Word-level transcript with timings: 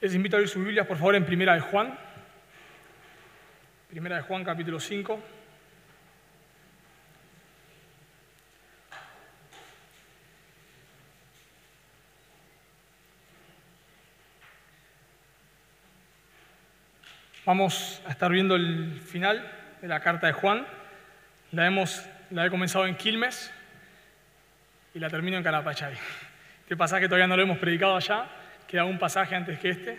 Les 0.00 0.14
invito 0.14 0.36
a 0.36 0.38
abrir 0.38 0.48
sus 0.48 0.64
Biblias, 0.64 0.86
por 0.86 0.96
favor, 0.96 1.16
en 1.16 1.26
Primera 1.26 1.54
de 1.54 1.60
Juan. 1.60 1.98
Primera 3.90 4.14
de 4.14 4.22
Juan, 4.22 4.44
capítulo 4.44 4.78
5. 4.78 5.20
Vamos 17.44 18.00
a 18.06 18.12
estar 18.12 18.30
viendo 18.30 18.54
el 18.54 19.00
final 19.00 19.50
de 19.82 19.88
la 19.88 19.98
carta 19.98 20.28
de 20.28 20.32
Juan. 20.32 20.64
La, 21.50 21.66
hemos, 21.66 22.08
la 22.30 22.46
he 22.46 22.50
comenzado 22.50 22.86
en 22.86 22.94
Quilmes 22.94 23.52
y 24.94 25.00
la 25.00 25.10
termino 25.10 25.38
en 25.38 25.42
Carapachay. 25.42 25.94
Este 26.60 26.76
pasaje 26.76 27.06
todavía 27.06 27.26
no 27.26 27.36
lo 27.36 27.42
hemos 27.42 27.58
predicado 27.58 27.96
allá, 27.96 28.28
queda 28.68 28.84
un 28.84 28.98
pasaje 28.98 29.34
antes 29.34 29.58
que 29.58 29.70
este, 29.70 29.98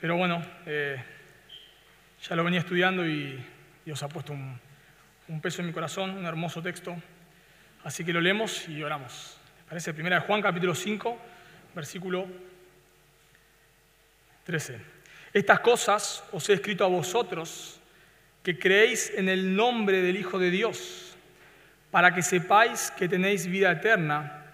pero 0.00 0.16
bueno, 0.16 0.40
eh, 0.64 0.96
ya 2.22 2.36
lo 2.36 2.44
venía 2.44 2.60
estudiando 2.60 3.04
y 3.04 3.44
Dios 3.84 4.00
ha 4.04 4.08
puesto 4.08 4.32
un, 4.32 5.40
peso 5.42 5.60
en 5.60 5.66
mi 5.66 5.72
corazón, 5.72 6.10
un 6.10 6.24
hermoso 6.24 6.62
texto. 6.62 6.96
Así 7.82 8.04
que 8.04 8.12
lo 8.12 8.20
leemos 8.20 8.68
y 8.68 8.80
oramos. 8.82 9.38
Parece 9.68 9.92
primera 9.92 10.20
de 10.20 10.26
Juan 10.26 10.40
capítulo 10.40 10.74
5, 10.74 11.18
versículo 11.74 12.28
13. 14.44 14.80
Estas 15.32 15.58
cosas 15.58 16.24
os 16.30 16.48
he 16.48 16.52
escrito 16.52 16.84
a 16.84 16.88
vosotros 16.88 17.80
que 18.44 18.56
creéis 18.56 19.12
en 19.16 19.28
el 19.28 19.56
nombre 19.56 20.00
del 20.00 20.16
Hijo 20.16 20.38
de 20.38 20.50
Dios, 20.50 21.16
para 21.90 22.14
que 22.14 22.22
sepáis 22.22 22.92
que 22.92 23.08
tenéis 23.08 23.48
vida 23.48 23.72
eterna 23.72 24.44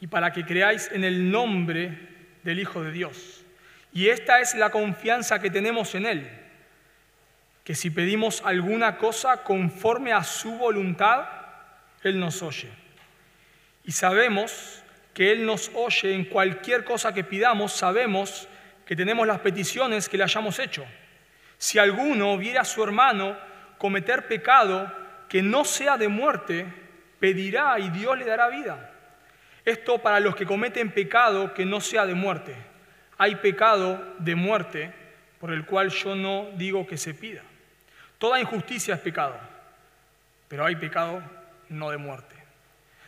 y 0.00 0.06
para 0.06 0.32
que 0.32 0.44
creáis 0.44 0.92
en 0.92 1.02
el 1.02 1.28
nombre 1.28 2.07
del 2.48 2.60
Hijo 2.60 2.82
de 2.82 2.92
Dios. 2.92 3.44
Y 3.92 4.08
esta 4.08 4.40
es 4.40 4.54
la 4.54 4.70
confianza 4.70 5.38
que 5.38 5.50
tenemos 5.50 5.94
en 5.94 6.06
Él, 6.06 6.30
que 7.62 7.74
si 7.74 7.90
pedimos 7.90 8.42
alguna 8.42 8.96
cosa 8.96 9.44
conforme 9.44 10.14
a 10.14 10.24
su 10.24 10.52
voluntad, 10.52 11.26
Él 12.02 12.18
nos 12.18 12.42
oye. 12.42 12.70
Y 13.84 13.92
sabemos 13.92 14.82
que 15.12 15.30
Él 15.30 15.44
nos 15.44 15.70
oye 15.74 16.14
en 16.14 16.24
cualquier 16.24 16.84
cosa 16.84 17.12
que 17.12 17.22
pidamos, 17.22 17.72
sabemos 17.72 18.48
que 18.86 18.96
tenemos 18.96 19.26
las 19.26 19.40
peticiones 19.40 20.08
que 20.08 20.16
le 20.16 20.24
hayamos 20.24 20.58
hecho. 20.58 20.86
Si 21.58 21.78
alguno 21.78 22.38
viera 22.38 22.62
a 22.62 22.64
su 22.64 22.82
hermano 22.82 23.36
cometer 23.76 24.26
pecado 24.26 24.90
que 25.28 25.42
no 25.42 25.66
sea 25.66 25.98
de 25.98 26.08
muerte, 26.08 26.66
pedirá 27.20 27.78
y 27.78 27.90
Dios 27.90 28.16
le 28.16 28.24
dará 28.24 28.48
vida. 28.48 28.97
Esto 29.68 29.98
para 29.98 30.18
los 30.18 30.34
que 30.34 30.46
cometen 30.46 30.92
pecado 30.92 31.52
que 31.52 31.66
no 31.66 31.82
sea 31.82 32.06
de 32.06 32.14
muerte. 32.14 32.56
Hay 33.18 33.34
pecado 33.34 34.02
de 34.18 34.34
muerte 34.34 34.94
por 35.38 35.52
el 35.52 35.66
cual 35.66 35.90
yo 35.90 36.16
no 36.16 36.48
digo 36.54 36.86
que 36.86 36.96
se 36.96 37.12
pida. 37.12 37.42
Toda 38.16 38.40
injusticia 38.40 38.94
es 38.94 39.00
pecado, 39.02 39.38
pero 40.48 40.64
hay 40.64 40.76
pecado 40.76 41.22
no 41.68 41.90
de 41.90 41.98
muerte. 41.98 42.34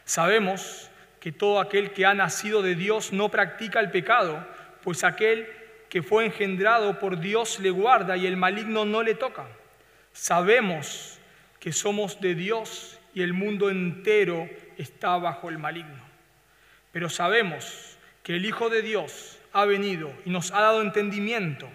Sabemos 0.05 0.91
que 1.19 1.33
todo 1.33 1.61
aquel 1.61 1.93
que 1.93 2.05
ha 2.05 2.13
nacido 2.13 2.61
de 2.61 2.75
Dios 2.75 3.11
no 3.11 3.31
practica 3.31 3.81
el 3.81 3.91
pecado, 3.91 4.47
pues 4.83 5.03
aquel 5.03 5.49
que 5.89 6.03
fue 6.03 6.27
engendrado 6.27 6.99
por 6.99 7.21
Dios 7.21 7.59
le 7.59 7.71
guarda 7.71 8.19
y 8.19 8.27
el 8.27 8.37
maligno 8.37 8.85
no 8.85 9.03
le 9.03 9.15
toca. 9.15 9.47
Sabemos 10.13 11.19
que 11.59 11.73
somos 11.73 12.21
de 12.21 12.35
Dios 12.35 12.99
y 13.15 13.23
el 13.23 13.33
mundo 13.33 13.71
entero 13.71 14.47
está 14.77 15.17
bajo 15.17 15.49
el 15.49 15.57
maligno. 15.57 16.10
Pero 16.93 17.09
sabemos 17.09 17.99
que 18.23 18.37
el 18.37 18.45
Hijo 18.45 18.69
de 18.69 18.83
Dios 18.83 19.39
ha 19.53 19.65
venido 19.65 20.13
y 20.25 20.31
nos 20.31 20.51
ha 20.53 20.61
dado 20.61 20.83
entendimiento 20.83 21.69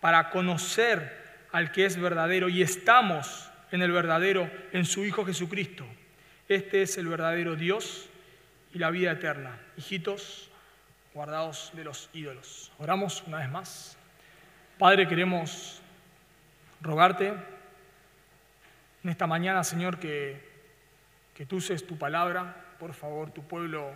para 0.00 0.30
conocer 0.30 1.24
al 1.52 1.72
que 1.72 1.86
es 1.86 1.98
verdadero 1.98 2.48
y 2.48 2.62
estamos 2.62 3.50
en 3.70 3.82
el 3.82 3.92
verdadero, 3.92 4.50
en 4.72 4.84
su 4.84 5.04
Hijo 5.04 5.24
Jesucristo. 5.24 5.86
Este 6.48 6.82
es 6.82 6.98
el 6.98 7.08
verdadero 7.08 7.56
Dios 7.56 8.08
y 8.72 8.78
la 8.78 8.90
vida 8.90 9.12
eterna. 9.12 9.58
Hijitos, 9.76 10.50
guardados 11.14 11.70
de 11.74 11.84
los 11.84 12.10
ídolos. 12.12 12.72
Oramos 12.78 13.22
una 13.26 13.38
vez 13.38 13.50
más. 13.50 13.96
Padre, 14.78 15.08
queremos 15.08 15.80
rogarte 16.80 17.28
en 19.02 19.10
esta 19.10 19.26
mañana, 19.26 19.62
Señor, 19.64 19.98
que, 19.98 20.42
que 21.34 21.46
tú 21.46 21.56
uses 21.56 21.86
tu 21.86 21.96
palabra. 21.96 22.74
Por 22.78 22.94
favor, 22.94 23.30
tu 23.30 23.46
pueblo 23.46 23.92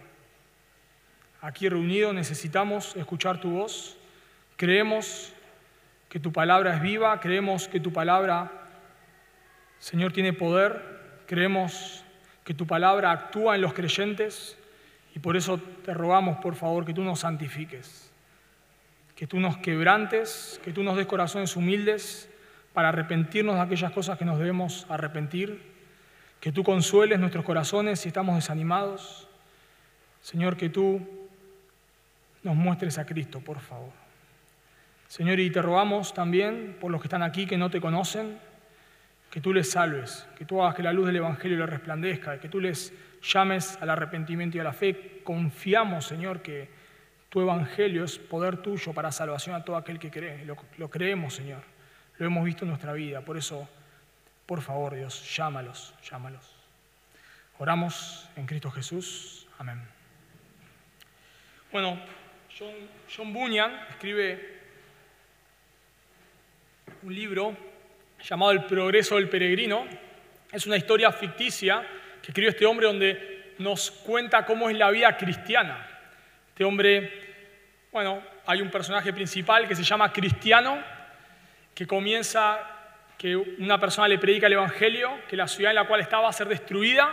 aquí 1.41 1.69
reunido 1.69 2.13
necesitamos 2.13 2.97
escuchar 2.97 3.41
tu 3.41 3.51
voz. 3.51 3.97
Creemos 4.57 5.33
que 6.09 6.19
tu 6.19 6.33
palabra 6.33 6.75
es 6.75 6.83
viva, 6.83 7.21
creemos 7.21 7.69
que 7.69 7.81
tu 7.81 7.93
palabra, 7.93 8.51
Señor, 9.79 10.13
tiene 10.13 10.33
poder, 10.33 11.23
creemos 11.27 12.05
que 12.45 12.55
tu 12.55 12.67
palabra 12.67 13.11
actúa 13.11 13.55
en 13.55 13.61
los 13.61 13.75
creyentes. 13.75 14.57
Y 15.15 15.21
por 15.21 15.37
eso 15.37 15.59
te 15.85 15.95
rogamos, 15.95 16.39
por 16.39 16.55
favor, 16.55 16.85
que 16.85 16.95
tú 16.95 17.03
nos 17.03 17.21
santifiques, 17.21 18.11
que 19.15 19.27
tú 19.27 19.41
nos 19.41 19.59
quebrantes, 19.59 20.61
que 20.65 20.73
tú 20.73 20.83
nos 20.83 20.97
des 20.97 21.07
corazones 21.07 21.57
humildes 21.57 22.31
para 22.73 22.91
arrepentirnos 22.91 23.57
de 23.57 23.63
aquellas 23.63 23.93
cosas 23.93 24.19
que 24.19 24.25
nos 24.25 24.39
debemos 24.39 24.87
arrepentir, 24.89 25.61
que 26.41 26.53
tú 26.53 26.63
consueles 26.63 27.19
nuestros 27.19 27.45
corazones 27.45 28.01
si 28.01 28.09
estamos 28.09 28.37
desanimados. 28.37 29.27
Señor, 30.21 30.57
que 30.57 30.69
tú 30.69 31.18
nos 32.49 32.57
muestres 32.57 32.97
a 32.97 33.05
Cristo, 33.05 33.41
por 33.41 33.61
favor. 33.61 33.93
Señor, 35.07 35.39
y 35.39 35.51
te 35.51 35.61
rogamos 35.61 36.15
también 36.15 36.79
por 36.81 36.91
los 36.91 37.01
que 37.01 37.09
están 37.09 37.23
aquí 37.23 37.47
que 37.47 37.59
no 37.59 37.69
te 37.69 37.79
conocen, 37.79 38.39
que 39.31 39.43
tú 39.43 39.53
les 39.53 39.71
salves, 39.71 40.27
que 40.39 40.47
tú 40.47 40.63
hagas 40.63 40.75
que 40.75 40.83
la 40.83 40.95
luz 40.95 41.07
del 41.07 41.17
Evangelio 41.17 41.59
les 41.59 41.69
resplandezca, 41.69 42.41
que 42.41 42.49
tú 42.49 42.59
les 42.59 42.95
llames 43.23 43.77
al 43.83 43.91
arrepentimiento 43.91 44.57
y 44.57 44.61
a 44.61 44.65
la 44.65 44.73
fe. 44.73 45.21
Confiamos, 45.25 46.07
Señor, 46.07 46.41
que 46.41 46.71
tu 47.29 47.43
evangelio 47.43 48.05
es 48.05 48.19
poder 48.19 48.63
tuyo 48.63 48.95
para 48.95 49.13
salvación 49.13 49.55
a 49.55 49.63
todo 49.63 49.77
aquel 49.77 49.99
que 49.99 50.11
cree. 50.11 50.47
Lo, 50.47 50.89
creemos, 50.89 51.35
Señor. 51.35 51.63
Lo 52.17 52.25
hemos 52.25 52.45
visto 52.47 52.65
en 52.65 52.71
nuestra 52.71 52.95
vida. 52.95 53.21
Por 53.21 53.37
eso, 53.37 53.69
por 54.47 54.63
favor, 54.63 54.95
Dios, 54.95 55.37
llámalos, 55.37 55.95
llámalos. 56.11 56.57
Oramos 57.59 58.31
en 58.37 58.47
Cristo 58.47 58.71
Jesús. 58.71 59.47
Amén. 59.59 59.83
Bueno, 61.71 62.01
John, 62.59 63.33
Bunyan 63.33 63.87
escribe 63.89 64.59
un 67.05 67.15
libro 67.15 67.57
llamado 68.21 68.51
El 68.51 68.65
progreso 68.65 69.15
del 69.15 69.29
peregrino. 69.29 69.87
Es 70.51 70.67
una 70.67 70.77
historia 70.77 71.13
ficticia 71.13 71.87
que 72.21 72.33
escribió 72.33 72.51
este 72.51 72.67
hombre 72.67 72.89
donde 72.89 73.55
nos 73.59 73.93
cuenta 73.93 74.45
cómo 74.45 74.69
es 74.69 74.77
la 74.77 74.91
vida 74.91 75.17
cristiana. 75.17 75.87
Este 76.49 76.65
hombre, 76.65 77.13
bueno, 77.93 78.21
hay 78.45 78.61
un 78.61 78.71
personaje 78.71 79.13
principal 79.13 79.69
que 79.69 79.77
se 79.77 79.85
llama 79.85 80.13
Cristiano, 80.13 80.83
que 81.73 81.87
comienza 81.87 82.59
que 83.17 83.37
una 83.37 83.79
persona 83.79 84.09
le 84.09 84.19
predica 84.19 84.49
el 84.49 84.55
Evangelio, 84.55 85.21
que 85.29 85.37
la 85.37 85.47
ciudad 85.47 85.71
en 85.71 85.77
la 85.77 85.87
cual 85.87 86.01
estaba 86.01 86.25
va 86.25 86.31
a 86.31 86.33
ser 86.33 86.49
destruida. 86.49 87.09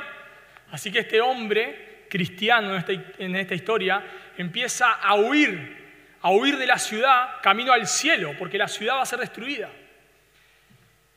Así 0.72 0.92
que 0.92 1.00
este 1.00 1.22
hombre, 1.22 2.06
cristiano 2.10 2.72
en 2.72 2.78
esta, 2.78 2.94
en 3.20 3.36
esta 3.36 3.54
historia, 3.54 4.04
empieza 4.38 4.92
a 4.92 5.16
huir, 5.16 5.86
a 6.22 6.32
huir 6.32 6.58
de 6.58 6.66
la 6.66 6.80
ciudad 6.80 7.42
camino 7.42 7.72
al 7.72 7.88
cielo, 7.88 8.34
porque 8.38 8.58
la 8.58 8.68
ciudad 8.68 8.96
va 8.96 9.02
a 9.02 9.06
ser 9.06 9.20
destruida. 9.20 9.70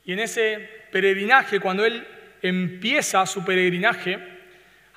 Y 0.05 0.13
en 0.13 0.19
ese 0.19 0.87
peregrinaje, 0.91 1.59
cuando 1.59 1.85
él 1.85 2.07
empieza 2.41 3.25
su 3.25 3.43
peregrinaje, 3.43 4.19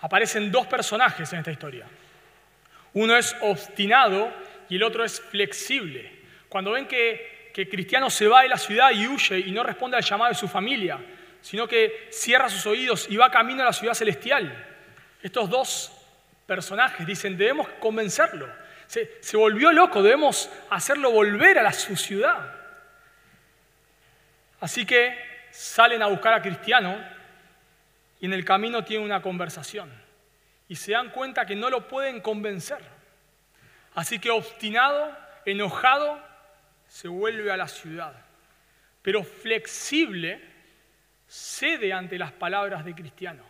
aparecen 0.01 0.51
dos 0.51 0.67
personajes 0.67 1.33
en 1.33 1.41
esta 1.41 1.51
historia. 1.51 1.87
Uno 2.95 3.17
es 3.17 3.35
obstinado 3.41 4.33
y 4.69 4.77
el 4.77 4.83
otro 4.83 5.05
es 5.05 5.21
flexible. 5.21 6.11
Cuando 6.49 6.73
ven 6.73 6.87
que, 6.87 7.51
que 7.55 7.69
Cristiano 7.69 8.11
se 8.11 8.27
va 8.27 8.43
de 8.43 8.49
la 8.49 8.59
ciudad 8.59 8.91
y 8.93 9.07
huye 9.07 9.39
y 9.39 9.51
no 9.53 9.63
responde 9.63 9.97
al 9.97 10.03
llamado 10.03 10.31
de 10.31 10.39
su 10.39 10.49
familia, 10.49 10.99
sino 11.41 11.67
que 11.67 12.09
cierra 12.11 12.49
sus 12.49 12.67
oídos 12.67 13.07
y 13.11 13.17
va 13.17 13.31
camino 13.31 13.63
a 13.63 13.67
la 13.67 13.73
ciudad 13.73 13.95
celestial, 13.95 14.53
estos 15.23 15.49
dos 15.49 16.02
personajes 16.53 17.07
dicen, 17.07 17.39
debemos 17.39 17.67
convencerlo. 17.81 18.47
Se, 18.87 19.39
volvió 19.39 19.73
loco, 19.73 20.03
debemos 20.03 20.51
hacerlo 20.69 21.11
volver 21.11 21.59
a 21.59 21.63
la, 21.63 21.73
su 21.73 21.97
ciudad. 21.97 22.55
Así 24.61 24.85
que 24.85 25.17
salen 25.51 26.03
a 26.03 26.09
buscar 26.09 26.35
a 26.35 26.43
Cristiano 26.43 27.03
y 28.21 28.27
en 28.27 28.35
el 28.35 28.45
camino 28.45 28.85
tienen 28.85 29.07
una 29.07 29.23
conversación 29.23 29.91
y 30.69 30.77
se 30.77 30.93
dan 30.93 31.09
cuenta 31.09 31.47
que 31.47 31.57
no 31.57 31.71
lo 31.71 31.89
pueden 31.89 32.21
convencer. 32.21 32.81
Así 33.95 34.19
que 34.19 34.29
obstinado, 34.31 35.17
enojado, 35.47 36.23
se 36.87 37.09
vuelve 37.09 37.51
a 37.51 37.57
la 37.57 37.67
ciudad. 37.67 38.13
Pero 39.01 39.25
flexible, 39.25 40.39
cede 41.27 41.95
ante 41.95 42.19
las 42.19 42.33
palabras 42.33 42.85
de 42.85 42.95
Cristiano 42.95 43.43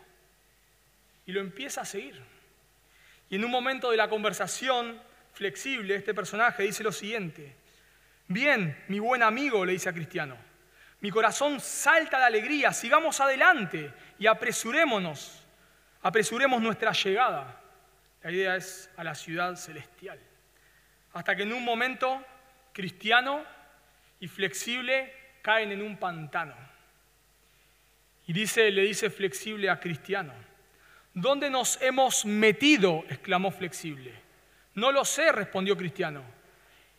y 1.26 1.32
lo 1.32 1.40
empieza 1.40 1.80
a 1.80 1.84
seguir. 1.84 2.31
Y 3.32 3.36
en 3.36 3.46
un 3.46 3.50
momento 3.50 3.90
de 3.90 3.96
la 3.96 4.10
conversación 4.10 5.00
flexible, 5.32 5.94
este 5.94 6.12
personaje 6.12 6.64
dice 6.64 6.84
lo 6.84 6.92
siguiente, 6.92 7.56
Bien, 8.28 8.76
mi 8.88 8.98
buen 8.98 9.22
amigo, 9.22 9.64
le 9.64 9.72
dice 9.72 9.88
a 9.88 9.94
Cristiano, 9.94 10.36
mi 11.00 11.10
corazón 11.10 11.58
salta 11.58 12.18
de 12.18 12.24
alegría, 12.24 12.74
sigamos 12.74 13.20
adelante 13.20 13.90
y 14.18 14.26
apresurémonos, 14.26 15.46
apresuremos 16.02 16.60
nuestra 16.60 16.92
llegada. 16.92 17.58
La 18.22 18.30
idea 18.30 18.56
es 18.56 18.90
a 18.98 19.02
la 19.02 19.14
ciudad 19.14 19.56
celestial. 19.56 20.20
Hasta 21.14 21.34
que 21.34 21.44
en 21.44 21.54
un 21.54 21.64
momento 21.64 22.22
cristiano 22.74 23.42
y 24.20 24.28
flexible 24.28 25.10
caen 25.40 25.72
en 25.72 25.80
un 25.80 25.96
pantano. 25.96 26.54
Y 28.26 28.34
dice, 28.34 28.70
le 28.70 28.82
dice 28.82 29.08
flexible 29.08 29.70
a 29.70 29.80
cristiano, 29.80 30.34
¿dónde 31.14 31.50
nos 31.50 31.80
hemos 31.82 32.24
metido? 32.24 33.04
exclamó 33.08 33.50
flexible. 33.50 34.14
No 34.74 34.92
lo 34.92 35.04
sé, 35.04 35.32
respondió 35.32 35.76
cristiano. 35.76 36.22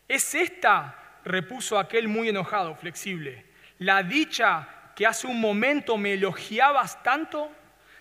¿Es 0.08 0.36
esta? 0.36 1.00
repuso 1.26 1.80
aquel 1.80 2.10
muy 2.10 2.28
enojado, 2.28 2.76
flexible 2.76 3.54
la 3.80 4.04
dicha 4.04 4.68
que 4.96 5.06
hace 5.06 5.28
un 5.28 5.40
momento 5.40 5.98
me 5.98 6.14
elogiabas 6.14 7.02
tanto, 7.04 7.52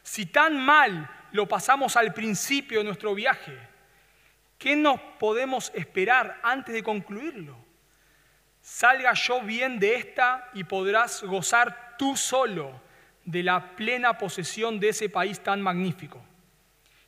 si 0.02 0.26
tan 0.26 0.58
mal 0.58 1.08
lo 1.32 1.48
pasamos 1.48 1.96
al 1.96 2.12
principio 2.12 2.78
de 2.78 2.84
nuestro 2.84 3.14
viaje, 3.14 3.56
¿qué 4.58 4.76
nos 4.76 5.00
podemos 5.18 5.72
esperar 5.74 6.38
antes 6.42 6.74
de 6.74 6.82
concluirlo? 6.82 7.56
Salga 8.60 9.12
yo 9.14 9.40
bien 9.40 9.78
de 9.78 9.96
esta 9.96 10.50
y 10.54 10.64
podrás 10.64 11.22
gozar 11.22 11.96
tú 11.98 12.16
solo 12.16 12.80
de 13.24 13.42
la 13.42 13.76
plena 13.76 14.18
posesión 14.18 14.80
de 14.80 14.90
ese 14.90 15.08
país 15.08 15.40
tan 15.40 15.60
magnífico. 15.60 16.22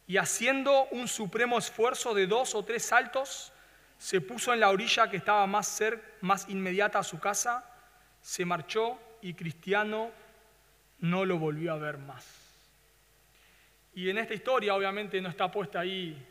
Y 0.07 0.17
haciendo 0.17 0.85
un 0.91 1.09
supremo 1.09 1.59
esfuerzo 1.59 2.15
de 2.15 2.27
dos 2.27 2.55
o 2.55 2.65
tres 2.65 2.85
saltos, 2.85 3.53
se 3.99 4.21
puso 4.21 4.53
en 4.53 4.61
la 4.61 4.71
orilla 4.71 5.09
que 5.09 5.17
estaba 5.17 5.47
más, 5.47 5.67
cerca, 5.67 6.07
más 6.21 6.49
inmediata 6.49 6.99
a 6.99 7.05
su 7.05 7.19
casa 7.19 7.65
se 8.25 8.47
marchó 8.47 8.99
y 9.21 9.35
Cristiano 9.35 10.11
no 11.01 11.27
lo 11.27 11.39
volvió 11.39 11.75
a 11.75 11.77
ver 11.77 11.99
más. 11.99 12.27
Y 13.93 14.09
en 14.09 14.17
esta 14.17 14.33
historia 14.33 14.75
obviamente 14.75 15.21
no 15.21 15.29
está 15.29 15.51
puesta 15.51 15.81
ahí 15.81 16.27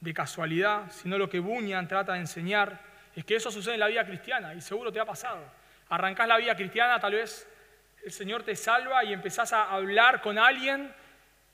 de 0.00 0.14
casualidad, 0.14 0.90
sino 0.90 1.18
lo 1.18 1.28
que 1.28 1.38
Bunyan 1.38 1.86
trata 1.86 2.14
de 2.14 2.20
enseñar 2.20 2.80
es 3.14 3.26
que 3.26 3.36
eso 3.36 3.50
sucede 3.50 3.74
en 3.74 3.80
la 3.80 3.88
vida 3.88 4.06
cristiana 4.06 4.54
y 4.54 4.62
seguro 4.62 4.90
te 4.90 4.98
ha 4.98 5.04
pasado. 5.04 5.44
Arrancás 5.90 6.26
la 6.26 6.38
vida 6.38 6.56
cristiana, 6.56 6.98
tal 6.98 7.12
vez 7.12 7.46
el 8.04 8.12
Señor 8.12 8.42
te 8.42 8.56
salva 8.56 9.04
y 9.04 9.12
empezás 9.12 9.52
a 9.52 9.70
hablar 9.70 10.20
con 10.20 10.38
alguien 10.38 10.94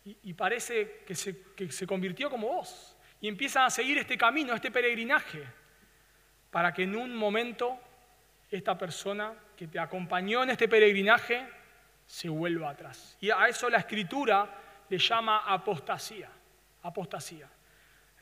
y, 0.04 0.34
parece 0.34 1.02
que 1.04 1.16
se, 1.16 1.42
que 1.56 1.70
se 1.72 1.86
convirtió 1.86 2.30
como 2.30 2.46
vos. 2.46 2.96
Y 3.20 3.26
empiezan 3.26 3.64
a 3.64 3.70
seguir 3.70 3.98
este 3.98 4.16
camino, 4.16 4.54
este 4.54 4.70
peregrinaje, 4.70 5.42
para 6.50 6.72
que 6.72 6.84
en 6.84 6.94
un 6.94 7.14
momento 7.16 7.80
esta 8.50 8.78
persona 8.78 9.34
que 9.56 9.66
te 9.66 9.80
acompañó 9.80 10.44
en 10.44 10.50
este 10.50 10.68
peregrinaje 10.68 11.44
se 12.06 12.28
vuelva 12.28 12.70
atrás. 12.70 13.16
Y 13.20 13.30
a 13.30 13.48
eso 13.48 13.68
la 13.68 13.78
escritura 13.78 14.48
le 14.88 14.98
llama 14.98 15.42
apostasía. 15.46 16.30
Apostasía. 16.82 17.48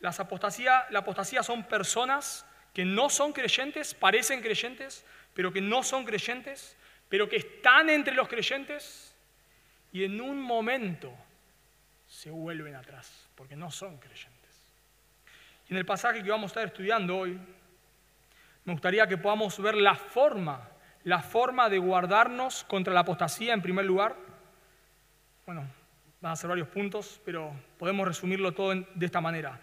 Las 0.01 0.19
apostasía, 0.21 0.87
la 0.91 1.01
apostasía 1.01 1.43
son 1.43 1.65
personas 1.65 2.47
que 2.73 2.85
no 2.85 3.11
son 3.11 3.33
creyentes, 3.33 3.95
parecen 3.95 4.41
creyentes, 4.41 5.05
pero 5.35 5.53
que 5.53 5.61
no 5.61 5.83
son 5.83 6.05
creyentes, 6.05 6.77
pero 7.09 7.29
que 7.29 7.37
están 7.37 7.91
entre 7.91 8.15
los 8.15 8.29
creyentes 8.29 9.15
y 9.93 10.05
en 10.05 10.21
un 10.21 10.41
momento 10.41 11.13
se 12.07 12.31
vuelven 12.31 12.75
atrás, 12.75 13.29
porque 13.35 13.57
no 13.57 13.71
son 13.71 13.99
creyentes. 13.99 14.35
Y 15.69 15.73
en 15.73 15.79
el 15.79 15.87
pasaje 15.87 16.23
que 16.23 16.31
vamos 16.31 16.45
a 16.45 16.53
estar 16.53 16.67
estudiando 16.67 17.17
hoy, 17.17 17.39
me 18.65 18.73
gustaría 18.73 19.07
que 19.07 19.19
podamos 19.19 19.61
ver 19.61 19.77
la 19.77 19.95
forma, 19.95 20.69
la 21.05 21.21
forma 21.21 21.69
de 21.69 21.79
guardarnos 21.79 22.65
contra 22.65 22.95
la 22.95 23.01
apostasía 23.01 23.53
en 23.53 23.63
primer 23.63 23.85
lugar. 23.85 24.17
Bueno, 25.47 25.67
van 26.21 26.33
a 26.33 26.37
ser 26.37 26.49
varios 26.49 26.69
puntos, 26.69 27.21
pero 27.25 27.55
podemos 27.79 28.09
resumirlo 28.09 28.53
todo 28.53 28.75
de 28.75 29.07
esta 29.07 29.21
manera. 29.21 29.61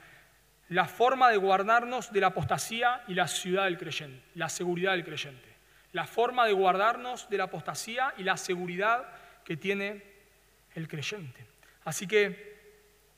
La 0.70 0.86
forma 0.86 1.30
de 1.30 1.38
guardarnos 1.38 2.14
de 2.14 2.22
la 2.22 2.28
apostasía 2.28 3.04
y 3.08 3.16
la 3.16 3.28
ciudad 3.28 3.66
del 3.66 3.78
creyente, 3.78 4.24
la 4.36 4.48
seguridad 4.48 4.92
del 4.92 5.04
creyente. 5.04 5.51
La 5.94 6.06
forma 6.06 6.46
de 6.46 6.54
guardarnos 6.54 7.30
de 7.30 7.38
la 7.38 7.46
apostasía 7.46 8.14
y 8.18 8.24
la 8.24 8.38
seguridad 8.38 9.08
que 9.44 9.58
tiene 9.58 10.04
el 10.76 10.88
creyente. 10.88 11.46
Así 11.84 12.08
que 12.08 12.52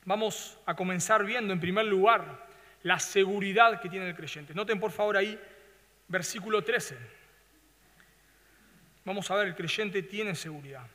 vamos 0.06 0.58
a 0.66 0.76
comenzar 0.76 1.26
viendo 1.26 1.54
en 1.54 1.60
primer 1.60 1.86
lugar 1.86 2.48
la 2.84 3.00
seguridad 3.00 3.80
que 3.80 3.90
tiene 3.90 4.10
el 4.10 4.16
creyente. 4.16 4.54
Noten 4.54 4.80
por 4.80 4.92
favor 4.92 5.18
ahí 5.18 5.40
versículo 6.08 6.64
13. 6.64 6.98
Vamos 9.06 9.30
a 9.30 9.36
ver, 9.36 9.48
el 9.48 9.56
creyente 9.56 10.04
tiene 10.04 10.36
seguridad. 10.36 10.88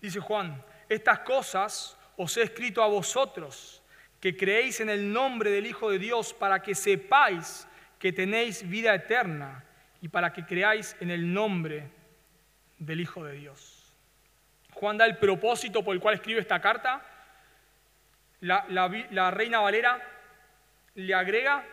Dice 0.00 0.20
Juan, 0.20 0.62
estas 0.88 1.20
cosas 1.20 1.96
os 2.16 2.36
he 2.36 2.42
escrito 2.42 2.82
a 2.82 2.86
vosotros, 2.86 3.82
que 4.20 4.36
creéis 4.36 4.80
en 4.80 4.90
el 4.90 5.12
nombre 5.12 5.50
del 5.50 5.66
Hijo 5.66 5.90
de 5.90 5.98
Dios, 5.98 6.34
para 6.34 6.60
que 6.62 6.74
sepáis 6.74 7.66
que 7.98 8.12
tenéis 8.12 8.68
vida 8.68 8.94
eterna 8.94 9.64
y 10.04 10.08
para 10.10 10.34
que 10.34 10.44
creáis 10.44 10.94
en 11.00 11.10
el 11.10 11.32
nombre 11.32 11.88
del 12.76 13.00
Hijo 13.00 13.24
de 13.24 13.32
Dios. 13.32 13.90
Juan 14.74 14.98
da 14.98 15.06
el 15.06 15.16
propósito 15.16 15.82
por 15.82 15.94
el 15.94 16.00
cual 16.02 16.16
escribe 16.16 16.40
esta 16.40 16.60
carta. 16.60 17.02
La, 18.40 19.30
reina 19.30 19.60
Valera 19.60 19.98
le 20.94 21.14
agrega 21.14 21.64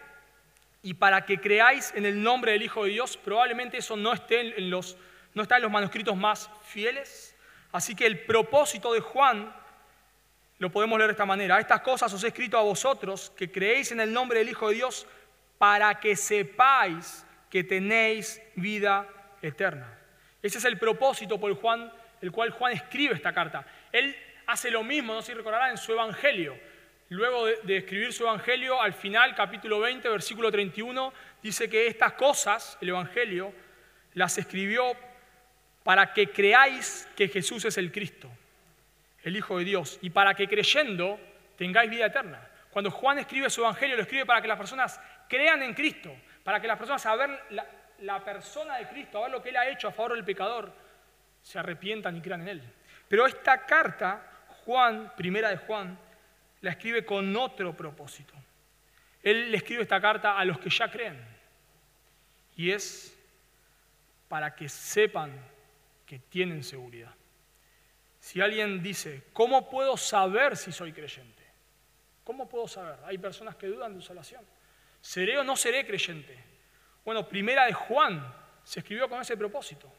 y 0.82 0.94
para 0.94 1.26
que 1.26 1.42
creáis 1.42 1.94
en 1.94 2.06
el 2.06 2.24
nombre 2.24 2.54
del 2.54 2.62
Hijo 2.62 2.86
de 2.86 2.92
Dios, 2.92 3.18
probablemente 3.18 3.80
eso 3.80 3.98
no, 3.98 4.14
esté 4.14 4.58
en 4.58 4.70
los, 4.70 4.96
no 5.34 5.42
está 5.42 5.58
en 5.58 5.64
los 5.64 5.72
manuscritos 5.72 6.16
más 6.16 6.50
fieles. 6.64 7.36
Así 7.74 7.96
que 7.96 8.06
el 8.06 8.24
propósito 8.24 8.94
de 8.94 9.02
Juan 9.02 9.54
lo 10.58 10.72
podemos 10.72 10.98
leer 10.98 11.10
de 11.10 11.16
esta 11.16 11.26
manera. 11.26 11.60
Estas 11.60 11.82
cosas 11.82 12.14
os 12.14 12.24
he 12.24 12.30
escrito 12.30 12.58
a 12.58 12.62
vosotros, 12.62 13.30
que 13.36 13.52
creéis 13.52 13.92
en 13.92 14.00
el 14.00 14.14
nombre 14.14 14.40
del 14.40 14.48
Hijo 14.48 14.70
de 14.70 14.76
Dios, 14.76 15.06
para 15.58 16.00
que 16.00 16.16
sepáis 16.16 17.26
que 17.52 17.64
tenéis 17.64 18.42
vida 18.56 19.08
eterna. 19.44 20.00
Ese 20.42 20.58
es 20.58 20.66
el 20.66 20.80
propósito 20.80 21.40
por 21.40 21.52
el, 21.52 22.32
cual 22.32 22.50
Juan 22.50 22.74
escribe 22.74 23.14
esta 23.14 23.32
carta. 23.32 23.64
Él 23.92 24.16
hace 24.48 24.72
lo 24.72 24.84
mismo, 24.84 25.14
no 25.14 25.22
sé 25.22 25.34
si 25.34 25.38
recordarán, 25.38 25.70
en 25.70 25.78
su 25.78 25.92
Evangelio 25.92 26.58
Luego 27.12 27.46
de, 27.46 27.76
escribir 27.76 28.14
su 28.14 28.24
Evangelio, 28.24 28.82
al 28.82 28.94
final, 28.94 29.36
capítulo 29.36 29.82
20, 29.82 30.08
versículo 30.08 30.50
31, 30.50 31.12
dice 31.44 31.70
que 31.70 31.88
estas 31.88 32.14
cosas, 32.14 32.78
el 32.80 32.88
Evangelio, 32.88 33.54
las 34.14 34.38
escribió 34.38 34.94
para 35.84 36.14
que 36.14 36.28
creáis 36.28 37.10
que 37.18 37.28
Jesús 37.28 37.66
es 37.66 37.78
el 37.78 37.92
Cristo, 37.92 38.32
el 39.24 39.36
Hijo 39.36 39.58
de 39.58 39.66
Dios, 39.66 40.00
y 40.02 40.12
para 40.12 40.36
que 40.36 40.48
creyendo 40.48 41.20
tengáis 41.58 41.92
vida 41.92 42.06
eterna. 42.06 42.50
Cuando 42.70 42.90
Juan 42.90 43.20
escribe 43.20 43.50
su 43.50 43.60
Evangelio, 43.60 43.98
lo 43.98 44.04
escribe 44.04 44.26
para 44.26 44.42
que 44.42 44.48
las 44.48 44.58
personas 44.58 44.98
crean 45.28 45.62
en 45.64 45.74
Cristo, 45.74 46.16
para 46.44 46.60
que 46.60 46.68
las 46.68 46.78
personas 46.78 47.06
a 47.06 47.16
ver 47.16 47.30
la, 47.52 47.66
la 48.00 48.24
persona 48.24 48.78
de 48.78 48.88
Cristo, 48.88 49.20
a 49.20 49.24
ver 49.24 49.32
lo 49.32 49.42
que 49.42 49.50
Él 49.50 49.58
ha 49.58 49.68
hecho 49.68 49.88
a 49.88 49.92
favor 49.92 50.14
del 50.14 50.26
pecador, 50.26 50.72
se 51.42 51.60
arrepientan 51.60 52.18
y 52.18 52.22
crean 52.22 52.42
en 52.42 52.48
Él. 52.48 52.74
Pero 53.08 53.26
esta 53.26 53.66
carta, 53.66 54.22
Juan, 54.66 55.14
primera 55.16 55.50
de 55.50 55.58
Juan, 55.58 55.98
la 56.62 56.72
escribe 56.72 57.04
con 57.06 57.36
otro 57.36 57.76
propósito. 57.76 58.34
Él 59.22 59.52
le 59.52 59.58
escribe 59.58 59.84
esta 59.84 60.02
carta 60.02 60.38
a 60.38 60.46
los 60.46 60.60
que 60.60 60.70
ya 60.70 60.90
creen. 60.90 61.20
Y 62.56 62.72
es 62.72 63.18
para 64.28 64.56
que 64.56 64.70
sepan 64.70 65.32
que 66.06 66.20
tienen 66.20 66.64
seguridad. 66.64 67.14
Si 68.20 68.40
alguien 68.40 68.82
dice, 68.84 69.24
¿cómo 69.34 69.70
puedo 69.70 69.98
saber 69.98 70.56
si 70.56 70.72
soy 70.72 70.94
creyente? 70.94 71.44
¿Cómo 72.24 72.48
puedo 72.48 72.68
saber? 72.68 73.00
Hay 73.06 73.18
personas 73.18 73.56
que 73.56 73.68
dudan 73.68 73.96
de 73.96 74.02
su 74.02 74.08
salvación. 74.08 74.46
¿Seré 75.02 75.38
o 75.40 75.44
no 75.44 75.56
seré 75.56 75.86
creyente? 75.86 76.38
Bueno, 77.04 77.28
primera 77.28 77.66
de 77.66 77.74
Juan 77.74 78.34
se 78.64 78.80
escribió 78.80 79.10
con 79.10 79.20
ese 79.22 79.36
propósito. 79.36 79.92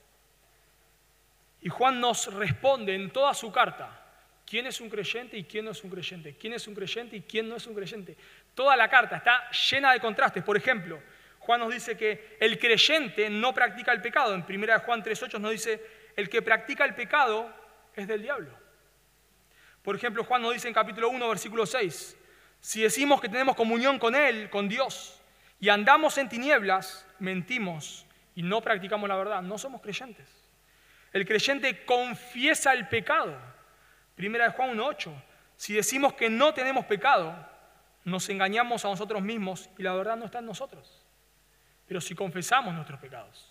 Y 1.61 1.68
Juan 1.68 2.00
nos 2.00 2.32
responde 2.32 2.94
en 2.94 3.11
toda 3.11 3.35
su 3.35 3.50
carta 3.52 3.99
quién 4.47 4.66
es 4.66 4.80
un 4.80 4.88
creyente 4.88 5.37
y 5.37 5.44
quién 5.44 5.64
no 5.64 5.71
es 5.71 5.82
un 5.82 5.90
creyente, 5.90 6.37
quién 6.37 6.52
es 6.52 6.66
un 6.66 6.75
creyente 6.75 7.16
y 7.16 7.23
quién 7.23 7.49
no 7.49 7.56
es 7.56 7.66
un 7.66 7.75
creyente. 7.75 8.16
Toda 8.54 8.76
la 8.76 8.88
carta 8.88 9.16
está 9.16 9.50
llena 9.50 9.92
de 9.92 10.00
contrastes. 10.00 10.42
Por 10.42 10.56
ejemplo, 10.56 11.00
Juan 11.38 11.61
nos 11.61 11.73
dice 11.73 11.97
que 11.97 12.37
el 12.38 12.59
creyente 12.59 13.28
no 13.30 13.52
practica 13.52 13.92
el 13.92 14.00
pecado. 14.00 14.35
En 14.35 14.44
1 14.49 14.80
Juan 14.80 15.02
3.8 15.02 15.40
nos 15.40 15.50
dice, 15.52 15.85
el 16.16 16.28
que 16.28 16.42
practica 16.42 16.85
el 16.85 16.94
pecado 16.94 17.52
es 17.94 18.06
del 18.06 18.23
diablo. 18.23 18.56
Por 19.82 19.97
ejemplo, 19.97 20.23
Juan 20.23 20.42
nos 20.42 20.52
dice 20.52 20.68
en 20.68 20.75
capítulo 20.75 21.09
1, 21.09 21.28
versículo 21.28 21.66
6, 21.66 22.16
si 22.62 22.81
decimos 22.81 23.21
que 23.21 23.28
tenemos 23.28 23.54
comunión 23.54 23.99
con 23.99 24.14
Él, 24.14 24.49
con 24.49 24.71
Dios, 24.71 25.21
y 25.61 25.69
andamos 25.69 26.16
en 26.16 26.31
tinieblas, 26.31 27.07
mentimos 27.19 28.07
y 28.35 28.42
no 28.42 28.62
practicamos 28.62 29.07
la 29.07 29.16
verdad, 29.16 29.42
no 29.42 29.59
somos 29.59 29.83
creyentes. 29.83 30.26
El 31.12 31.26
creyente 31.26 31.85
confiesa 31.85 32.73
el 32.73 32.88
pecado 32.88 33.37
Primera 34.14 34.45
de 34.45 34.50
Juan 34.52 34.76
1.8. 34.76 35.12
Si 35.57 35.75
decimos 35.75 36.14
que 36.14 36.28
no 36.28 36.54
tenemos 36.54 36.85
pecado, 36.87 37.35
nos 38.04 38.28
engañamos 38.28 38.85
a 38.85 38.88
nosotros 38.88 39.23
mismos 39.23 39.69
y 39.78 39.83
la 39.83 39.95
verdad 39.95 40.16
no 40.16 40.26
está 40.26 40.38
en 40.38 40.47
nosotros. 40.47 41.04
pero 41.87 42.00
si 42.00 42.14
confesamos 42.14 42.73
nuestros 42.73 43.00
pecados, 43.00 43.50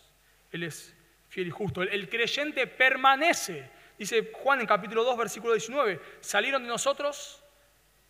Él 0.52 0.64
es 0.64 0.96
fiel 1.30 1.48
y 1.48 1.52
justo. 1.52 1.84
El, 1.84 2.10
creyente 2.10 2.66
permanece. 2.66 3.70
Dice 3.98 4.32
Juan 4.34 4.62
en 4.62 4.66
capítulo 4.66 5.04
2, 5.04 5.18
versículo 5.18 5.54
19, 5.54 6.02
salieron 6.22 6.64
de 6.64 6.70
nosotros, 6.70 7.41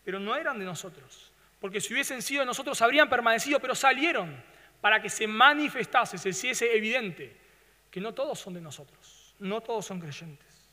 pero 0.03 0.19
no 0.19 0.35
eran 0.35 0.59
de 0.59 0.65
nosotros. 0.65 1.31
Porque 1.59 1.79
si 1.79 1.93
hubiesen 1.93 2.21
sido 2.21 2.41
de 2.41 2.47
nosotros, 2.47 2.81
habrían 2.81 3.09
permanecido, 3.09 3.59
pero 3.59 3.75
salieron 3.75 4.35
para 4.81 5.01
que 5.01 5.09
se 5.09 5.27
manifestase, 5.27 6.17
se 6.17 6.29
hiciese 6.29 6.75
evidente 6.75 7.37
que 7.91 8.01
no 8.01 8.13
todos 8.13 8.39
son 8.39 8.55
de 8.55 8.61
nosotros, 8.61 9.35
no 9.39 9.61
todos 9.61 9.85
son 9.85 9.99
creyentes. 9.99 10.69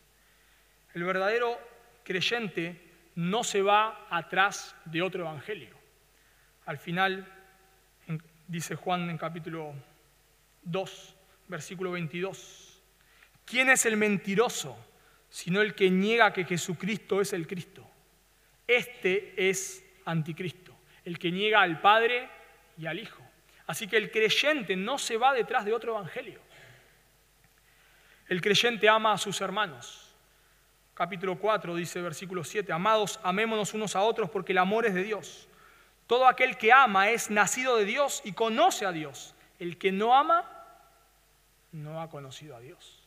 El 0.94 1.04
verdadero 1.04 1.58
creyente 2.04 2.80
no 3.14 3.44
se 3.44 3.60
va 3.60 4.06
atrás 4.10 4.74
de 4.86 5.02
otro 5.02 5.22
evangelio. 5.22 5.76
Al 6.64 6.78
final, 6.78 7.26
dice 8.46 8.76
Juan 8.76 9.10
en 9.10 9.18
capítulo 9.18 9.74
2, 10.62 11.16
versículo 11.48 11.92
22, 11.92 12.80
¿quién 13.44 13.70
es 13.70 13.84
el 13.86 13.96
mentiroso 13.96 14.76
sino 15.30 15.60
el 15.60 15.74
que 15.74 15.90
niega 15.90 16.32
que 16.32 16.44
Jesucristo 16.44 17.20
es 17.20 17.32
el 17.32 17.46
Cristo? 17.46 17.87
Este 18.68 19.34
es 19.36 19.84
anticristo, 20.04 20.72
el 21.04 21.18
que 21.18 21.32
niega 21.32 21.60
al 21.60 21.80
Padre 21.80 22.28
y 22.76 22.86
al 22.86 23.00
Hijo. 23.00 23.22
Así 23.66 23.88
que 23.88 23.96
el 23.96 24.12
creyente 24.12 24.76
no 24.76 24.96
se 24.98 25.16
va 25.16 25.34
detrás 25.34 25.64
de 25.64 25.72
otro 25.72 25.92
evangelio. 25.92 26.40
El 28.28 28.40
creyente 28.40 28.88
ama 28.88 29.12
a 29.12 29.18
sus 29.18 29.40
hermanos 29.40 30.08
capítulo 30.98 31.38
4 31.38 31.76
dice 31.76 32.02
versículo 32.02 32.42
7, 32.42 32.72
amados, 32.72 33.20
amémonos 33.22 33.72
unos 33.72 33.94
a 33.94 34.02
otros 34.02 34.28
porque 34.30 34.50
el 34.50 34.58
amor 34.58 34.84
es 34.84 34.94
de 34.94 35.04
Dios. 35.04 35.46
Todo 36.08 36.26
aquel 36.26 36.56
que 36.56 36.72
ama 36.72 37.10
es 37.10 37.30
nacido 37.30 37.76
de 37.76 37.84
Dios 37.84 38.20
y 38.24 38.32
conoce 38.32 38.84
a 38.84 38.90
Dios. 38.90 39.36
El 39.60 39.78
que 39.78 39.92
no 39.92 40.16
ama 40.16 40.44
no 41.70 42.02
ha 42.02 42.10
conocido 42.10 42.56
a 42.56 42.60
Dios. 42.60 43.06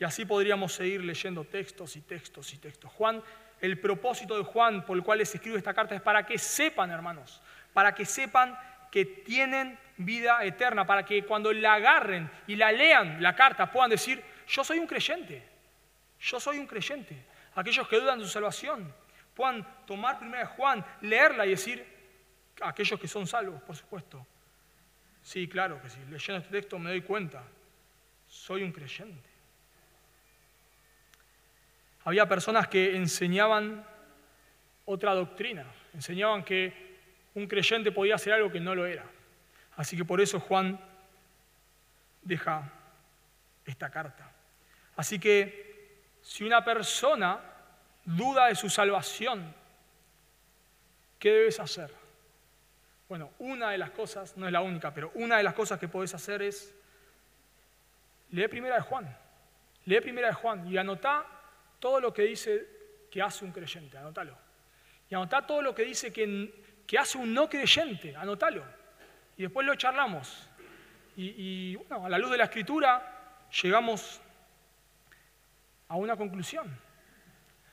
Y 0.00 0.04
así 0.04 0.24
podríamos 0.24 0.72
seguir 0.72 1.04
leyendo 1.04 1.44
textos 1.44 1.94
y 1.94 2.00
textos 2.00 2.52
y 2.54 2.58
textos. 2.58 2.90
Juan, 2.90 3.22
el 3.60 3.78
propósito 3.78 4.36
de 4.36 4.44
Juan 4.44 4.84
por 4.84 4.96
el 4.96 5.02
cual 5.02 5.18
les 5.18 5.34
escribe 5.34 5.58
esta 5.58 5.74
carta 5.74 5.94
es 5.94 6.00
para 6.00 6.24
que 6.24 6.38
sepan, 6.38 6.90
hermanos, 6.90 7.40
para 7.72 7.94
que 7.94 8.04
sepan 8.04 8.58
que 8.90 9.04
tienen 9.04 9.78
vida 9.96 10.44
eterna, 10.44 10.86
para 10.86 11.04
que 11.04 11.24
cuando 11.24 11.52
la 11.52 11.74
agarren 11.74 12.30
y 12.46 12.56
la 12.56 12.72
lean 12.72 13.22
la 13.22 13.34
carta 13.34 13.70
puedan 13.70 13.90
decir, 13.90 14.22
yo 14.48 14.64
soy 14.64 14.78
un 14.78 14.86
creyente, 14.86 15.46
yo 16.20 16.40
soy 16.40 16.58
un 16.58 16.66
creyente. 16.66 17.26
Aquellos 17.54 17.86
que 17.88 18.00
dudan 18.00 18.18
de 18.18 18.24
su 18.24 18.30
salvación 18.30 18.92
puedan 19.34 19.66
tomar 19.86 20.18
primera 20.18 20.40
de 20.40 20.46
Juan, 20.46 20.84
leerla 21.02 21.46
y 21.46 21.50
decir, 21.50 21.86
aquellos 22.60 22.98
que 22.98 23.08
son 23.08 23.26
salvos, 23.26 23.62
por 23.62 23.76
supuesto. 23.76 24.26
Sí, 25.22 25.48
claro 25.48 25.80
que 25.82 25.90
sí, 25.90 25.98
leyendo 26.08 26.42
este 26.42 26.50
texto 26.50 26.78
me 26.78 26.90
doy 26.90 27.02
cuenta, 27.02 27.44
soy 28.26 28.62
un 28.62 28.72
creyente. 28.72 29.29
Había 32.10 32.26
personas 32.26 32.66
que 32.66 32.96
enseñaban 32.96 33.86
otra 34.84 35.14
doctrina, 35.14 35.64
enseñaban 35.94 36.42
que 36.42 36.98
un 37.36 37.46
creyente 37.46 37.92
podía 37.92 38.16
hacer 38.16 38.32
algo 38.32 38.50
que 38.50 38.58
no 38.58 38.74
lo 38.74 38.84
era. 38.84 39.04
Así 39.76 39.96
que 39.96 40.04
por 40.04 40.20
eso 40.20 40.40
Juan 40.40 40.80
deja 42.22 42.68
esta 43.64 43.90
carta. 43.90 44.28
Así 44.96 45.20
que 45.20 46.00
si 46.20 46.42
una 46.42 46.64
persona 46.64 47.38
duda 48.04 48.48
de 48.48 48.56
su 48.56 48.68
salvación, 48.68 49.54
¿qué 51.16 51.30
debes 51.30 51.60
hacer? 51.60 51.94
Bueno, 53.08 53.30
una 53.38 53.70
de 53.70 53.78
las 53.78 53.90
cosas, 53.90 54.36
no 54.36 54.46
es 54.46 54.52
la 54.52 54.62
única, 54.62 54.92
pero 54.92 55.12
una 55.14 55.36
de 55.36 55.44
las 55.44 55.54
cosas 55.54 55.78
que 55.78 55.86
puedes 55.86 56.12
hacer 56.12 56.42
es 56.42 56.74
lee 58.32 58.48
primera 58.48 58.74
de 58.74 58.82
Juan. 58.82 59.16
Lee 59.84 60.00
primera 60.00 60.26
de 60.26 60.34
Juan 60.34 60.66
y 60.66 60.76
anota 60.76 61.36
todo 61.80 62.00
lo 62.00 62.12
que 62.12 62.22
dice 62.22 62.68
que 63.10 63.20
hace 63.20 63.44
un 63.44 63.52
creyente, 63.52 63.98
anótalo. 63.98 64.38
Y 65.08 65.14
anota 65.14 65.44
todo 65.44 65.62
lo 65.62 65.74
que 65.74 65.82
dice 65.82 66.12
que, 66.12 66.82
que 66.86 66.98
hace 66.98 67.18
un 67.18 67.34
no 67.34 67.48
creyente, 67.48 68.14
anótalo. 68.14 68.64
Y 69.36 69.42
después 69.42 69.66
lo 69.66 69.74
charlamos. 69.74 70.48
Y, 71.16 71.34
y 71.36 71.76
bueno, 71.76 72.06
a 72.06 72.08
la 72.08 72.18
luz 72.18 72.30
de 72.30 72.38
la 72.38 72.44
escritura 72.44 73.40
llegamos 73.62 74.20
a 75.88 75.96
una 75.96 76.16
conclusión. 76.16 76.78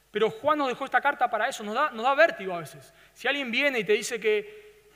Pero 0.10 0.32
Juan 0.32 0.58
nos 0.58 0.70
dejó 0.70 0.86
esta 0.86 1.02
carta 1.02 1.30
para 1.30 1.48
eso, 1.48 1.64
nos 1.64 1.76
da, 1.76 1.92
nos 1.92 2.04
da 2.04 2.16
vértigo 2.16 2.56
a 2.56 2.60
veces. 2.60 2.92
Si 3.14 3.28
alguien 3.28 3.52
viene 3.52 3.80
y 3.80 3.84
te 3.84 3.94
dice 3.94 4.20
que 4.20 4.90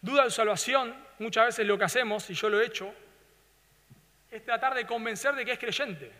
duda 0.00 0.24
de 0.24 0.30
salvación, 0.30 0.94
muchas 1.18 1.46
veces 1.46 1.66
lo 1.66 1.76
que 1.76 1.84
hacemos, 1.84 2.28
y 2.30 2.34
yo 2.34 2.48
lo 2.48 2.60
he 2.60 2.66
hecho, 2.66 2.94
es 4.30 4.44
tratar 4.44 4.74
de 4.74 4.86
convencer 4.86 5.34
de 5.34 5.44
que 5.44 5.52
es 5.52 5.58
creyente. 5.58 6.12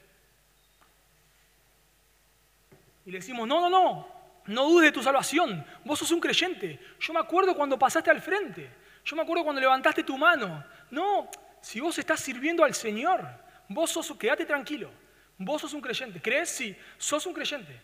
Y 3.06 3.10
le 3.10 3.18
decimos, 3.18 3.46
no, 3.46 3.60
no, 3.60 3.68
no, 3.68 4.08
no 4.46 4.64
dudes 4.64 4.88
de 4.88 4.92
tu 4.92 5.02
salvación, 5.02 5.64
vos 5.84 5.98
sos 5.98 6.10
un 6.10 6.20
creyente. 6.20 6.80
Yo 7.00 7.12
me 7.12 7.20
acuerdo 7.20 7.54
cuando 7.54 7.78
pasaste 7.78 8.10
al 8.10 8.20
frente, 8.20 8.70
yo 9.04 9.16
me 9.16 9.22
acuerdo 9.22 9.44
cuando 9.44 9.60
levantaste 9.60 10.02
tu 10.02 10.16
mano. 10.16 10.64
No, 10.90 11.30
si 11.60 11.80
vos 11.80 11.98
estás 11.98 12.20
sirviendo 12.20 12.64
al 12.64 12.74
Señor, 12.74 13.26
vos 13.68 13.90
sos, 13.90 14.16
quédate 14.16 14.46
tranquilo. 14.46 14.90
Vos 15.36 15.62
sos 15.62 15.72
un 15.72 15.80
creyente. 15.80 16.20
¿Crees? 16.20 16.48
Sí, 16.48 16.76
sos 16.96 17.26
un 17.26 17.34
creyente. 17.34 17.80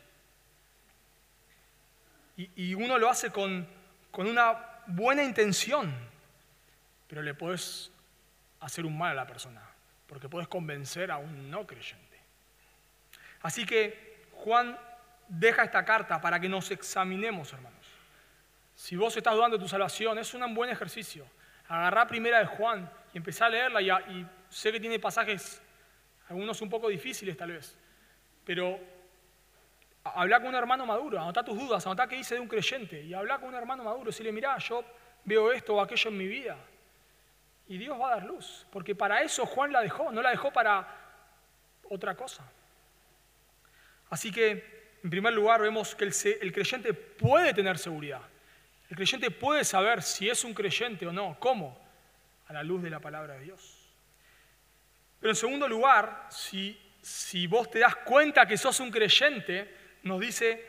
Y, 2.36 2.72
uno 2.72 2.96
lo 2.96 3.10
hace 3.10 3.30
con, 3.30 3.68
con 4.10 4.26
una 4.26 4.82
buena 4.86 5.22
intención, 5.22 5.94
pero 7.06 7.22
le 7.22 7.34
puedes 7.34 7.90
hacer 8.60 8.86
un 8.86 8.96
mal 8.96 9.12
a 9.12 9.14
la 9.14 9.26
persona, 9.26 9.60
porque 10.06 10.26
puedes 10.26 10.48
convencer 10.48 11.10
a 11.10 11.18
un 11.18 11.50
no 11.50 11.66
creyente. 11.66 12.18
Así 13.42 13.66
que 13.66 14.24
Juan 14.32 14.78
deja 15.30 15.62
esta 15.62 15.84
carta 15.84 16.20
para 16.20 16.40
que 16.40 16.48
nos 16.48 16.70
examinemos, 16.70 17.52
hermanos. 17.52 17.86
Si 18.74 18.96
vos 18.96 19.16
estás 19.16 19.34
dudando 19.34 19.56
de 19.56 19.62
tu 19.62 19.68
salvación, 19.68 20.18
es 20.18 20.34
un 20.34 20.54
buen 20.54 20.70
ejercicio. 20.70 21.24
Agarrá 21.68 22.06
primera 22.06 22.40
de 22.40 22.46
Juan 22.46 22.90
y 23.14 23.18
empezá 23.18 23.46
a 23.46 23.48
leerla 23.48 23.80
y, 23.80 24.26
sé 24.48 24.72
que 24.72 24.80
tiene 24.80 24.98
pasajes 24.98 25.62
algunos 26.28 26.60
un 26.60 26.68
poco 26.68 26.88
difíciles 26.88 27.36
tal 27.36 27.52
vez, 27.52 27.76
pero 28.44 28.80
habla 30.02 30.40
con 30.40 30.48
un 30.48 30.54
hermano 30.56 30.84
maduro, 30.84 31.20
anota 31.20 31.44
tus 31.44 31.56
dudas, 31.56 31.86
anota 31.86 32.08
qué 32.08 32.16
dice 32.16 32.34
de 32.34 32.40
un 32.40 32.48
creyente 32.48 33.00
y 33.00 33.14
habla 33.14 33.38
con 33.38 33.50
un 33.50 33.54
hermano 33.54 33.84
maduro, 33.84 34.06
decirle, 34.06 34.32
mira, 34.32 34.58
yo 34.58 34.84
veo 35.24 35.52
esto 35.52 35.76
o 35.76 35.80
aquello 35.80 36.10
en 36.10 36.18
mi 36.18 36.26
vida. 36.26 36.56
Y 37.68 37.78
Dios 37.78 38.00
va 38.00 38.08
a 38.08 38.16
dar 38.16 38.24
luz, 38.24 38.66
porque 38.72 38.96
para 38.96 39.22
eso 39.22 39.46
Juan 39.46 39.72
la 39.72 39.80
dejó, 39.80 40.10
no 40.10 40.22
la 40.22 40.30
dejó 40.30 40.52
para 40.52 40.88
otra 41.88 42.16
cosa. 42.16 42.44
Así 44.08 44.32
que, 44.32 44.79
en 45.02 45.10
primer 45.10 45.32
lugar, 45.32 45.62
vemos 45.62 45.94
que 45.94 46.04
el, 46.04 46.52
creyente 46.52 46.92
puede 46.92 47.54
tener 47.54 47.78
seguridad. 47.78 48.20
El 48.88 48.96
creyente 48.96 49.30
puede 49.30 49.64
saber 49.64 50.02
si 50.02 50.28
es 50.28 50.44
un 50.44 50.52
creyente 50.52 51.06
o 51.06 51.12
no. 51.12 51.36
¿Cómo? 51.38 51.80
A 52.48 52.52
la 52.52 52.62
luz 52.62 52.82
de 52.82 52.90
la 52.90 53.00
palabra 53.00 53.34
de 53.34 53.44
Dios. 53.44 53.78
Pero 55.20 55.30
en 55.30 55.36
segundo 55.36 55.68
lugar, 55.68 56.28
si, 56.30 56.78
si 57.00 57.46
vos 57.46 57.70
te 57.70 57.78
das 57.78 57.96
cuenta 57.96 58.46
que 58.46 58.58
sos 58.58 58.80
un 58.80 58.90
creyente, 58.90 59.74
nos 60.02 60.20
dice 60.20 60.68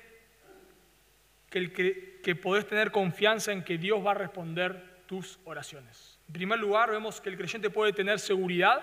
que, 1.50 2.20
que 2.24 2.36
podés 2.36 2.68
tener 2.68 2.92
confianza 2.92 3.52
en 3.52 3.64
que 3.64 3.78
Dios 3.78 4.06
va 4.06 4.12
a 4.12 4.16
responder 4.16 5.02
tus 5.08 5.40
oraciones. 5.44 6.20
En 6.28 6.34
primer 6.34 6.60
lugar, 6.60 6.92
vemos 6.92 7.20
que 7.20 7.30
el 7.30 7.38
creyente 7.38 7.70
puede 7.70 7.92
tener 7.92 8.20
seguridad 8.20 8.82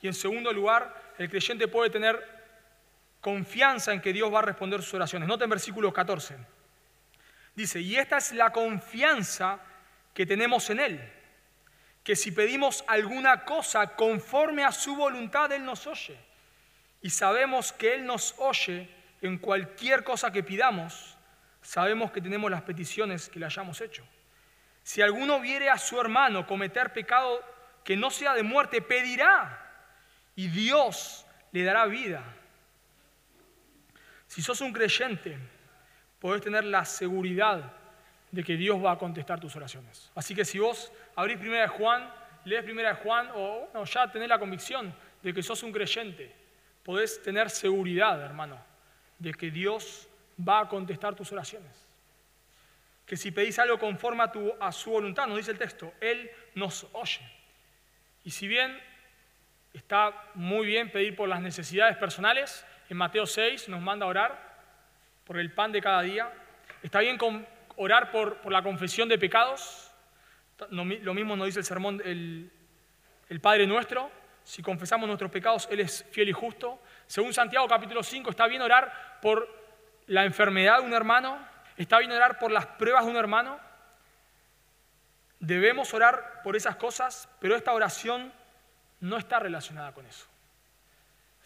y 0.00 0.06
en 0.06 0.14
segundo 0.14 0.52
lugar, 0.52 1.14
el 1.18 1.28
creyente 1.28 1.68
puede 1.68 1.90
tener 1.90 2.37
confianza 3.20 3.92
en 3.92 4.00
que 4.00 4.12
Dios 4.12 4.32
va 4.32 4.40
a 4.40 4.42
responder 4.42 4.82
sus 4.82 4.94
oraciones. 4.94 5.28
Nota 5.28 5.44
en 5.44 5.50
versículo 5.50 5.92
14. 5.92 6.36
Dice, 7.54 7.80
y 7.80 7.96
esta 7.96 8.18
es 8.18 8.32
la 8.32 8.52
confianza 8.52 9.58
que 10.14 10.26
tenemos 10.26 10.70
en 10.70 10.80
Él 10.80 11.12
que 12.08 12.16
si 12.16 12.32
pedimos 12.32 12.84
alguna 12.86 13.44
cosa 13.44 13.94
conforme 13.94 14.64
a 14.64 14.72
su 14.72 14.96
voluntad, 14.96 15.52
Él 15.52 15.62
nos 15.62 15.86
oye. 15.86 16.18
Y 17.02 17.10
sabemos 17.10 17.70
que 17.70 17.96
Él 17.96 18.06
nos 18.06 18.34
oye 18.38 18.88
en 19.20 19.36
cualquier 19.36 20.04
cosa 20.04 20.32
que 20.32 20.42
pidamos, 20.42 21.18
sabemos 21.60 22.10
que 22.10 22.22
tenemos 22.22 22.50
las 22.50 22.62
peticiones 22.62 23.28
que 23.28 23.38
le 23.38 23.44
hayamos 23.44 23.82
hecho. 23.82 24.06
Si 24.82 25.02
alguno 25.02 25.38
viere 25.38 25.68
a 25.68 25.76
su 25.76 26.00
hermano 26.00 26.46
cometer 26.46 26.94
pecado 26.94 27.44
que 27.84 27.94
no 27.94 28.10
sea 28.10 28.32
de 28.32 28.42
muerte, 28.42 28.80
pedirá 28.80 29.70
y 30.34 30.48
Dios 30.48 31.26
le 31.52 31.62
dará 31.62 31.84
vida. 31.84 32.24
Si 34.28 34.42
sos 34.42 34.60
un 34.60 34.72
creyente, 34.72 35.36
podés 36.20 36.42
tener 36.42 36.64
la 36.64 36.84
seguridad 36.84 37.72
de 38.30 38.44
que 38.44 38.56
Dios 38.56 38.82
va 38.84 38.92
a 38.92 38.98
contestar 38.98 39.40
tus 39.40 39.56
oraciones. 39.56 40.12
Así 40.14 40.34
que 40.34 40.44
si 40.44 40.58
vos 40.58 40.92
abrís 41.16 41.38
primera 41.38 41.62
de 41.62 41.68
Juan, 41.68 42.12
lees 42.44 42.62
primera 42.62 42.90
de 42.90 42.96
Juan, 42.96 43.30
o 43.34 43.84
ya 43.84 44.12
tenés 44.12 44.28
la 44.28 44.38
convicción 44.38 44.94
de 45.22 45.32
que 45.32 45.42
sos 45.42 45.62
un 45.62 45.72
creyente, 45.72 46.34
podés 46.84 47.22
tener 47.22 47.50
seguridad, 47.50 48.22
hermano, 48.22 48.58
de 49.18 49.32
que 49.32 49.50
Dios 49.50 50.08
va 50.46 50.60
a 50.60 50.68
contestar 50.68 51.14
tus 51.14 51.32
oraciones. 51.32 51.86
Que 53.06 53.16
si 53.16 53.30
pedís 53.30 53.58
algo 53.58 53.78
conforme 53.78 54.22
a, 54.22 54.30
tu, 54.30 54.52
a 54.60 54.70
su 54.70 54.90
voluntad, 54.90 55.26
nos 55.26 55.38
dice 55.38 55.52
el 55.52 55.58
texto, 55.58 55.92
Él 56.00 56.30
nos 56.54 56.86
oye. 56.92 57.20
Y 58.24 58.30
si 58.30 58.46
bien 58.46 58.78
está 59.72 60.30
muy 60.34 60.66
bien 60.66 60.90
pedir 60.92 61.16
por 61.16 61.28
las 61.28 61.40
necesidades 61.40 61.96
personales, 61.96 62.64
en 62.88 62.96
Mateo 62.96 63.26
6 63.26 63.68
nos 63.68 63.80
manda 63.80 64.06
a 64.06 64.08
orar 64.08 64.48
por 65.24 65.38
el 65.38 65.52
pan 65.52 65.72
de 65.72 65.82
cada 65.82 66.02
día. 66.02 66.32
Está 66.82 67.00
bien 67.00 67.18
orar 67.76 68.10
por, 68.10 68.50
la 68.50 68.62
confesión 68.62 69.08
de 69.08 69.18
pecados. 69.18 69.90
Lo 70.70 71.14
mismo 71.14 71.36
nos 71.36 71.46
dice 71.46 71.60
el 71.60 71.64
sermón, 71.64 72.00
el, 72.04 72.50
el 73.28 73.40
Padre 73.40 73.66
nuestro. 73.66 74.10
Si 74.42 74.62
confesamos 74.62 75.06
nuestros 75.06 75.30
pecados, 75.30 75.68
Él 75.70 75.80
es 75.80 76.04
fiel 76.10 76.30
y 76.30 76.32
justo. 76.32 76.80
Según 77.06 77.34
Santiago 77.34 77.68
capítulo 77.68 78.02
5, 78.02 78.30
está 78.30 78.46
bien 78.46 78.62
orar 78.62 79.18
por 79.20 79.46
la 80.06 80.24
enfermedad 80.24 80.78
de 80.78 80.86
un 80.86 80.94
hermano. 80.94 81.38
Está 81.76 81.98
bien 81.98 82.10
orar 82.10 82.38
por 82.38 82.50
las 82.50 82.66
pruebas 82.66 83.04
de 83.04 83.10
un 83.10 83.16
hermano. 83.18 83.60
Debemos 85.40 85.92
orar 85.92 86.40
por 86.42 86.56
esas 86.56 86.76
cosas, 86.76 87.28
pero 87.40 87.54
esta 87.54 87.72
oración 87.72 88.32
no 89.00 89.18
está 89.18 89.38
relacionada 89.38 89.92
con 89.92 90.06
eso. 90.06 90.26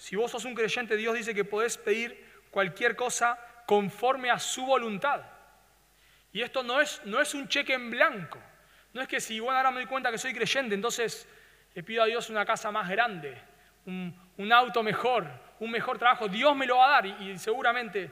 Si 0.03 0.17
vos 0.17 0.33
sos 0.33 0.45
un 0.45 0.55
creyente, 0.57 0.97
Dios 0.97 1.15
dice 1.15 1.33
que 1.33 1.45
podés 1.45 1.79
pedir 1.79 2.27
cualquier 2.51 2.97
cosa 2.97 3.39
conforme 3.67 4.33
a 4.33 4.39
su 4.41 4.67
voluntad. 4.67 5.23
Y 6.33 6.43
esto 6.43 6.65
no 6.65 6.81
es, 6.81 7.01
no 7.05 7.21
es 7.21 7.35
un 7.35 7.47
cheque 7.47 7.75
en 7.75 7.89
blanco. 7.89 8.41
No 8.93 9.01
es 9.01 9.07
que 9.07 9.21
si 9.21 9.39
bueno, 9.39 9.59
ahora 9.59 9.71
me 9.71 9.77
doy 9.77 9.87
cuenta 9.87 10.11
que 10.11 10.19
soy 10.19 10.35
creyente, 10.35 10.75
entonces 10.75 11.29
le 11.73 11.85
pido 11.85 12.03
a 12.03 12.07
Dios 12.07 12.29
una 12.31 12.45
casa 12.45 12.73
más 12.73 12.89
grande, 12.89 13.41
un, 13.87 14.53
auto 14.53 14.83
mejor, 14.83 15.25
un 15.61 15.71
mejor 15.71 16.01
trabajo. 16.01 16.27
Dios 16.27 16.57
me 16.57 16.67
lo 16.67 16.79
va 16.79 16.89
a 16.89 16.91
dar 17.01 17.07
y, 17.07 17.39
seguramente, 17.39 18.11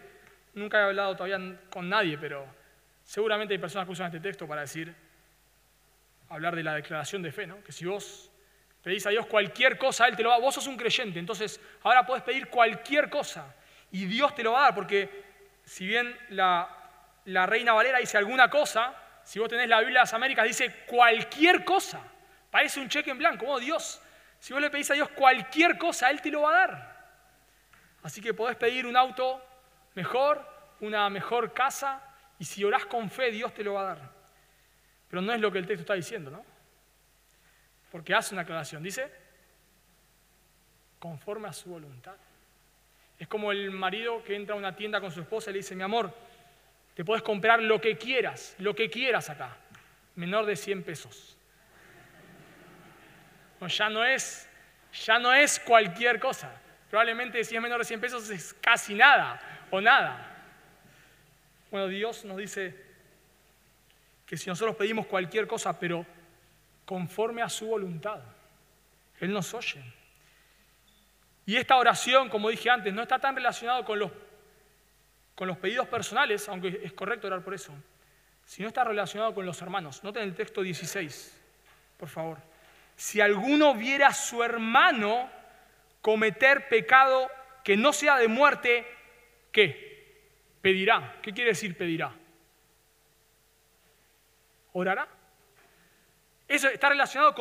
nunca 0.54 0.78
he 0.78 0.82
hablado 0.84 1.16
todavía 1.16 1.58
con 1.70 1.88
nadie, 1.88 2.16
pero 2.18 2.46
seguramente 3.02 3.54
hay 3.54 3.58
personas 3.58 3.86
que 3.86 3.92
usan 3.92 4.06
este 4.06 4.20
texto 4.20 4.46
para 4.46 4.60
decir, 4.60 4.94
hablar 6.28 6.54
de 6.54 6.62
la 6.62 6.76
declaración 6.76 7.20
de 7.20 7.32
fe, 7.32 7.48
¿no? 7.48 7.64
que 7.64 7.72
si 7.72 7.84
vos 7.84 8.30
pedís 8.82 9.06
a 9.06 9.10
Dios 9.10 9.26
cualquier 9.26 9.78
cosa, 9.78 10.06
Él 10.06 10.16
te 10.16 10.22
lo 10.22 10.30
va 10.30 10.36
a. 10.36 10.38
Vos 10.38 10.54
sos 10.54 10.66
un 10.66 10.76
creyente, 10.76 11.18
entonces 11.18 11.60
ahora 11.82 12.04
podés 12.06 12.22
pedir 12.22 12.48
cualquier 12.48 13.10
cosa 13.10 13.54
y 13.90 14.06
Dios 14.06 14.34
te 14.34 14.42
lo 14.42 14.52
va 14.52 14.60
a 14.60 14.62
dar, 14.64 14.74
porque 14.74 15.24
si 15.64 15.86
bien 15.86 16.16
la, 16.30 16.68
la 17.26 17.46
Reina 17.46 17.72
Valera 17.72 17.98
dice 17.98 18.18
alguna 18.18 18.48
cosa, 18.48 18.94
si 19.24 19.38
vos 19.38 19.48
tenés 19.48 19.68
la 19.68 19.78
Biblia 19.78 20.00
de 20.00 20.02
las 20.02 20.14
Américas, 20.14 20.46
dice 20.46 20.84
cualquier 20.86 21.64
cosa. 21.64 22.00
Parece 22.50 22.80
un 22.80 22.88
cheque 22.88 23.10
en 23.10 23.18
blanco. 23.18 23.46
Oh, 23.46 23.60
Dios, 23.60 24.00
si 24.38 24.52
vos 24.52 24.60
le 24.60 24.70
pedís 24.70 24.90
a 24.90 24.94
Dios 24.94 25.08
cualquier 25.10 25.78
cosa, 25.78 26.10
Él 26.10 26.20
te 26.20 26.30
lo 26.30 26.42
va 26.42 26.50
a 26.50 26.66
dar. 26.66 27.00
Así 28.02 28.20
que 28.20 28.34
podés 28.34 28.56
pedir 28.56 28.86
un 28.86 28.96
auto 28.96 29.44
mejor, 29.94 30.44
una 30.80 31.08
mejor 31.10 31.52
casa, 31.52 32.02
y 32.38 32.44
si 32.44 32.64
orás 32.64 32.86
con 32.86 33.10
fe, 33.10 33.30
Dios 33.30 33.52
te 33.52 33.62
lo 33.62 33.74
va 33.74 33.82
a 33.82 33.84
dar. 33.94 34.10
Pero 35.08 35.22
no 35.22 35.32
es 35.32 35.40
lo 35.40 35.52
que 35.52 35.58
el 35.58 35.66
texto 35.66 35.82
está 35.82 35.94
diciendo, 35.94 36.30
¿no? 36.30 36.44
Porque 37.90 38.14
hace 38.14 38.34
una 38.34 38.42
aclaración. 38.42 38.82
Dice, 38.82 39.10
conforme 41.00 41.48
a 41.48 41.52
su 41.52 41.70
voluntad. 41.70 42.14
Es 43.18 43.26
como 43.26 43.50
el 43.50 43.70
marido 43.70 44.22
que 44.22 44.36
entra 44.36 44.54
a 44.54 44.58
una 44.58 44.76
tienda 44.76 45.00
con 45.00 45.10
su 45.10 45.20
esposa 45.20 45.50
y 45.50 45.54
le 45.54 45.58
dice, 45.58 45.74
mi 45.74 45.82
amor, 45.82 46.14
te 46.94 47.04
puedes 47.04 47.22
comprar 47.22 47.60
lo 47.60 47.80
que 47.80 47.98
quieras, 47.98 48.54
lo 48.58 48.74
que 48.74 48.88
quieras 48.88 49.28
acá, 49.30 49.56
menor 50.14 50.46
de 50.46 50.56
100 50.56 50.84
pesos. 50.84 51.36
ya 53.68 53.88
no 53.88 54.04
es, 54.04 54.48
ya 55.04 55.18
no 55.18 55.32
es 55.32 55.58
cualquier 55.60 56.20
cosa. 56.20 56.50
Probablemente 56.88 57.42
si 57.44 57.56
es 57.56 57.62
menor 57.62 57.78
de 57.80 57.84
100 57.84 58.00
pesos 58.00 58.30
es 58.30 58.54
casi 58.54 58.94
nada 58.94 59.40
o 59.70 59.80
nada. 59.80 60.26
Bueno, 61.70 61.88
Dios 61.88 62.24
nos 62.24 62.36
dice 62.36 62.74
que 64.26 64.36
si 64.36 64.48
nosotros 64.48 64.76
pedimos 64.76 65.06
cualquier 65.06 65.46
cosa, 65.46 65.78
pero 65.78 66.04
conforme 66.90 67.40
a 67.40 67.48
su 67.48 67.68
voluntad, 67.68 68.18
Él 69.20 69.32
nos 69.32 69.54
oye. 69.54 69.80
Y 71.46 71.54
esta 71.54 71.76
oración, 71.76 72.28
como 72.28 72.48
dije 72.48 72.68
antes, 72.68 72.92
no 72.92 73.02
está 73.02 73.20
tan 73.20 73.36
relacionada 73.36 73.84
con 73.84 74.00
los, 74.00 74.10
con 75.36 75.46
los 75.46 75.56
pedidos 75.58 75.86
personales, 75.86 76.48
aunque 76.48 76.80
es 76.82 76.92
correcto 76.92 77.28
orar 77.28 77.44
por 77.44 77.54
eso, 77.54 77.72
sino 78.44 78.66
está 78.66 78.82
relacionado 78.82 79.32
con 79.32 79.46
los 79.46 79.62
hermanos. 79.62 80.02
Noten 80.02 80.24
el 80.24 80.34
texto 80.34 80.62
16, 80.62 81.40
por 81.96 82.08
favor. 82.08 82.38
Si 82.96 83.20
alguno 83.20 83.72
viera 83.76 84.08
a 84.08 84.12
su 84.12 84.42
hermano 84.42 85.30
cometer 86.00 86.68
pecado 86.68 87.30
que 87.62 87.76
no 87.76 87.92
sea 87.92 88.16
de 88.16 88.26
muerte, 88.26 88.84
¿qué? 89.52 90.26
Pedirá. 90.60 91.20
¿Qué 91.22 91.32
quiere 91.32 91.50
decir 91.50 91.78
pedirá? 91.78 92.12
¿Orará? 94.72 95.19
Eso 96.50 96.66
está 96.66 96.88
relacionado 96.88 97.32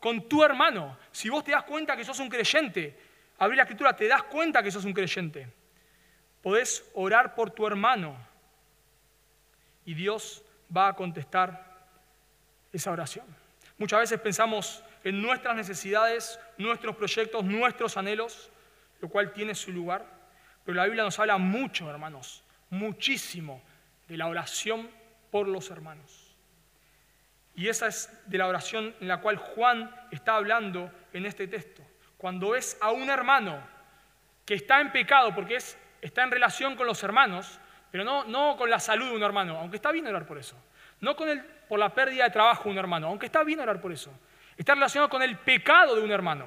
con, 0.00 0.28
tu 0.28 0.44
hermano. 0.44 0.96
Si 1.10 1.28
vos 1.28 1.42
te 1.42 1.50
das 1.50 1.64
cuenta 1.64 1.96
que 1.96 2.04
sos 2.04 2.20
un 2.20 2.28
creyente 2.28 2.96
abrir 3.36 3.56
la 3.56 3.64
escritura, 3.64 3.96
te 3.96 4.06
das 4.06 4.22
cuenta 4.22 4.62
que 4.62 4.70
sos 4.70 4.84
un 4.84 4.92
creyente. 4.92 5.52
Podés 6.40 6.88
orar 6.94 7.34
por 7.34 7.50
tu 7.50 7.66
hermano 7.66 8.16
y 9.84 9.92
Dios 9.92 10.44
va 10.74 10.86
a 10.86 10.94
contestar 10.94 11.80
esa 12.72 12.92
oración. 12.92 13.26
Muchas 13.76 13.98
veces 13.98 14.20
pensamos 14.20 14.84
en 15.02 15.20
nuestras 15.20 15.56
necesidades, 15.56 16.38
nuestros 16.58 16.94
proyectos, 16.94 17.44
nuestros 17.44 17.96
anhelos, 17.96 18.52
lo 19.00 19.08
cual 19.08 19.32
tiene 19.32 19.56
su 19.56 19.72
lugar, 19.72 20.06
pero 20.64 20.76
la 20.76 20.84
Biblia 20.84 21.02
nos 21.02 21.18
habla 21.18 21.38
mucho, 21.38 21.90
hermanos, 21.90 22.44
muchísimo 22.70 23.64
de 24.06 24.16
la 24.16 24.28
oración 24.28 24.88
por 25.32 25.48
los 25.48 25.70
hermanos. 25.70 26.17
Y 27.58 27.68
esa 27.68 27.88
es 27.88 28.08
de 28.26 28.38
la 28.38 28.46
oración 28.46 28.94
en 29.00 29.08
la 29.08 29.20
cual 29.20 29.36
Juan 29.36 29.92
está 30.12 30.36
hablando 30.36 30.92
en 31.12 31.26
este 31.26 31.48
texto 31.48 31.82
cuando 32.16 32.50
ves 32.50 32.78
a 32.80 32.92
un 32.92 33.10
hermano 33.10 33.60
que 34.46 34.54
está 34.54 34.80
en 34.80 34.92
pecado 34.92 35.34
porque 35.34 35.56
es, 35.56 35.76
está 36.00 36.22
en 36.22 36.30
relación 36.30 36.76
con 36.76 36.86
los 36.86 37.02
hermanos, 37.02 37.58
pero 37.90 38.04
no, 38.04 38.22
no 38.22 38.56
con 38.56 38.70
la 38.70 38.78
salud 38.78 39.10
de 39.10 39.16
un 39.16 39.24
hermano, 39.24 39.58
aunque 39.58 39.74
está 39.74 39.90
bien 39.90 40.06
orar 40.06 40.24
por 40.24 40.38
eso. 40.38 40.54
No 41.00 41.16
con 41.16 41.28
el, 41.28 41.42
por 41.42 41.80
la 41.80 41.92
pérdida 41.92 42.22
de 42.22 42.30
trabajo 42.30 42.62
de 42.64 42.70
un 42.70 42.78
hermano, 42.78 43.08
aunque 43.08 43.26
está 43.26 43.42
bien 43.42 43.58
orar 43.58 43.80
por 43.80 43.90
eso. 43.90 44.16
Está 44.56 44.74
relacionado 44.74 45.10
con 45.10 45.22
el 45.22 45.36
pecado 45.36 45.96
de 45.96 46.02
un 46.02 46.12
hermano. 46.12 46.46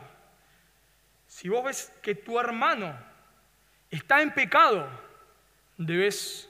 Si 1.27 1.49
vos 1.49 1.61
ves 1.61 1.93
que 2.01 2.15
tu 2.15 2.39
hermano 2.39 2.97
está 3.89 4.21
en 4.21 4.33
pecado, 4.33 4.87
debes 5.75 6.49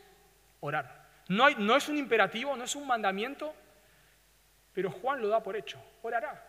orar. 0.59 1.09
No, 1.29 1.45
hay, 1.45 1.55
no 1.57 1.75
es 1.75 1.89
un 1.89 1.97
imperativo, 1.97 2.55
no 2.55 2.63
es 2.63 2.75
un 2.75 2.85
mandamiento, 2.85 3.55
pero 4.73 4.91
Juan 4.91 5.21
lo 5.21 5.27
da 5.27 5.41
por 5.41 5.55
hecho. 5.55 5.81
Orará, 6.01 6.43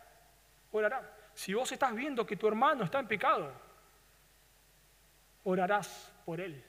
orará. 0.71 1.17
Si 1.33 1.53
vos 1.53 1.71
estás 1.71 1.93
viendo 1.95 2.25
que 2.25 2.35
tu 2.35 2.47
hermano 2.47 2.83
está 2.83 2.99
en 2.99 3.07
pecado, 3.07 3.51
orarás 5.43 6.13
por 6.25 6.39
él. 6.39 6.63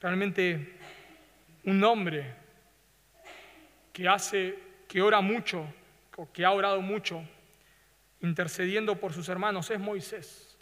Realmente 0.00 0.78
un 1.64 1.82
hombre 1.84 2.34
que 3.92 4.08
hace, 4.08 4.58
que 4.88 5.02
ora 5.02 5.20
mucho, 5.20 5.66
o 6.16 6.30
que 6.32 6.44
ha 6.44 6.52
orado 6.52 6.80
mucho, 6.80 7.22
intercediendo 8.20 8.96
por 8.96 9.12
sus 9.12 9.28
hermanos, 9.28 9.70
es 9.70 9.78
Moisés. 9.78 10.56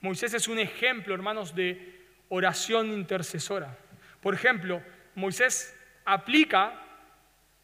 Moisés 0.00 0.34
es 0.34 0.46
un 0.46 0.58
ejemplo, 0.58 1.14
hermanos, 1.14 1.54
de 1.54 2.06
oración 2.28 2.92
intercesora. 2.92 3.76
Por 4.20 4.34
ejemplo, 4.34 4.82
Moisés 5.14 5.76
aplica 6.04 6.85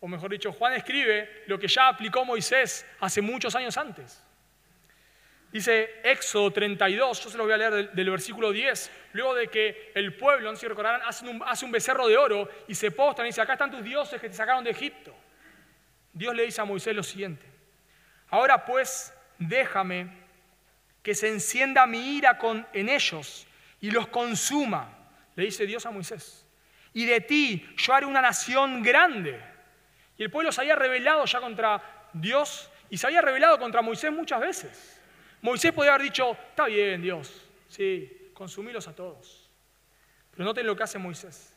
o 0.03 0.09
mejor 0.09 0.33
dicho, 0.33 0.53
Juan 0.53 0.73
escribe 0.73 1.45
lo 1.47 1.61
que 1.61 1.69
ya 1.69 1.87
aplicó 1.87 2.25
Moisés 2.25 2.85
hace 2.99 3.23
muchos 3.23 3.55
años 3.55 3.77
antes. 3.77 4.21
Dice 5.53 6.01
Éxodo 6.03 6.51
32, 6.51 7.23
yo 7.23 7.31
se 7.31 7.39
lo 7.39 7.45
voy 7.45 7.53
a 7.53 7.57
leer 7.57 7.93
del, 7.93 8.11
versículo 8.11 8.51
10, 8.51 8.91
luego 9.13 9.37
de 9.37 9.47
que 9.47 9.93
el 9.95 10.17
pueblo, 10.17 10.51
no 10.51 10.57
sé 10.57 10.63
si 10.63 10.67
recordarán, 10.67 11.03
hace 11.07 11.65
un, 11.65 11.71
becerro 11.71 12.09
de 12.09 12.17
oro 12.17 12.51
y 12.67 12.75
se 12.75 12.91
postran 12.91 13.27
y 13.27 13.29
dice, 13.29 13.43
acá 13.43 13.53
están 13.53 13.71
tus 13.71 13.85
dioses 13.85 14.21
que 14.21 14.29
te 14.29 14.35
sacaron 14.35 14.65
de 14.65 14.71
Egipto. 14.71 15.15
Dios 16.13 16.35
le 16.35 16.47
dice 16.47 16.61
a 16.61 16.65
Moisés 16.65 16.97
lo 16.97 17.05
siguiente, 17.05 17.47
ahora 18.29 18.65
pues 18.65 19.15
déjame 19.39 20.09
que 21.01 21.15
se 21.15 21.29
encienda 21.29 21.87
mi 21.87 22.17
ira 22.17 22.39
con, 22.39 22.67
en 22.73 22.89
ellos 22.89 23.47
y 23.81 23.93
los 23.93 24.09
consuma, 24.09 24.99
le 25.37 25.45
dice 25.45 25.65
Dios 25.65 25.87
a 25.87 25.93
Moisés, 25.93 26.45
y 26.93 27.05
de 27.05 27.21
ti 27.21 27.73
yo 27.77 27.95
haré 27.95 28.05
una 28.05 28.21
nación 28.21 28.83
grande 28.83 29.52
y 30.17 30.25
el 30.25 30.31
pueblo 30.31 30.53
se 30.53 30.61
había 30.61 30.77
rebelado 30.77 31.25
ya 31.25 31.41
contra 31.41 32.09
Dios 32.13 32.71
y 32.91 32.99
se 32.99 33.07
había 33.07 33.23
rebelado 33.23 33.59
contra 33.59 33.83
Moisés 33.83 34.13
muchas 34.13 34.41
veces. 34.41 35.01
Moisés 35.41 35.73
podía 35.73 35.95
haber 35.95 36.05
dicho, 36.07 36.37
está 36.51 36.67
bien 36.67 37.03
Dios, 37.03 37.45
sí, 37.69 38.31
consumilos 38.35 38.87
a 38.89 38.95
todos. 38.95 39.51
Pero 40.31 40.45
noten 40.45 40.67
lo 40.67 40.77
que 40.77 40.83
hace 40.83 40.99
Moisés. 40.99 41.57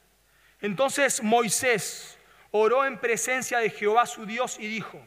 Entonces 0.61 1.21
Moisés 1.21 2.17
oró 2.51 2.85
en 2.85 2.97
presencia 2.99 3.59
de 3.59 3.69
Jehová 3.69 4.05
su 4.05 4.25
Dios 4.25 4.57
y 4.59 4.67
dijo, 4.67 4.99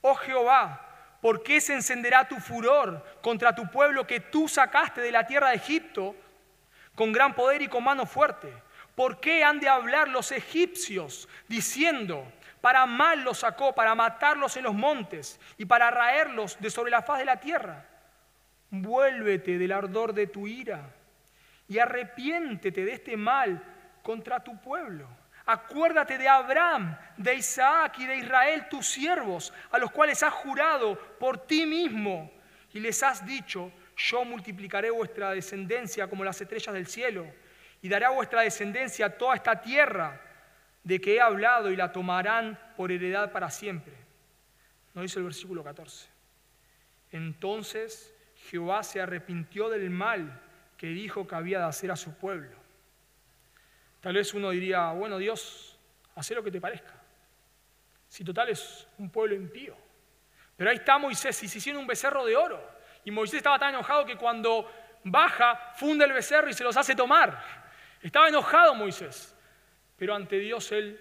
oh 0.00 0.14
Jehová, 0.16 1.16
¿por 1.20 1.42
qué 1.42 1.60
se 1.60 1.74
encenderá 1.74 2.28
tu 2.28 2.36
furor 2.36 3.04
contra 3.22 3.54
tu 3.54 3.70
pueblo 3.70 4.06
que 4.06 4.20
tú 4.20 4.48
sacaste 4.48 5.00
de 5.00 5.12
la 5.12 5.26
tierra 5.26 5.50
de 5.50 5.56
Egipto 5.56 6.14
con 6.94 7.12
gran 7.12 7.34
poder 7.34 7.62
y 7.62 7.68
con 7.68 7.84
mano 7.84 8.04
fuerte? 8.04 8.52
¿Por 8.94 9.20
qué 9.20 9.44
han 9.44 9.60
de 9.60 9.68
hablar 9.68 10.08
los 10.08 10.32
egipcios 10.32 11.28
diciendo, 11.46 12.30
Para 12.60 12.86
mal 12.86 13.22
los 13.22 13.38
sacó, 13.38 13.74
para 13.74 13.94
matarlos 13.94 14.56
en 14.56 14.64
los 14.64 14.74
montes 14.74 15.38
y 15.56 15.64
para 15.64 15.90
raerlos 15.90 16.58
de 16.60 16.70
sobre 16.70 16.90
la 16.90 17.02
faz 17.02 17.18
de 17.18 17.24
la 17.24 17.38
tierra. 17.38 17.84
Vuélvete 18.70 19.58
del 19.58 19.72
ardor 19.72 20.12
de 20.12 20.26
tu 20.26 20.46
ira 20.46 20.90
y 21.68 21.78
arrepiéntete 21.78 22.84
de 22.84 22.92
este 22.92 23.16
mal 23.16 23.62
contra 24.02 24.42
tu 24.42 24.60
pueblo. 24.60 25.08
Acuérdate 25.46 26.18
de 26.18 26.28
Abraham, 26.28 26.96
de 27.16 27.34
Isaac 27.34 28.00
y 28.00 28.06
de 28.06 28.16
Israel, 28.16 28.66
tus 28.68 28.86
siervos, 28.86 29.52
a 29.70 29.78
los 29.78 29.90
cuales 29.90 30.22
has 30.22 30.34
jurado 30.34 30.98
por 31.18 31.46
ti 31.46 31.64
mismo 31.64 32.30
y 32.72 32.80
les 32.80 33.02
has 33.02 33.24
dicho, 33.24 33.72
yo 33.96 34.24
multiplicaré 34.24 34.90
vuestra 34.90 35.30
descendencia 35.30 36.06
como 36.06 36.24
las 36.24 36.40
estrellas 36.40 36.74
del 36.74 36.86
cielo 36.86 37.26
y 37.80 37.88
daré 37.88 38.04
a 38.04 38.10
vuestra 38.10 38.42
descendencia 38.42 39.16
toda 39.16 39.36
esta 39.36 39.60
tierra 39.60 40.20
de 40.88 41.02
que 41.02 41.16
he 41.16 41.20
hablado 41.20 41.70
y 41.70 41.76
la 41.76 41.92
tomarán 41.92 42.58
por 42.74 42.90
heredad 42.90 43.30
para 43.30 43.50
siempre. 43.50 43.92
No 44.94 45.02
dice 45.02 45.18
el 45.18 45.26
versículo 45.26 45.62
14. 45.62 46.08
Entonces 47.12 48.14
Jehová 48.48 48.82
se 48.82 48.98
arrepintió 48.98 49.68
del 49.68 49.90
mal 49.90 50.40
que 50.78 50.86
dijo 50.86 51.28
que 51.28 51.34
había 51.34 51.58
de 51.58 51.66
hacer 51.66 51.90
a 51.90 51.96
su 51.96 52.14
pueblo. 52.14 52.56
Tal 54.00 54.14
vez 54.14 54.32
uno 54.32 54.48
diría, 54.48 54.90
bueno 54.92 55.18
Dios, 55.18 55.78
haz 56.14 56.30
lo 56.30 56.42
que 56.42 56.50
te 56.50 56.58
parezca. 56.58 56.94
Si 58.08 58.24
total 58.24 58.48
es 58.48 58.88
un 58.96 59.10
pueblo 59.10 59.34
impío. 59.34 59.76
Pero 60.56 60.70
ahí 60.70 60.76
está 60.76 60.96
Moisés 60.96 61.42
y 61.42 61.48
se 61.48 61.58
hicieron 61.58 61.82
un 61.82 61.86
becerro 61.86 62.24
de 62.24 62.34
oro. 62.34 62.66
Y 63.04 63.10
Moisés 63.10 63.36
estaba 63.36 63.58
tan 63.58 63.74
enojado 63.74 64.06
que 64.06 64.16
cuando 64.16 64.72
baja, 65.04 65.74
funde 65.76 66.06
el 66.06 66.14
becerro 66.14 66.48
y 66.48 66.54
se 66.54 66.64
los 66.64 66.78
hace 66.78 66.94
tomar. 66.94 67.38
Estaba 68.00 68.28
enojado 68.30 68.74
Moisés. 68.74 69.34
Pero 69.98 70.14
ante 70.14 70.38
Dios 70.38 70.72
él 70.72 70.98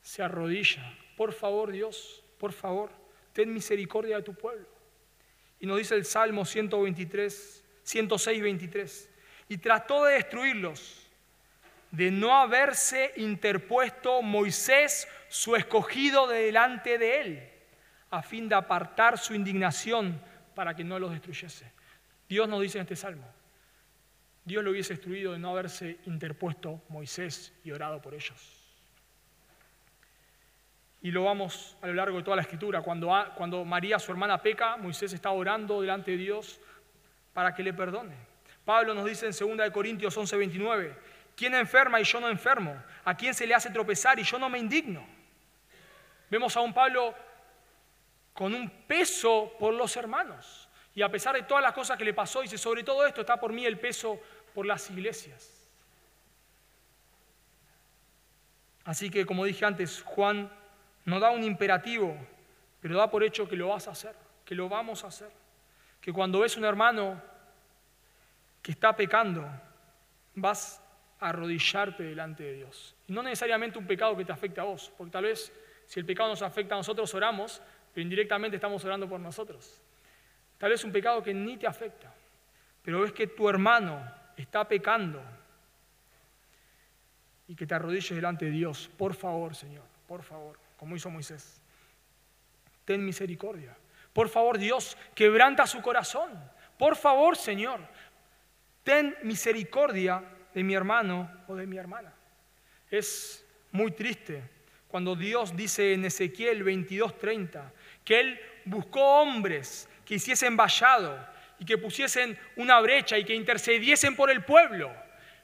se 0.00 0.22
arrodilla. 0.22 0.96
Por 1.16 1.32
favor, 1.32 1.72
Dios, 1.72 2.24
por 2.38 2.52
favor, 2.52 2.90
ten 3.32 3.52
misericordia 3.52 4.16
de 4.16 4.22
tu 4.22 4.34
pueblo. 4.34 4.66
Y 5.60 5.66
nos 5.66 5.78
dice 5.78 5.94
el 5.94 6.04
Salmo 6.04 6.44
123, 6.44 7.64
106, 7.82 8.42
23. 8.42 9.10
Y 9.48 9.58
trató 9.58 10.04
de 10.04 10.14
destruirlos, 10.14 11.08
de 11.90 12.10
no 12.10 12.36
haberse 12.36 13.12
interpuesto 13.16 14.22
Moisés, 14.22 15.08
su 15.28 15.56
escogido, 15.56 16.26
delante 16.26 16.98
de 16.98 17.20
él, 17.20 17.50
a 18.10 18.22
fin 18.22 18.48
de 18.48 18.54
apartar 18.54 19.18
su 19.18 19.34
indignación 19.34 20.20
para 20.54 20.74
que 20.74 20.84
no 20.84 20.98
los 20.98 21.10
destruyese. 21.10 21.72
Dios 22.28 22.48
nos 22.48 22.62
dice 22.62 22.78
en 22.78 22.82
este 22.82 22.96
Salmo, 22.96 23.26
Dios 24.44 24.62
lo 24.62 24.70
hubiese 24.70 24.94
destruido 24.94 25.32
de 25.32 25.38
no 25.38 25.50
haberse 25.50 25.98
interpuesto 26.04 26.82
Moisés 26.88 27.52
y 27.64 27.70
orado 27.70 28.00
por 28.02 28.14
ellos. 28.14 28.64
Y 31.00 31.10
lo 31.10 31.24
vamos 31.24 31.76
a 31.82 31.86
lo 31.86 31.94
largo 31.94 32.18
de 32.18 32.24
toda 32.24 32.36
la 32.36 32.42
escritura. 32.42 32.80
Cuando, 32.82 33.10
cuando 33.36 33.64
María, 33.64 33.98
su 33.98 34.10
hermana, 34.10 34.40
peca, 34.40 34.76
Moisés 34.76 35.12
está 35.12 35.30
orando 35.30 35.80
delante 35.80 36.12
de 36.12 36.16
Dios 36.16 36.60
para 37.32 37.54
que 37.54 37.62
le 37.62 37.74
perdone. 37.74 38.14
Pablo 38.64 38.94
nos 38.94 39.04
dice 39.04 39.26
en 39.26 39.58
2 39.58 39.70
Corintios 39.70 40.16
11, 40.16 40.36
29, 40.36 40.96
¿quién 41.36 41.54
enferma 41.54 42.00
y 42.00 42.04
yo 42.04 42.20
no 42.20 42.28
enfermo? 42.28 42.82
¿A 43.04 43.14
quién 43.14 43.34
se 43.34 43.46
le 43.46 43.54
hace 43.54 43.70
tropezar 43.70 44.18
y 44.18 44.22
yo 44.22 44.38
no 44.38 44.48
me 44.48 44.58
indigno? 44.58 45.06
Vemos 46.30 46.56
a 46.56 46.60
un 46.60 46.72
Pablo 46.72 47.14
con 48.32 48.54
un 48.54 48.68
peso 48.68 49.54
por 49.58 49.74
los 49.74 49.96
hermanos. 49.96 50.68
Y 50.94 51.02
a 51.02 51.10
pesar 51.10 51.34
de 51.34 51.42
todas 51.42 51.62
las 51.62 51.72
cosas 51.72 51.98
que 51.98 52.04
le 52.04 52.14
pasó, 52.14 52.40
dice, 52.40 52.56
sobre 52.56 52.82
todo 52.82 53.04
esto 53.04 53.20
está 53.20 53.38
por 53.38 53.52
mí 53.52 53.66
el 53.66 53.78
peso 53.78 54.20
por 54.54 54.64
las 54.66 54.88
iglesias. 54.90 55.50
Así 58.84 59.10
que, 59.10 59.26
como 59.26 59.44
dije 59.44 59.64
antes, 59.64 60.02
Juan 60.02 60.50
no 61.04 61.18
da 61.18 61.30
un 61.30 61.42
imperativo, 61.42 62.16
pero 62.80 62.98
da 62.98 63.10
por 63.10 63.24
hecho 63.24 63.48
que 63.48 63.56
lo 63.56 63.68
vas 63.68 63.88
a 63.88 63.92
hacer, 63.92 64.14
que 64.44 64.54
lo 64.54 64.68
vamos 64.68 65.04
a 65.04 65.08
hacer. 65.08 65.30
Que 66.00 66.12
cuando 66.12 66.40
ves 66.40 66.56
un 66.56 66.64
hermano 66.64 67.20
que 68.62 68.72
está 68.72 68.94
pecando, 68.94 69.46
vas 70.34 70.82
a 71.18 71.30
arrodillarte 71.30 72.02
delante 72.02 72.42
de 72.42 72.52
Dios. 72.54 72.94
Y 73.08 73.12
no 73.12 73.22
necesariamente 73.22 73.78
un 73.78 73.86
pecado 73.86 74.16
que 74.16 74.24
te 74.24 74.32
afecte 74.32 74.60
a 74.60 74.64
vos, 74.64 74.92
porque 74.96 75.12
tal 75.12 75.24
vez 75.24 75.52
si 75.86 76.00
el 76.00 76.06
pecado 76.06 76.28
nos 76.28 76.42
afecta 76.42 76.74
a 76.74 76.78
nosotros 76.78 77.12
oramos, 77.14 77.62
pero 77.92 78.02
indirectamente 78.02 78.56
estamos 78.56 78.84
orando 78.84 79.08
por 79.08 79.20
nosotros. 79.20 79.80
Tal 80.58 80.70
vez 80.70 80.84
un 80.84 80.92
pecado 80.92 81.22
que 81.22 81.32
ni 81.32 81.56
te 81.56 81.66
afecta, 81.66 82.12
pero 82.82 83.00
ves 83.00 83.12
que 83.12 83.26
tu 83.26 83.48
hermano 83.48 84.23
está 84.36 84.66
pecando 84.66 85.22
y 87.46 87.54
que 87.54 87.66
te 87.66 87.74
arrodilles 87.74 88.14
delante 88.14 88.46
de 88.46 88.50
Dios. 88.50 88.90
Por 88.96 89.14
favor, 89.14 89.54
Señor, 89.54 89.84
por 90.06 90.22
favor, 90.22 90.58
como 90.76 90.96
hizo 90.96 91.10
Moisés. 91.10 91.60
Ten 92.84 93.04
misericordia. 93.04 93.76
Por 94.12 94.28
favor, 94.28 94.58
Dios, 94.58 94.96
quebranta 95.14 95.66
su 95.66 95.82
corazón. 95.82 96.30
Por 96.78 96.96
favor, 96.96 97.36
Señor, 97.36 97.80
ten 98.82 99.16
misericordia 99.22 100.22
de 100.54 100.62
mi 100.62 100.74
hermano 100.74 101.30
o 101.48 101.56
de 101.56 101.66
mi 101.66 101.76
hermana. 101.76 102.12
Es 102.90 103.44
muy 103.72 103.90
triste 103.92 104.42
cuando 104.88 105.16
Dios 105.16 105.56
dice 105.56 105.94
en 105.94 106.04
Ezequiel 106.04 106.64
22:30 106.64 107.72
que 108.04 108.20
Él 108.20 108.40
buscó 108.64 109.22
hombres 109.22 109.88
que 110.04 110.14
hiciesen 110.14 110.56
vallado 110.56 111.33
y 111.64 111.66
que 111.66 111.78
pusiesen 111.78 112.38
una 112.56 112.78
brecha 112.80 113.16
y 113.16 113.24
que 113.24 113.34
intercediesen 113.34 114.14
por 114.14 114.30
el 114.30 114.44
pueblo. 114.44 114.94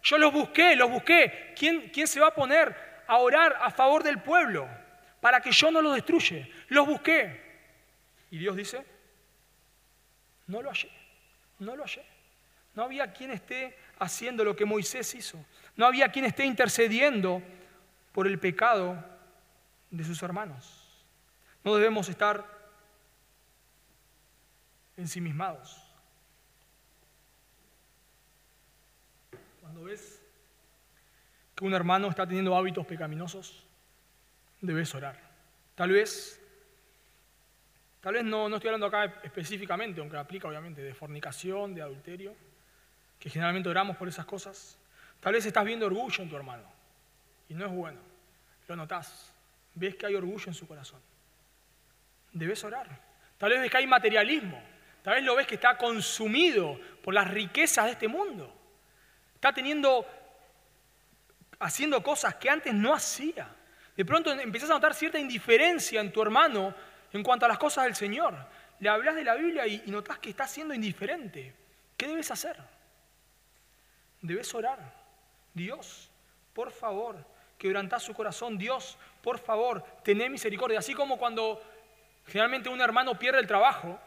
Yo 0.02 0.18
los 0.18 0.30
busqué, 0.30 0.76
los 0.76 0.90
busqué. 0.90 1.54
¿Quién, 1.58 1.88
quién 1.88 2.06
se 2.06 2.20
va 2.20 2.28
a 2.28 2.34
poner 2.34 2.76
a 3.06 3.16
orar 3.16 3.56
a 3.58 3.70
favor 3.70 4.02
del 4.02 4.20
pueblo 4.20 4.68
para 5.22 5.40
que 5.40 5.50
yo 5.50 5.70
no 5.70 5.80
los 5.80 5.94
destruye? 5.94 6.52
Los 6.68 6.86
busqué. 6.86 7.40
Y 8.30 8.36
Dios 8.36 8.54
dice, 8.54 8.84
no 10.46 10.60
lo 10.60 10.68
hallé, 10.68 10.90
no 11.58 11.74
lo 11.74 11.84
hallé. 11.84 12.04
No 12.74 12.82
había 12.82 13.14
quien 13.14 13.30
esté 13.30 13.74
haciendo 13.98 14.44
lo 14.44 14.54
que 14.54 14.66
Moisés 14.66 15.14
hizo. 15.14 15.42
No 15.74 15.86
había 15.86 16.12
quien 16.12 16.26
esté 16.26 16.44
intercediendo 16.44 17.42
por 18.12 18.26
el 18.26 18.38
pecado 18.38 19.02
de 19.90 20.04
sus 20.04 20.22
hermanos. 20.22 21.02
No 21.64 21.74
debemos 21.74 22.10
estar 22.10 22.44
ensimismados. 24.98 25.79
Cuando 29.80 29.92
ves 29.92 30.22
que 31.54 31.64
un 31.64 31.72
hermano 31.72 32.10
está 32.10 32.26
teniendo 32.26 32.54
hábitos 32.54 32.84
pecaminosos, 32.84 33.64
debes 34.60 34.94
orar. 34.94 35.18
Tal 35.74 35.90
vez, 35.90 36.38
tal 38.02 38.12
vez 38.12 38.24
no, 38.24 38.50
no 38.50 38.56
estoy 38.56 38.68
hablando 38.68 38.88
acá 38.88 39.22
específicamente, 39.22 40.02
aunque 40.02 40.18
aplica 40.18 40.48
obviamente, 40.48 40.82
de 40.82 40.92
fornicación, 40.92 41.74
de 41.74 41.80
adulterio, 41.80 42.34
que 43.18 43.30
generalmente 43.30 43.70
oramos 43.70 43.96
por 43.96 44.06
esas 44.06 44.26
cosas. 44.26 44.78
Tal 45.18 45.32
vez 45.32 45.46
estás 45.46 45.64
viendo 45.64 45.86
orgullo 45.86 46.24
en 46.24 46.28
tu 46.28 46.36
hermano 46.36 46.70
y 47.48 47.54
no 47.54 47.64
es 47.64 47.72
bueno. 47.72 48.00
Lo 48.68 48.76
notas. 48.76 49.32
Ves 49.74 49.94
que 49.94 50.04
hay 50.04 50.14
orgullo 50.14 50.44
en 50.48 50.54
su 50.54 50.68
corazón. 50.68 51.00
Debes 52.32 52.62
orar. 52.64 52.86
Tal 53.38 53.48
vez 53.48 53.60
ves 53.60 53.70
que 53.70 53.78
hay 53.78 53.86
materialismo. 53.86 54.62
Tal 55.02 55.14
vez 55.14 55.24
lo 55.24 55.36
ves 55.36 55.46
que 55.46 55.54
está 55.54 55.78
consumido 55.78 56.78
por 57.02 57.14
las 57.14 57.30
riquezas 57.30 57.86
de 57.86 57.92
este 57.92 58.08
mundo. 58.08 58.59
Está 59.40 59.54
teniendo, 59.54 60.06
haciendo 61.58 62.02
cosas 62.02 62.34
que 62.34 62.50
antes 62.50 62.74
no 62.74 62.92
hacía. 62.94 63.48
De 63.96 64.04
pronto 64.04 64.30
empiezas 64.32 64.70
a 64.70 64.74
notar 64.74 64.94
cierta 64.94 65.18
indiferencia 65.18 66.00
en 66.00 66.12
tu 66.12 66.20
hermano 66.20 66.74
en 67.12 67.22
cuanto 67.22 67.46
a 67.46 67.48
las 67.48 67.58
cosas 67.58 67.84
del 67.84 67.94
Señor. 67.94 68.36
Le 68.80 68.88
hablas 68.88 69.14
de 69.14 69.24
la 69.24 69.34
Biblia 69.34 69.66
y, 69.66 69.82
notas 69.86 70.18
que 70.18 70.30
está 70.30 70.46
siendo 70.46 70.74
indiferente. 70.74 71.54
¿Qué 71.96 72.06
debes 72.06 72.30
hacer? 72.30 72.56
Debes 74.20 74.54
orar. 74.54 74.78
Dios, 75.54 76.10
por 76.52 76.70
favor, 76.70 77.26
quebrantá 77.58 77.98
su 77.98 78.14
corazón. 78.14 78.58
Dios, 78.58 78.98
por 79.22 79.38
favor, 79.38 79.82
tené 80.04 80.28
misericordia. 80.28 80.78
Así 80.78 80.94
como 80.94 81.18
cuando 81.18 81.62
generalmente 82.26 82.68
un 82.68 82.80
hermano 82.80 83.18
pierde 83.18 83.40
el 83.40 83.46
trabajo, 83.46 83.98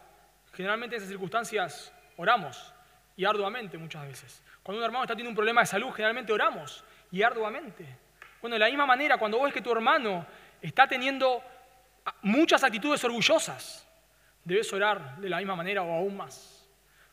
Generalmente 0.53 0.95
en 0.95 1.01
esas 1.01 1.09
circunstancias 1.09 1.91
oramos 2.15 2.73
y 3.17 3.25
arduamente 3.25 3.77
muchas 3.77 4.07
veces. 4.07 4.43
Cuando 4.63 4.79
un 4.79 4.85
hermano 4.85 5.03
está 5.03 5.13
teniendo 5.13 5.31
un 5.31 5.35
problema 5.35 5.61
de 5.61 5.67
salud, 5.67 5.91
generalmente 5.91 6.31
oramos 6.31 6.83
y 7.11 7.21
arduamente. 7.21 7.85
Bueno, 8.41 8.55
de 8.55 8.59
la 8.59 8.67
misma 8.67 8.85
manera, 8.85 9.17
cuando 9.17 9.37
vos 9.37 9.45
ves 9.45 9.53
que 9.53 9.61
tu 9.61 9.71
hermano 9.71 10.25
está 10.61 10.87
teniendo 10.87 11.43
muchas 12.21 12.63
actitudes 12.63 13.03
orgullosas, 13.03 13.87
debes 14.43 14.71
orar 14.73 15.17
de 15.17 15.29
la 15.29 15.37
misma 15.37 15.55
manera 15.55 15.83
o 15.83 15.93
aún 15.93 16.15
más. 16.15 16.65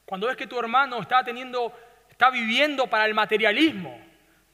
Cuando 0.04 0.28
ves 0.28 0.36
que 0.36 0.46
tu 0.46 0.58
hermano 0.58 1.00
está 1.00 1.22
teniendo, 1.24 1.72
está 2.08 2.30
viviendo 2.30 2.88
para 2.88 3.04
el 3.06 3.14
materialismo, 3.14 4.00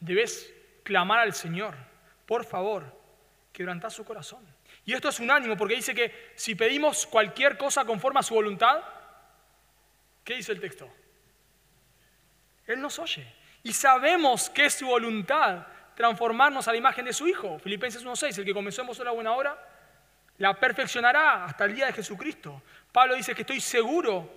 debes 0.01 0.53
clamar 0.83 1.21
al 1.21 1.35
Señor, 1.35 1.75
por 2.27 2.45
favor, 2.45 2.85
quebrantá 3.53 3.91
su 3.91 4.05
corazón. 4.05 4.45
Y 4.85 4.93
esto 4.93 5.09
es 5.09 5.21
un 5.21 5.31
ánimo 5.31 5.57
porque 5.57 5.77
dice 5.77 5.95
que 5.95 6.33
si 6.35 6.55
pedimos 6.55 7.07
cualquier 7.07 7.59
cosa 7.59 7.85
conforme 7.85 8.21
a 8.21 8.23
su 8.23 8.35
voluntad, 8.35 8.83
¿qué 10.25 10.35
dice 10.37 10.53
el 10.53 10.61
texto? 10.61 10.91
Él 12.67 12.81
nos 12.81 12.99
oye. 12.99 13.27
Y 13.63 13.73
sabemos 13.73 14.51
que 14.51 14.67
es 14.67 14.75
su 14.75 14.87
voluntad 14.87 15.67
transformarnos 15.95 16.69
a 16.69 16.73
la 16.73 16.79
imagen 16.79 17.05
de 17.05 17.13
su 17.13 17.27
Hijo. 17.27 17.59
Filipenses 17.59 18.05
1.6, 18.05 18.39
el 18.39 18.45
que 18.45 18.55
comenzó 18.55 18.83
en 18.83 18.89
vosotros 18.89 19.07
la 19.07 19.15
buena 19.15 19.33
hora, 19.33 19.59
la 20.39 20.55
perfeccionará 20.55 21.45
hasta 21.45 21.65
el 21.65 21.75
día 21.75 21.87
de 21.87 21.93
Jesucristo. 21.93 22.63
Pablo 22.93 23.15
dice 23.15 23.35
que 23.35 23.43
estoy 23.43 23.61
seguro 23.61 24.31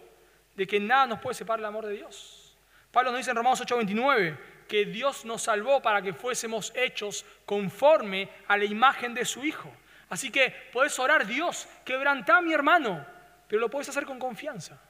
de 0.55 0.65
que 0.65 0.79
nada 0.79 1.07
nos 1.07 1.19
puede 1.19 1.35
separar 1.35 1.59
del 1.59 1.67
amor 1.67 1.85
de 1.85 1.93
Dios. 1.93 2.57
Pablo 2.91 3.11
nos 3.11 3.19
dice 3.19 3.31
en 3.31 3.37
Romanos 3.37 3.61
8:29 3.61 4.37
que 4.67 4.85
Dios 4.85 5.25
nos 5.25 5.43
salvó 5.43 5.81
para 5.81 6.01
que 6.01 6.13
fuésemos 6.13 6.71
hechos 6.75 7.25
conforme 7.45 8.29
a 8.47 8.57
la 8.57 8.65
imagen 8.65 9.13
de 9.13 9.25
su 9.25 9.43
Hijo. 9.43 9.71
Así 10.09 10.31
que 10.31 10.51
puedes 10.71 10.97
orar, 10.97 11.27
Dios, 11.27 11.67
quebrantá 11.85 12.37
a 12.37 12.41
mi 12.41 12.53
hermano, 12.53 13.05
pero 13.47 13.59
lo 13.59 13.69
puedes 13.69 13.89
hacer 13.89 14.05
con 14.05 14.17
confianza, 14.17 14.81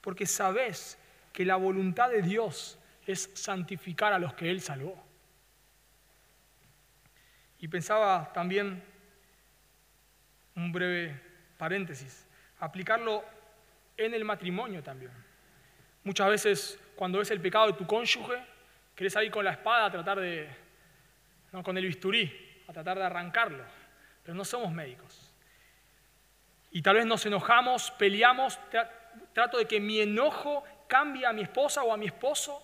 porque 0.00 0.26
sabes 0.26 0.97
que 1.38 1.44
la 1.44 1.54
voluntad 1.54 2.10
de 2.10 2.20
Dios 2.20 2.80
es 3.06 3.30
santificar 3.32 4.12
a 4.12 4.18
los 4.18 4.34
que 4.34 4.50
Él 4.50 4.60
salvó. 4.60 5.00
Y 7.60 7.68
pensaba 7.68 8.32
también, 8.32 8.82
un 10.56 10.72
breve 10.72 11.16
paréntesis, 11.56 12.26
aplicarlo 12.58 13.24
en 13.96 14.14
el 14.14 14.24
matrimonio 14.24 14.82
también. 14.82 15.12
Muchas 16.02 16.28
veces 16.28 16.80
cuando 16.96 17.20
ves 17.20 17.30
el 17.30 17.40
pecado 17.40 17.68
de 17.68 17.74
tu 17.74 17.86
cónyuge, 17.86 18.44
querés 18.96 19.12
salir 19.12 19.30
con 19.30 19.44
la 19.44 19.52
espada 19.52 19.84
a 19.86 19.92
tratar 19.92 20.18
de, 20.18 20.48
no, 21.52 21.62
con 21.62 21.78
el 21.78 21.86
bisturí, 21.86 22.64
a 22.66 22.72
tratar 22.72 22.98
de 22.98 23.04
arrancarlo, 23.04 23.62
pero 24.24 24.34
no 24.34 24.44
somos 24.44 24.72
médicos. 24.72 25.32
Y 26.72 26.82
tal 26.82 26.96
vez 26.96 27.06
nos 27.06 27.24
enojamos, 27.26 27.92
peleamos, 27.92 28.58
trato 29.32 29.56
de 29.58 29.66
que 29.66 29.78
mi 29.78 30.00
enojo 30.00 30.64
cambie 30.88 31.26
a 31.26 31.32
mi 31.32 31.42
esposa 31.42 31.82
o 31.84 31.92
a 31.92 31.96
mi 31.96 32.06
esposo. 32.06 32.60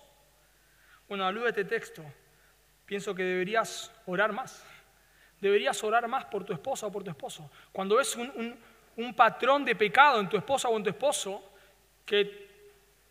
Bueno, 1.07 1.25
a 1.25 1.47
este 1.47 1.63
texto, 1.63 2.03
pienso 2.85 3.15
que 3.15 3.23
deberías 3.23 3.91
orar 4.05 4.33
más 4.33 4.65
deberías 5.45 5.83
orar 5.83 6.07
más 6.07 6.25
por 6.25 6.43
tu 6.43 6.53
esposa 6.53 6.87
o 6.87 6.91
por 6.91 7.03
tu 7.03 7.09
esposo. 7.09 7.49
Cuando 7.71 7.97
ves 7.97 8.15
un, 8.15 8.57
patrón 9.15 9.65
de 9.65 9.75
pecado 9.75 10.19
en 10.19 10.29
tu 10.29 10.37
esposa 10.37 10.69
o 10.69 10.77
en 10.77 10.83
tu 10.83 10.89
esposo 10.89 11.51
que 12.05 12.45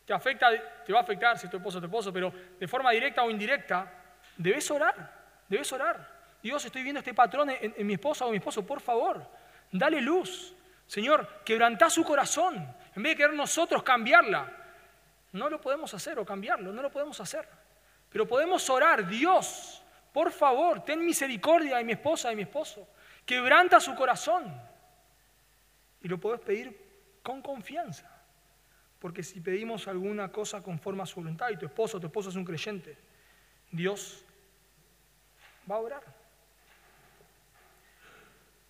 te 0.05 0.13
afecta, 0.13 0.49
te 0.85 0.93
va 0.93 1.01
a 1.01 1.03
afectar 1.03 1.39
si 1.39 1.47
es 1.47 1.51
tu 1.51 1.59
esposo 1.59 1.79
o 1.79 1.81
tu 1.81 1.87
esposo, 1.87 2.13
pero 2.13 2.33
de 2.59 2.67
forma 2.67 2.91
directa 2.91 3.23
o 3.23 3.31
indirecta, 3.31 3.91
debes 4.37 4.71
orar, 4.71 5.45
debes 5.49 5.71
orar. 5.73 6.13
Dios, 6.43 6.65
estoy 6.65 6.83
viendo 6.83 6.99
este 6.99 7.15
patrón 7.15 7.51
en, 7.51 7.75
en 7.77 7.87
mi 7.87 7.95
esposa 7.95 8.27
o 8.27 8.31
mi 8.31 8.39
esposo, 8.39 8.67
por 8.67 8.81
favor, 8.81 9.25
dale 9.71 10.01
luz. 10.01 10.55
Señor, 10.87 11.43
quebrantá 11.45 11.89
su 11.89 12.05
corazón, 12.05 12.57
en 12.95 13.03
vez 13.03 13.13
de 13.13 13.17
querer 13.17 13.35
nosotros 13.35 13.83
cambiarla. 13.83 14.64
No 15.35 15.51
lo 15.51 15.61
podemos 15.61 15.93
hacer 15.93 16.17
o 16.21 16.25
cambiarlo, 16.25 16.73
no 16.73 16.81
lo 16.81 16.93
podemos 16.93 17.19
hacer. 17.21 17.49
Pero 18.09 18.27
podemos 18.27 18.71
orar, 18.71 19.09
Dios, 19.09 19.83
por 20.13 20.31
favor, 20.31 20.85
ten 20.85 21.05
misericordia 21.05 21.79
de 21.79 21.83
mi 21.83 21.91
esposa, 21.91 22.29
de 22.29 22.37
mi 22.37 22.43
esposo. 22.43 22.87
Quebranta 23.27 23.81
su 23.81 23.97
corazón. 23.97 24.45
Y 26.01 26.07
lo 26.07 26.19
puedes 26.19 26.41
pedir 26.41 27.19
con 27.21 27.43
confianza. 27.43 28.09
Porque 29.01 29.25
si 29.25 29.41
pedimos 29.41 29.89
alguna 29.89 30.31
cosa 30.31 30.63
conforme 30.63 31.03
a 31.03 31.07
su 31.07 31.17
voluntad 31.17 31.51
y 31.51 31.57
tu 31.57 31.67
esposo, 31.67 31.99
tu 31.99 32.07
esposo 32.07 32.29
es 32.29 32.37
un 32.37 32.45
creyente, 32.45 32.97
Dios 33.73 34.25
va 35.69 35.75
a 35.75 35.81
orar. 35.81 36.03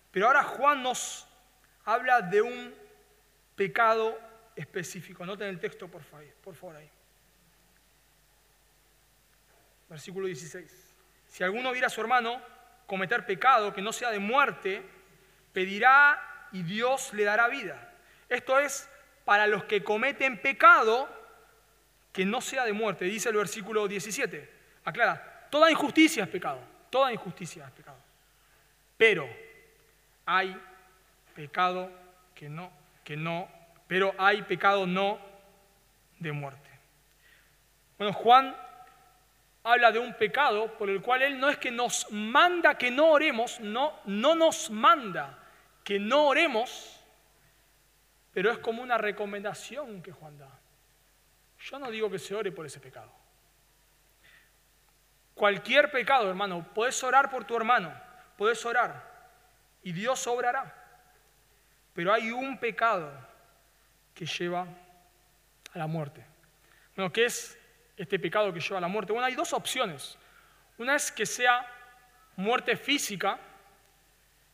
Pero 0.09 0.25
ahora 0.25 0.41
Juan 0.41 0.81
nos 0.81 1.27
habla 1.83 2.21
de 2.21 2.41
un 2.41 2.73
pecado 3.55 4.24
específico. 4.55 5.23
El 5.23 5.59
texto, 5.59 5.87
por 5.87 6.03
favor, 6.03 6.25
por 6.43 6.55
favor 6.55 6.75
ahí. 6.77 6.89
Versículo 9.89 10.27
16. 10.27 10.95
Si 11.27 11.43
alguno 11.43 11.71
viera 11.71 11.87
a 11.87 11.89
su 11.89 12.01
hermano 12.01 12.41
cometer 12.87 13.25
pecado 13.25 13.73
que 13.73 13.81
no 13.81 13.91
sea 13.91 14.11
de 14.11 14.19
muerte, 14.19 14.83
pedirá 15.53 16.47
y 16.51 16.63
Dios 16.63 17.13
le 17.13 17.23
dará 17.23 17.47
vida. 17.47 17.93
Esto 18.29 18.59
es 18.59 18.89
para 19.25 19.47
los 19.47 19.65
que 19.65 19.83
cometen 19.83 20.41
pecado 20.41 21.09
que 22.13 22.25
no 22.25 22.39
sea 22.39 22.63
de 22.63 22.71
muerte, 22.71 23.05
dice 23.05 23.29
el 23.29 23.35
versículo 23.35 23.87
17. 23.87 24.49
Aclara, 24.85 25.47
toda 25.49 25.69
injusticia 25.69 26.23
es 26.23 26.29
pecado, 26.29 26.61
toda 26.89 27.11
injusticia 27.11 27.65
es 27.65 27.71
pecado. 27.71 27.97
Pero 28.95 29.27
hay 30.25 30.57
pecado 31.35 31.91
que 32.33 32.47
no, 32.47 32.71
que 33.03 33.17
no, 33.17 33.49
pero 33.87 34.13
hay 34.17 34.41
pecado 34.43 34.85
no 34.87 35.19
de 36.19 36.31
muerte. 36.31 36.69
Bueno, 37.97 38.13
Juan 38.13 38.55
habla 39.63 39.91
de 39.91 39.99
un 39.99 40.13
pecado 40.13 40.77
por 40.77 40.89
el 40.89 41.01
cual 41.01 41.21
Él 41.21 41.39
no 41.39 41.49
es 41.49 41.57
que 41.57 41.71
nos 41.71 42.11
manda 42.11 42.77
que 42.77 42.91
no 42.91 43.07
oremos, 43.09 43.59
no, 43.59 43.99
no 44.05 44.35
nos 44.35 44.69
manda 44.69 45.39
que 45.83 45.99
no 45.99 46.27
oremos, 46.27 46.99
pero 48.33 48.51
es 48.51 48.57
como 48.59 48.81
una 48.81 48.97
recomendación 48.97 50.01
que 50.01 50.11
Juan 50.11 50.37
da. 50.37 50.49
Yo 51.59 51.79
no 51.79 51.89
digo 51.89 52.09
que 52.09 52.19
se 52.19 52.35
ore 52.35 52.51
por 52.51 52.65
ese 52.65 52.79
pecado. 52.79 53.11
Cualquier 55.33 55.91
pecado, 55.91 56.29
hermano, 56.29 56.65
puedes 56.73 57.01
orar 57.03 57.29
por 57.29 57.45
tu 57.45 57.55
hermano, 57.55 57.93
puedes 58.37 58.63
orar 58.65 59.15
y 59.83 59.91
Dios 59.91 60.25
obrará. 60.27 60.73
Pero 61.93 62.13
hay 62.13 62.31
un 62.31 62.57
pecado 62.57 63.11
que 64.15 64.25
lleva 64.25 64.65
a 65.73 65.77
la 65.77 65.87
muerte. 65.87 66.25
Bueno, 66.95 67.11
¿qué 67.11 67.25
es 67.25 67.59
este 67.97 68.17
pecado 68.17 68.53
que 68.53 68.61
lleva 68.61 68.77
a 68.77 68.81
la 68.81 68.87
muerte? 68.87 69.11
Bueno, 69.11 69.27
hay 69.27 69.35
dos 69.35 69.51
opciones. 69.53 70.17
Una 70.77 70.95
es 70.95 71.11
que 71.11 71.25
sea 71.25 71.69
muerte 72.37 72.77
física, 72.77 73.37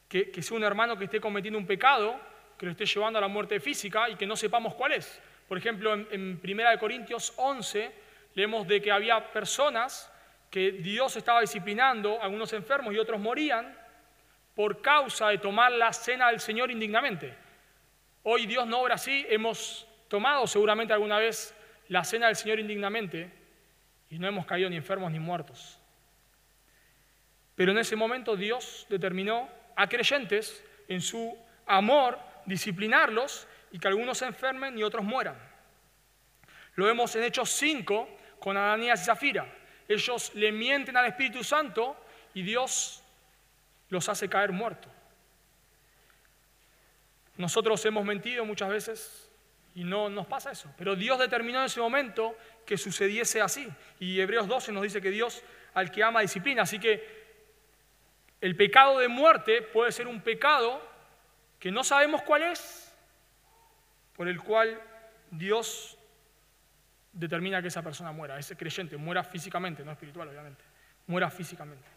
que, 0.10 0.42
sea 0.42 0.58
un 0.58 0.64
hermano 0.64 0.98
que 0.98 1.06
esté 1.06 1.22
cometiendo 1.22 1.58
un 1.58 1.68
pecado, 1.68 2.20
que 2.58 2.66
lo 2.66 2.72
esté 2.72 2.86
llevando 2.86 3.20
a 3.20 3.22
la 3.22 3.28
muerte 3.28 3.60
física 3.60 4.10
y 4.10 4.16
que 4.16 4.26
no 4.26 4.36
sepamos 4.36 4.74
cuál 4.74 4.94
es. 4.94 5.22
Por 5.48 5.58
ejemplo, 5.58 5.94
en, 5.94 6.08
en 6.12 6.42
1 6.44 6.80
Corintios 6.80 7.34
11 7.38 7.92
leemos 8.34 8.68
de 8.68 8.82
que 8.82 8.92
había 8.92 9.32
personas 9.32 10.12
que 10.50 10.72
Dios 10.72 11.16
estaba 11.16 11.42
disciplinando, 11.42 12.22
algunos 12.22 12.52
enfermos 12.54 12.94
y 12.94 12.98
otros 12.98 13.20
morían 13.20 13.78
por 14.56 14.82
causa 14.82 15.30
de 15.30 15.38
tomar 15.38 15.72
la 15.72 15.94
cena 15.94 16.30
del 16.30 16.40
Señor 16.40 16.72
indignamente. 16.72 17.41
Hoy 18.24 18.46
Dios 18.46 18.68
no 18.68 18.82
obra 18.82 18.96
así, 18.96 19.26
hemos 19.30 19.88
tomado 20.08 20.46
seguramente 20.46 20.94
alguna 20.94 21.18
vez 21.18 21.56
la 21.88 22.04
cena 22.04 22.28
del 22.28 22.36
Señor 22.36 22.60
indignamente 22.60 23.32
y 24.10 24.20
no 24.20 24.28
hemos 24.28 24.46
caído 24.46 24.70
ni 24.70 24.76
enfermos 24.76 25.12
ni 25.12 25.20
muertos. 25.20 25.80
Pero 27.56 27.72
en 27.72 27.80
ese 27.80 27.96
momento 27.96 28.36
Dios 28.36 28.86
determinó 28.90 29.50
a 29.76 29.88
creyentes 29.88 30.64
en 30.88 31.02
su 31.02 31.36
amor 31.66 32.20
disciplinarlos 32.46 33.48
y 33.72 33.80
que 33.80 33.88
algunos 33.88 34.20
se 34.20 34.26
enfermen 34.26 34.78
y 34.78 34.84
otros 34.84 35.04
mueran. 35.04 35.38
Lo 36.76 36.86
vemos 36.86 37.16
en 37.16 37.24
Hechos 37.24 37.50
5 37.50 38.18
con 38.40 38.56
Ananías 38.56 39.02
y 39.02 39.06
Zafira. 39.06 39.48
Ellos 39.88 40.32
le 40.36 40.52
mienten 40.52 40.96
al 40.96 41.08
Espíritu 41.08 41.44
Santo 41.44 41.98
y 42.34 42.44
Dios 42.44 43.04
los 43.90 44.08
hace 44.10 44.30
caer 44.30 44.52
muertos. 44.52 44.92
Nosotros 47.42 47.84
hemos 47.86 48.06
mentido 48.06 48.46
muchas 48.46 48.70
veces 48.70 49.32
y 49.74 49.84
no 49.84 50.10
nos 50.10 50.28
pasa 50.28 50.52
eso. 50.52 50.72
Pero 50.78 50.96
Dios 50.96 51.18
determinó 51.18 51.58
en 51.58 51.66
ese 51.66 51.80
momento 51.80 52.38
que 52.68 52.78
sucediese 52.78 53.42
así. 53.42 53.68
Y 54.00 54.22
Hebreos 54.22 54.48
12 54.48 54.72
nos 54.72 54.84
dice 54.84 55.02
que 55.02 55.10
Dios 55.10 55.44
al 55.74 55.90
que 55.90 56.04
ama 56.04 56.22
disciplina. 56.22 56.62
Así 56.62 56.78
que 56.78 57.04
el 58.42 58.56
pecado 58.56 59.00
de 59.00 59.08
muerte 59.08 59.64
puede 59.64 59.92
ser 59.92 60.06
un 60.06 60.22
pecado 60.22 60.88
que 61.60 61.72
no 61.72 61.84
sabemos 61.84 62.22
cuál 62.22 62.44
es, 62.44 62.94
por 64.16 64.28
el 64.28 64.40
cual 64.40 64.80
Dios 65.32 65.98
determina 67.12 67.60
que 67.60 67.70
esa 67.70 67.82
persona 67.82 68.12
muera, 68.12 68.38
ese 68.38 68.56
creyente 68.56 68.98
muera 68.98 69.24
físicamente, 69.24 69.84
no 69.84 69.92
espiritual 69.92 70.28
obviamente, 70.30 70.64
muera 71.08 71.32
físicamente. 71.32 71.88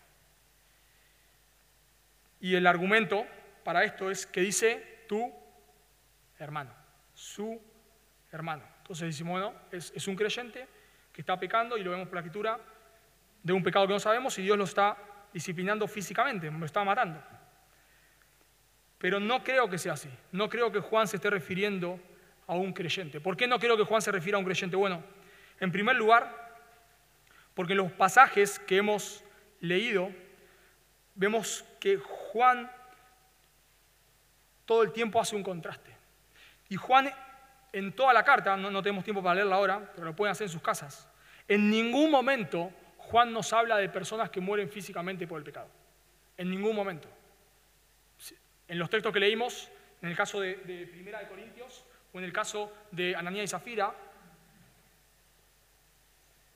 Y 2.41 2.55
el 2.55 2.67
argumento 2.67 3.27
para 3.63 3.85
esto 3.85 4.11
es 4.11 4.27
que 4.27 4.41
dice 4.41 4.94
tu 5.07 5.33
hermano 6.39 6.85
su 7.15 7.61
hermano. 8.33 8.65
Entonces 8.79 9.07
decimos, 9.07 9.41
bueno, 9.41 9.55
es, 9.71 10.09
un 10.09 10.17
creyente 10.17 10.67
que 11.13 11.23
está 11.23 11.39
pecando 11.39 11.79
y 11.79 11.85
lo 11.85 11.93
vemos 11.93 12.09
por 12.09 12.17
la 12.17 12.21
escritura 12.21 12.61
de 13.43 13.53
un 13.53 13.63
pecado 13.63 13.87
que 13.87 13.93
no 13.93 14.01
sabemos 14.01 14.39
y 14.39 14.43
Dios 14.43 14.59
lo 14.59 14.65
está 14.65 14.97
disciplinando 15.33 15.87
físicamente, 15.87 16.51
lo 16.51 16.67
está 16.67 16.85
matando. 16.85 17.23
Pero 18.99 19.21
no 19.21 19.43
creo 19.43 19.69
que 19.69 19.79
sea 19.79 19.93
así. 19.93 20.11
No 20.33 20.49
creo 20.49 20.73
que 20.73 20.81
Juan 20.81 21.07
se 21.07 21.17
esté 21.17 21.31
refiriendo 21.31 22.01
a 22.47 22.55
un 22.55 22.73
creyente. 22.73 23.21
¿Por 23.21 23.37
qué 23.37 23.47
no 23.47 23.59
creo 23.59 23.77
que 23.77 23.85
Juan 23.85 24.03
se 24.03 24.11
refiera 24.11 24.37
a 24.37 24.39
un 24.41 24.45
creyente? 24.45 24.77
Bueno, 24.77 25.03
en 25.61 25.71
primer 25.71 25.97
lugar, 25.97 26.57
porque 27.55 27.75
en 27.75 27.79
los 27.79 27.93
pasajes 27.93 28.59
que 28.59 28.79
hemos 28.79 29.23
leído, 29.61 30.11
vemos 31.15 31.65
que 31.81 31.99
Juan 31.99 32.71
todo 34.65 34.83
el 34.83 34.93
tiempo 34.93 35.21
hace 35.21 35.37
un 35.37 35.43
contraste. 35.43 35.91
Y 36.69 36.77
Juan, 36.77 37.13
en 37.73 37.93
toda 37.93 38.13
la 38.13 38.25
carta, 38.25 38.57
no, 38.57 38.83
tenemos 38.83 39.05
tiempo 39.05 39.23
para 39.23 39.37
leerla 39.37 39.57
ahora, 39.57 39.93
pero 39.95 40.07
lo 40.07 40.17
pueden 40.17 40.33
hacer 40.33 40.47
en 40.47 40.53
sus 40.53 40.63
casas, 40.63 41.09
en 41.49 41.71
ningún 41.71 42.11
momento 42.11 42.73
Juan 42.97 43.33
nos 43.33 43.53
habla 43.53 43.77
de 43.77 43.89
personas 43.89 44.31
que 44.31 44.41
mueren 44.41 44.71
físicamente 44.71 45.27
por 45.27 45.39
el 45.39 45.45
pecado. 45.45 45.69
En 46.37 46.51
ningún 46.51 46.75
momento. 46.75 47.09
En 48.67 48.79
los 48.79 48.89
textos 48.89 49.13
que 49.13 49.21
leímos, 49.21 49.71
en 50.01 50.09
el 50.09 50.17
caso 50.17 50.41
de, 50.41 50.55
Primera 50.91 51.21
de 51.21 51.29
Corintios 51.29 51.85
o 52.13 52.19
en 52.19 52.25
el 52.25 52.33
caso 52.33 52.73
de 52.91 53.15
Ananías 53.15 53.45
y 53.45 53.49
Zafira, 53.49 53.95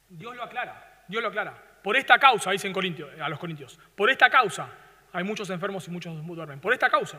Dios 0.08 0.34
lo 0.34 0.42
aclara, 0.42 1.04
Dios 1.06 1.22
lo 1.22 1.28
aclara. 1.28 1.62
Por 1.82 1.96
esta 1.96 2.18
causa, 2.18 2.50
dicen 2.50 2.72
Corintios, 2.72 3.10
a 3.20 3.28
los 3.28 3.38
corintios, 3.38 3.78
por 3.94 4.10
esta 4.10 4.30
causa 4.30 4.68
hay 5.12 5.24
muchos 5.24 5.48
enfermos 5.50 5.86
y 5.88 5.90
muchos 5.90 6.26
duermen. 6.26 6.60
Por 6.60 6.72
esta 6.72 6.88
causa. 6.88 7.18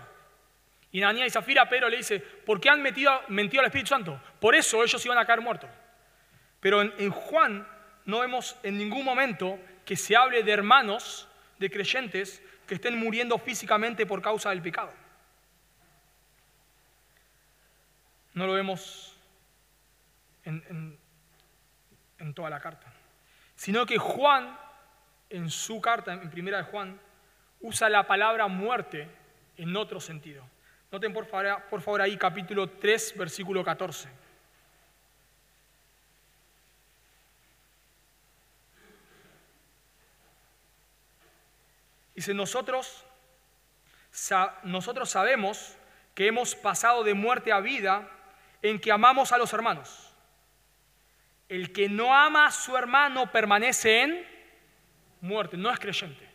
Y 0.91 1.02
Ananías 1.04 1.28
y 1.28 1.32
Zafira, 1.32 1.69
Pedro 1.69 1.89
le 1.89 1.97
dice, 1.97 2.19
¿por 2.19 2.60
qué 2.60 2.69
han 2.69 2.82
metido, 2.82 3.12
mentido 3.28 3.62
al 3.62 3.67
Espíritu 3.67 3.89
Santo? 3.89 4.19
Por 4.39 4.56
eso 4.56 4.84
ellos 4.84 5.06
iban 5.06 5.17
a 5.17 5.25
caer 5.25 5.41
muertos. 5.41 5.69
Pero 6.60 6.82
en 6.82 7.12
Juan 7.12 7.67
no 8.06 8.19
vemos 8.19 8.58
en 8.63 8.78
ningún 8.78 9.06
momento 9.06 9.60
que 9.86 9.95
se 9.95 10.15
hable 10.15 10.43
de 10.43 10.52
hermanos, 10.52 11.28
de 11.60 11.69
creyentes, 11.69 12.41
que 12.67 12.75
estén 12.75 12.97
muriendo 12.97 13.38
físicamente 13.38 14.06
por 14.06 14.21
causa 14.21 14.49
del 14.49 14.62
pecado. 14.62 14.93
No 18.34 18.47
lo 18.47 18.54
vemos 18.54 19.17
en, 20.45 20.97
toda 22.34 22.49
la 22.49 22.60
carta. 22.60 22.88
Sino 23.56 23.86
que 23.86 23.97
Juan, 23.97 24.58
en 25.30 25.49
su 25.49 25.82
carta, 25.82 26.13
en 26.13 26.30
primera 26.30 26.60
de 26.60 26.63
Juan, 26.63 26.99
usa 27.62 27.89
la 27.89 28.08
palabra 28.08 28.47
muerte 28.47 29.10
en 29.58 29.75
otro 29.75 29.99
sentido. 29.99 30.45
Noten 30.91 31.13
por 31.13 31.25
favor, 31.25 31.63
por 31.69 31.82
favor 31.82 32.02
ahí 32.02 32.17
capítulo 32.17 32.67
3, 32.67 33.15
versículo 33.15 33.63
14. 33.63 34.10
Dice, 42.15 42.34
nosotros, 42.34 43.06
nosotros 44.63 45.10
sabemos 45.10 45.78
que 46.15 46.28
hemos 46.28 46.56
pasado 46.56 47.04
de 47.04 47.13
muerte 47.13 47.52
a 47.52 47.60
vida 47.60 48.10
en 48.62 48.80
que 48.80 48.91
amamos 48.91 49.32
a 49.32 49.38
los 49.38 49.54
hermanos. 49.54 50.12
El 51.47 51.71
que 51.71 51.88
no 51.88 52.13
ama 52.13 52.47
a 52.47 52.52
su 52.52 52.75
hermano 52.75 53.32
permanece 53.32 54.02
en 54.02 54.28
muerte, 55.21 55.56
no 55.56 55.71
es 55.71 55.80
creyente, 55.80 56.30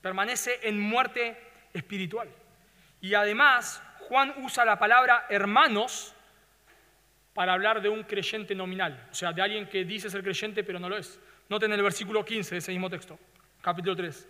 permanece 0.00 0.58
en 0.62 0.80
muerte 0.80 1.38
espiritual. 1.74 2.28
Y 3.00 3.14
además, 3.14 3.82
Juan 4.10 4.34
usa 4.38 4.64
la 4.64 4.76
palabra 4.76 5.26
hermanos 5.28 6.12
para 7.32 7.52
hablar 7.52 7.80
de 7.80 7.88
un 7.88 8.02
creyente 8.02 8.56
nominal, 8.56 9.06
o 9.08 9.14
sea, 9.14 9.32
de 9.32 9.40
alguien 9.40 9.68
que 9.68 9.84
dice 9.84 10.10
ser 10.10 10.24
creyente 10.24 10.64
pero 10.64 10.80
no 10.80 10.88
lo 10.88 10.98
es. 10.98 11.20
Noten 11.48 11.72
el 11.72 11.80
versículo 11.80 12.24
15 12.24 12.56
de 12.56 12.58
ese 12.58 12.72
mismo 12.72 12.90
texto, 12.90 13.16
capítulo 13.62 13.94
3. 13.94 14.28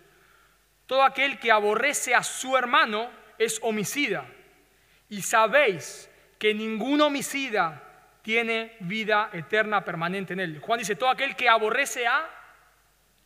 Todo 0.85 1.01
aquel 1.01 1.39
que 1.39 1.51
aborrece 1.51 2.13
a 2.13 2.21
su 2.21 2.55
hermano 2.55 3.09
es 3.39 3.59
homicida. 3.63 4.23
Y 5.09 5.23
sabéis 5.23 6.07
que 6.37 6.53
ningún 6.53 7.01
homicida 7.01 7.81
tiene 8.21 8.77
vida 8.81 9.31
eterna 9.33 9.83
permanente 9.83 10.33
en 10.33 10.41
él. 10.41 10.59
Juan 10.59 10.77
dice, 10.77 10.95
todo 10.95 11.09
aquel 11.09 11.35
que 11.35 11.49
aborrece 11.49 12.05
a 12.05 12.29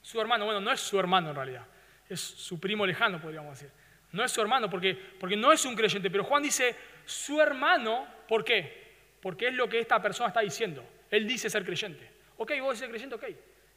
su 0.02 0.22
hermano, 0.22 0.46
bueno, 0.46 0.62
no 0.62 0.72
es 0.72 0.80
su 0.80 0.98
hermano 0.98 1.32
en 1.32 1.36
realidad, 1.36 1.66
es 2.08 2.22
su 2.22 2.62
primo 2.62 2.86
lejano, 2.86 3.20
podríamos 3.20 3.60
decir. 3.60 3.85
No 4.16 4.24
es 4.24 4.32
su 4.32 4.42
hermano 4.42 4.70
porque, 4.70 4.96
porque 5.20 5.36
no 5.36 5.52
es 5.52 5.66
un 5.66 5.76
creyente, 5.76 6.10
pero 6.10 6.24
Juan 6.24 6.42
dice 6.42 6.76
su 7.06 7.42
hermano, 7.42 8.08
¿por 8.30 8.46
qué? 8.46 8.86
Porque 9.22 9.48
es 9.48 9.54
lo 9.54 9.68
que 9.68 9.80
esta 9.80 10.02
persona 10.02 10.30
está 10.30 10.40
diciendo. 10.40 10.88
Él 11.12 11.28
dice 11.28 11.50
ser 11.50 11.66
creyente. 11.66 12.10
Ok, 12.38 12.54
vos 12.62 12.76
dices 12.76 12.88
creyente, 12.88 13.16
ok. 13.16 13.26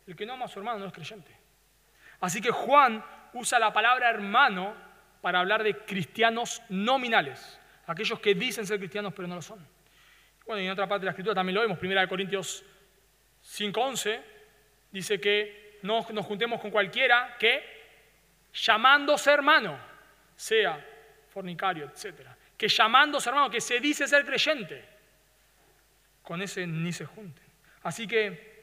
El 0.07 0.15
que 0.15 0.25
no 0.25 0.35
ama 0.35 0.45
a 0.45 0.49
su 0.49 0.61
hermano 0.61 0.79
no 0.79 0.87
es 0.87 0.93
creyente. 0.93 1.31
Así 2.21 2.41
que 2.41 2.51
Juan 2.51 3.05
usa 3.33 3.59
la 3.59 3.73
palabra 3.73 4.11
hermano 4.11 4.75
para 5.21 5.41
hablar 5.41 5.65
de 5.65 5.77
cristianos 5.79 6.63
nominales, 6.69 7.59
aquellos 7.87 8.21
que 8.21 8.35
dicen 8.35 8.65
ser 8.65 8.79
cristianos 8.79 9.13
pero 9.15 9.27
no 9.27 9.35
lo 9.35 9.43
son. 9.43 9.59
Bueno, 10.47 10.63
y 10.63 10.67
en 10.67 10.71
otra 10.71 10.87
parte 10.87 11.01
de 11.01 11.07
la 11.07 11.11
escritura 11.11 11.35
también 11.35 11.55
lo 11.57 11.63
vemos, 11.63 11.79
Primera 11.79 12.01
de 12.01 12.09
Corintios 12.09 12.65
5.11, 13.45 14.23
dice 14.93 15.21
que 15.21 15.81
no 15.83 16.07
nos 16.11 16.27
juntemos 16.27 16.61
con 16.61 16.71
cualquiera 16.71 17.37
que, 17.39 17.63
llamándose 18.53 19.33
hermano, 19.33 19.89
sea 20.39 20.87
fornicario, 21.29 21.85
etc. 21.85 22.29
Que 22.57 22.69
llamándose 22.69 23.29
hermano, 23.29 23.51
que 23.51 23.61
se 23.61 23.81
dice 23.81 24.07
ser 24.07 24.25
creyente, 24.25 24.85
con 26.23 26.41
ese 26.41 26.67
ni 26.67 26.93
se 26.93 27.05
junten. 27.05 27.45
Así 27.83 28.07
que 28.07 28.63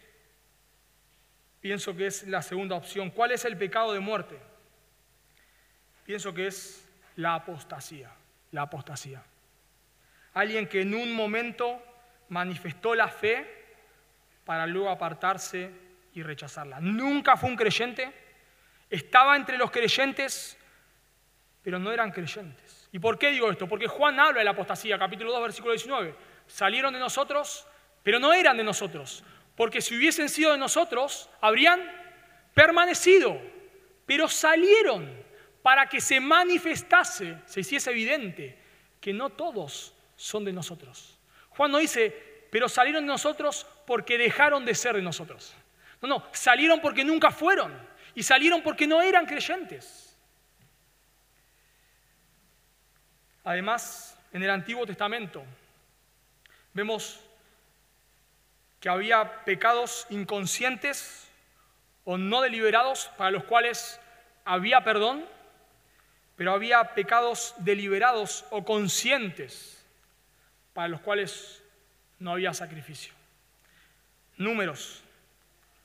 pienso 1.59 1.95
que 1.95 2.07
es 2.07 2.27
la 2.27 2.41
segunda 2.41 2.75
opción. 2.75 3.09
¿Cuál 3.11 3.31
es 3.31 3.43
el 3.43 3.57
pecado 3.57 3.91
de 3.91 3.99
muerte? 3.99 4.39
pienso 6.05 6.33
que 6.33 6.47
es 6.47 6.88
la 7.17 7.33
apostasía, 7.35 8.11
la 8.51 8.61
apostasía. 8.63 9.23
Alguien 10.35 10.67
que 10.67 10.81
en 10.81 10.93
un 10.93 11.13
momento 11.13 11.81
manifestó 12.29 12.93
la 12.93 13.07
fe 13.07 13.65
para 14.45 14.67
luego 14.67 14.89
apartarse 14.89 15.71
y 16.13 16.21
rechazarla. 16.21 16.79
Nunca 16.79 17.35
fue 17.35 17.49
un 17.49 17.55
creyente, 17.55 18.11
estaba 18.89 19.35
entre 19.35 19.57
los 19.57 19.71
creyentes, 19.71 20.57
pero 21.65 21.80
no 21.80 21.91
eran 21.91 22.12
creyentes. 22.12 22.88
¿Y 22.91 22.99
por 22.99 23.17
qué 23.17 23.32
digo 23.32 23.49
esto? 23.49 23.67
Porque 23.67 23.88
Juan 23.88 24.19
habla 24.19 24.38
de 24.38 24.45
la 24.45 24.51
apostasía, 24.51 24.99
capítulo 24.99 25.32
2, 25.32 25.41
versículo 25.41 25.73
19. 25.73 26.13
Salieron 26.45 26.93
de 26.93 26.99
nosotros, 26.99 27.65
pero 28.04 28.19
no 28.19 28.34
eran 28.34 28.56
de 28.56 28.63
nosotros, 28.63 29.23
porque 29.56 29.82
si 29.82 29.97
hubiesen 29.97 30.30
sido 30.30 30.51
de 30.51 30.60
nosotros, 30.60 31.28
habrían 31.41 31.82
permanecido, 32.54 33.41
pero 34.06 34.28
salieron 34.28 35.12
para 35.63 35.89
que 35.89 35.99
se 35.99 36.19
manifestase, 36.19 37.36
se 37.47 37.62
hiciese 37.62 37.89
evidente 37.89 38.60
que 39.01 39.12
no 39.12 39.32
todos 39.32 39.95
son 40.15 40.45
de 40.45 40.54
nosotros. 40.54 41.17
Juan 41.49 41.71
no 41.71 41.80
dice, 41.80 42.45
pero 42.51 42.69
salieron 42.69 43.06
de 43.06 43.08
nosotros 43.08 43.65
porque 43.88 44.19
dejaron 44.19 44.65
de 44.65 44.75
ser 44.75 44.97
de 44.97 45.01
nosotros. 45.01 45.56
No, 45.99 46.08
no, 46.08 46.23
salieron 46.32 46.80
porque 46.80 47.04
nunca 47.04 47.32
fueron 47.32 47.73
y 48.13 48.21
salieron 48.21 48.62
porque 48.62 48.86
no 48.86 49.01
eran 49.01 49.25
creyentes. 49.25 50.04
Además, 53.45 54.17
en 54.34 54.43
el 54.43 54.49
Antiguo 54.49 54.86
Testamento 54.86 55.43
vemos 56.73 57.21
que 58.81 58.89
había 58.89 59.45
pecados 59.45 60.05
inconscientes 60.10 61.29
o 62.03 62.17
no 62.17 62.41
deliberados 62.41 63.10
para 63.17 63.31
los 63.31 63.45
cuales 63.45 63.99
había 64.43 64.84
perdón 64.84 65.25
pero 66.36 66.51
había 66.51 66.84
pecados 66.95 67.53
deliberados 67.58 68.45
o 68.49 68.65
conscientes 68.65 69.84
para 70.73 70.89
los 70.89 71.01
cuales 71.01 71.63
no 72.19 72.31
había 72.31 72.53
sacrificio. 72.53 73.13
Números 74.38 75.01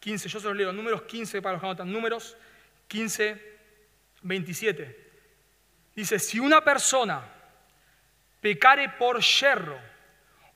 15, 0.01 0.29
yo 0.29 0.41
se 0.41 0.49
los 0.49 0.57
leo, 0.57 0.73
números 0.73 1.03
15 1.03 1.41
para 1.41 1.53
los 1.53 1.61
que 1.61 1.67
anotan, 1.67 1.93
números 1.93 2.37
15, 2.89 3.59
27. 4.23 5.11
Dice, 5.95 6.19
si 6.19 6.41
una 6.41 6.65
persona 6.65 7.23
pecare 8.41 8.89
por 8.91 9.21
yerro, 9.21 9.79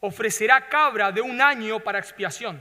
ofrecerá 0.00 0.68
cabra 0.68 1.12
de 1.12 1.20
un 1.20 1.40
año 1.40 1.80
para 1.80 1.98
expiación, 1.98 2.60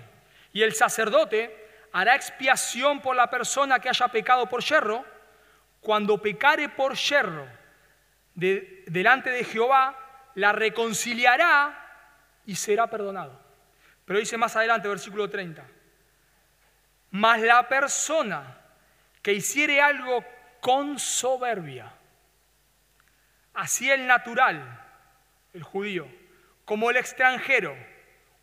y 0.52 0.62
el 0.62 0.74
sacerdote 0.74 1.64
hará 1.92 2.16
expiación 2.16 3.02
por 3.02 3.16
la 3.16 3.30
persona 3.30 3.80
que 3.80 3.90
haya 3.90 4.08
pecado 4.08 4.48
por 4.48 4.64
yerro, 4.64 5.06
cuando 5.82 6.22
pecare 6.22 6.70
por 6.70 6.96
yerro 6.96 7.48
delante 8.36 9.30
de 9.30 9.44
Jehová, 9.44 10.00
la 10.36 10.52
reconciliará 10.52 11.80
y 12.46 12.56
será 12.56 12.88
perdonado. 12.88 13.40
Pero 14.06 14.20
dice 14.20 14.38
más 14.38 14.56
adelante, 14.56 14.88
versículo 14.88 15.30
30, 15.30 15.64
mas 17.12 17.42
la 17.42 17.68
persona 17.68 18.58
que 19.22 19.34
hiciere 19.34 19.80
algo 19.82 20.26
con 20.60 20.98
soberbia, 20.98 21.94
así 23.54 23.90
el 23.92 24.08
natural, 24.08 24.83
el 25.54 25.64
judío, 25.64 26.08
como 26.66 26.90
el 26.90 26.98
extranjero, 26.98 27.76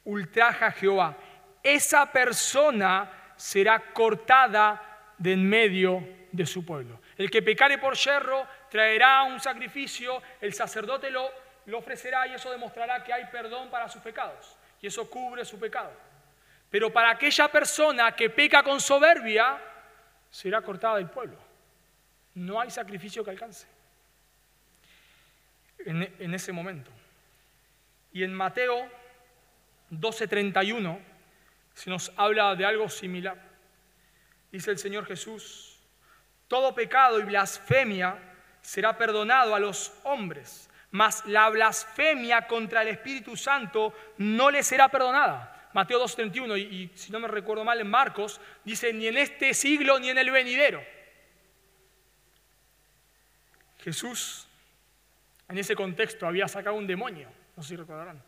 ultraja 0.05 0.67
a 0.67 0.73
Jehová, 0.73 1.17
esa 1.63 2.11
persona 2.11 3.11
será 3.37 3.93
cortada 3.93 5.13
de 5.19 5.33
en 5.33 5.49
medio 5.49 6.07
de 6.33 6.47
su 6.47 6.65
pueblo. 6.65 7.01
El 7.17 7.31
que 7.31 7.43
pecare 7.43 7.79
por 7.79 7.97
yerro 7.97 8.47
traerá 8.71 9.25
un 9.25 9.41
sacrificio, 9.41 10.23
el 10.41 10.55
sacerdote 10.55 11.11
lo, 11.11 11.29
ofrecerá 11.75 12.27
y 12.27 12.35
eso 12.35 12.51
demostrará 12.51 13.05
que 13.05 13.13
hay 13.13 13.27
perdón 13.27 13.71
para 13.71 13.89
sus 13.89 14.01
pecados. 14.03 14.57
Y 14.81 14.87
eso 14.87 15.09
cubre 15.11 15.45
su 15.45 15.59
pecado. 15.59 15.93
Pero 16.71 16.93
para 16.93 17.11
aquella 17.11 17.49
persona 17.49 18.13
que 18.13 18.31
peca 18.31 18.63
con 18.63 18.81
soberbia, 18.81 19.59
será 20.31 20.63
cortada 20.63 20.97
del 20.97 21.11
pueblo. 21.11 21.37
No 22.35 22.61
hay 22.61 22.71
sacrificio 22.71 23.25
que 23.25 23.31
alcance 23.31 23.67
en 25.87 26.35
ese 26.35 26.53
momento. 26.53 26.91
Y 28.13 28.25
en 28.25 28.35
Mateo 28.35 28.89
12:31 29.91 30.99
se 31.75 31.91
nos 31.91 32.13
habla 32.17 32.55
de 32.55 32.65
algo 32.65 32.89
similar. 32.89 33.51
dice 34.51 34.73
el 34.73 34.79
Señor 34.79 35.07
Jesús, 35.07 35.79
todo 36.49 36.75
pecado 36.75 37.21
y 37.21 37.23
blasfemia 37.23 38.19
será 38.61 38.99
perdonado 38.99 39.55
a 39.55 39.61
los 39.61 39.93
hombres, 40.03 40.69
mas 40.91 41.25
la 41.27 41.49
blasfemia 41.49 42.47
contra 42.49 42.83
el 42.83 42.89
Espíritu 42.89 43.37
Santo 43.37 43.95
no 44.19 44.51
le 44.51 44.63
será 44.63 44.89
perdonada. 44.89 45.71
Mateo 45.73 46.03
2.31 46.05 46.59
y, 46.59 46.63
y 46.63 46.91
si 46.97 47.13
no 47.13 47.21
me 47.21 47.29
recuerdo 47.29 47.65
mal 47.65 47.81
en 47.81 47.89
Marcos, 47.89 48.41
dice 48.65 48.93
ni 48.93 49.07
en 49.07 49.17
este 49.17 49.55
siglo 49.55 50.01
ni 50.01 50.11
en 50.11 50.19
el 50.19 50.31
venidero. 50.31 50.85
Jesús 53.79 54.47
en 55.49 55.59
ese 55.59 55.75
contexto 55.75 56.27
había 56.27 56.49
sacado 56.49 56.77
un 56.77 56.87
demonio, 56.87 57.29
no 57.61 57.65
sé 57.65 57.75
si 57.75 57.77
recordarán. 57.77 58.23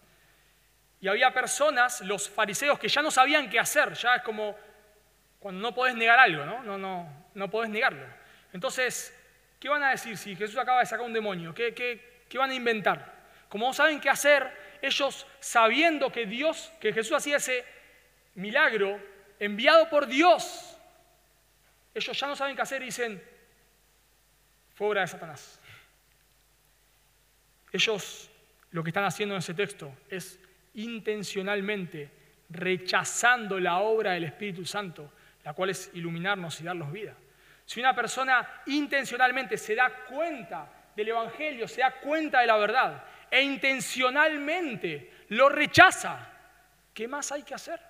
Y 1.01 1.09
había 1.09 1.33
personas, 1.33 2.03
los 2.03 2.29
fariseos, 2.29 2.79
que 2.79 2.89
ya 2.89 3.01
no 3.01 3.11
sabían 3.11 3.49
qué 3.49 3.59
hacer, 3.59 3.95
ya 3.95 4.17
es 4.17 4.23
como 4.23 4.55
cuando 5.39 5.59
no 5.63 5.75
podés 5.75 5.95
negar 5.95 6.19
algo, 6.19 6.45
¿no? 6.45 6.63
No, 6.63 6.77
no, 6.77 7.31
no 7.33 7.51
podés 7.51 7.71
negarlo. 7.71 8.07
Entonces, 8.53 9.19
¿qué 9.59 9.71
van 9.71 9.83
a 9.85 9.91
decir 9.93 10.19
si 10.19 10.37
Jesús 10.37 10.59
acaba 10.59 10.81
de 10.81 10.87
sacar 10.87 11.07
un 11.07 11.15
demonio? 11.15 11.55
¿Qué, 11.55 11.73
qué, 11.73 12.25
qué 12.29 12.37
van 12.37 12.51
a 12.51 12.55
inventar? 12.55 13.11
Como 13.49 13.67
no 13.67 13.73
saben 13.73 14.01
qué 14.01 14.11
hacer, 14.11 14.55
ellos 14.83 15.27
sabiendo 15.41 16.13
que 16.13 16.27
Dios, 16.27 16.71
que 16.79 16.93
Jesús 16.93 17.17
hacía 17.17 17.39
ese 17.39 17.65
milagro 18.35 19.01
enviado 19.39 19.89
por 19.89 20.07
Dios, 20.07 20.77
ellos 21.95 22.21
ya 22.21 22.27
no 22.27 22.37
saben 22.37 22.55
qué 22.55 22.61
hacer 22.61 22.83
y 22.83 22.87
dicen, 22.87 23.25
fue 24.75 24.89
obra 24.89 25.01
de 25.01 25.07
Satanás. 25.07 25.59
Ellos 27.73 28.29
lo 28.73 28.83
que 28.83 28.91
están 28.91 29.05
haciendo 29.05 29.35
en 29.35 29.41
ese 29.41 29.55
texto 29.55 29.95
es 30.09 30.39
intencionalmente 30.75 32.11
rechazando 32.51 33.59
la 33.61 33.79
obra 33.79 34.13
del 34.13 34.25
Espíritu 34.25 34.65
Santo, 34.65 35.13
la 35.45 35.55
cual 35.55 35.71
es 35.71 35.91
iluminarnos 35.95 36.61
y 36.61 36.65
darnos 36.65 36.93
vida. 36.93 37.15
Si 37.65 37.81
una 37.81 37.95
persona 37.95 38.63
intencionalmente 38.67 39.57
se 39.57 39.75
da 39.75 39.91
cuenta 40.09 40.71
del 40.95 41.09
Evangelio, 41.09 41.69
se 41.69 41.81
da 41.81 41.93
cuenta 42.01 42.41
de 42.41 42.47
la 42.47 42.57
verdad 42.57 43.05
e 43.31 43.43
intencionalmente 43.43 45.11
lo 45.29 45.49
rechaza, 45.49 46.29
¿qué 46.93 47.09
más 47.09 47.33
hay 47.33 47.43
que 47.43 47.55
hacer? 47.55 47.81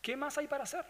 ¿Qué 0.00 0.16
más 0.16 0.38
hay 0.38 0.46
para 0.46 0.64
hacer? 0.64 0.84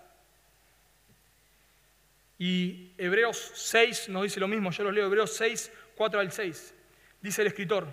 Y 2.38 2.92
Hebreos 2.96 3.50
6 3.54 4.10
nos 4.10 4.22
dice 4.22 4.38
lo 4.38 4.46
mismo, 4.46 4.70
yo 4.70 4.84
lo 4.84 4.92
leo, 4.92 5.06
Hebreos 5.06 5.34
6, 5.36 5.72
4 5.96 6.20
al 6.20 6.30
6. 6.30 6.74
Dice 7.20 7.42
el 7.42 7.48
escritor, 7.48 7.92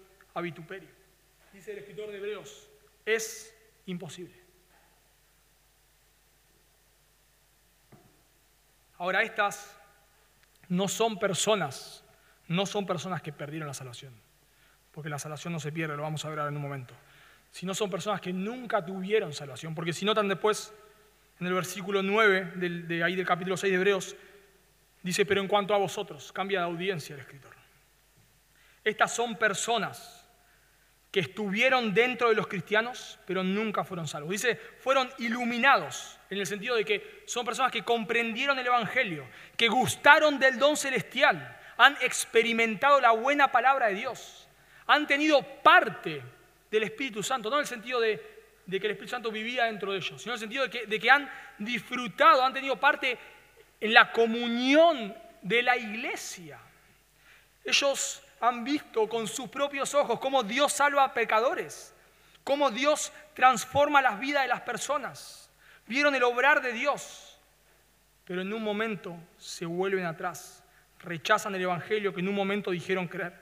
a 0.33 0.41
vituperio. 0.41 0.89
Dice 1.53 1.71
el 1.73 1.79
escritor 1.79 2.09
de 2.09 2.17
Hebreos, 2.17 2.69
es 3.05 3.53
imposible. 3.85 4.35
Ahora 8.97 9.23
estas 9.23 9.75
no 10.69 10.87
son 10.87 11.17
personas, 11.17 12.03
no 12.47 12.65
son 12.65 12.85
personas 12.85 13.21
que 13.21 13.33
perdieron 13.33 13.67
la 13.67 13.73
salvación, 13.73 14.13
porque 14.91 15.09
la 15.09 15.17
salvación 15.17 15.53
no 15.53 15.59
se 15.59 15.71
pierde, 15.71 15.97
lo 15.97 16.03
vamos 16.03 16.23
a 16.23 16.29
ver 16.29 16.39
ahora 16.39 16.51
en 16.51 16.57
un 16.57 16.61
momento, 16.61 16.93
sino 17.51 17.73
son 17.73 17.89
personas 17.89 18.21
que 18.21 18.31
nunca 18.31 18.85
tuvieron 18.85 19.33
salvación, 19.33 19.73
porque 19.73 19.91
si 19.91 20.05
notan 20.05 20.27
después 20.27 20.71
en 21.39 21.47
el 21.47 21.53
versículo 21.53 22.03
9 22.03 22.53
de 22.55 23.03
ahí 23.03 23.15
del 23.15 23.25
capítulo 23.25 23.57
6 23.57 23.71
de 23.71 23.75
Hebreos, 23.75 24.15
dice, 25.01 25.25
pero 25.25 25.41
en 25.41 25.47
cuanto 25.47 25.73
a 25.73 25.77
vosotros, 25.77 26.31
cambia 26.31 26.59
de 26.59 26.65
audiencia 26.65 27.15
el 27.15 27.21
escritor. 27.21 27.55
Estas 28.83 29.15
son 29.15 29.35
personas 29.35 30.20
que 31.11 31.19
estuvieron 31.19 31.93
dentro 31.93 32.29
de 32.29 32.35
los 32.35 32.47
cristianos, 32.47 33.19
pero 33.27 33.43
nunca 33.43 33.83
fueron 33.83 34.07
salvos. 34.07 34.31
Dice, 34.31 34.55
fueron 34.55 35.09
iluminados, 35.17 36.17
en 36.29 36.37
el 36.37 36.47
sentido 36.47 36.75
de 36.75 36.85
que 36.85 37.23
son 37.25 37.45
personas 37.45 37.71
que 37.71 37.83
comprendieron 37.83 38.57
el 38.57 38.65
Evangelio, 38.65 39.27
que 39.57 39.67
gustaron 39.67 40.39
del 40.39 40.57
don 40.57 40.77
celestial, 40.77 41.57
han 41.77 41.97
experimentado 42.01 43.01
la 43.01 43.11
buena 43.11 43.51
palabra 43.51 43.87
de 43.87 43.95
Dios, 43.95 44.47
han 44.87 45.05
tenido 45.05 45.43
parte 45.61 46.21
del 46.69 46.83
Espíritu 46.83 47.21
Santo, 47.21 47.49
no 47.49 47.57
en 47.57 47.61
el 47.61 47.67
sentido 47.67 47.99
de, 47.99 48.17
que 48.69 48.77
el 48.77 48.91
Espíritu 48.91 49.09
Santo 49.09 49.31
vivía 49.31 49.65
dentro 49.65 49.91
de 49.91 49.97
ellos, 49.97 50.21
sino 50.21 50.31
en 50.31 50.35
el 50.35 50.39
sentido 50.39 50.63
de 50.63 50.69
que, 50.69 50.85
de 50.85 50.97
que 50.97 51.11
han 51.11 51.29
disfrutado, 51.57 52.41
han 52.41 52.53
tenido 52.53 52.79
parte 52.79 53.17
en 53.81 53.93
la 53.93 54.13
comunión 54.13 55.13
de 55.41 55.61
la 55.61 55.75
iglesia. 55.75 56.57
Ellos 57.65 58.23
han 58.41 58.63
visto 58.63 59.07
con 59.07 59.27
sus 59.27 59.47
propios 59.49 59.93
ojos 59.93 60.19
cómo 60.19 60.43
Dios 60.43 60.73
salva 60.73 61.03
a 61.05 61.13
pecadores, 61.13 61.93
cómo 62.43 62.71
Dios 62.71 63.13
transforma 63.35 64.01
las 64.01 64.19
vidas 64.19 64.43
de 64.43 64.49
las 64.49 64.61
personas. 64.61 65.49
Vieron 65.85 66.15
el 66.15 66.23
obrar 66.23 66.61
de 66.61 66.73
Dios, 66.73 67.39
pero 68.25 68.41
en 68.41 68.51
un 68.51 68.63
momento 68.63 69.15
se 69.37 69.65
vuelven 69.65 70.05
atrás, 70.05 70.63
rechazan 70.99 71.53
el 71.53 71.61
Evangelio 71.61 72.13
que 72.13 72.21
en 72.21 72.27
un 72.27 72.35
momento 72.35 72.71
dijeron 72.71 73.07
creer. 73.07 73.33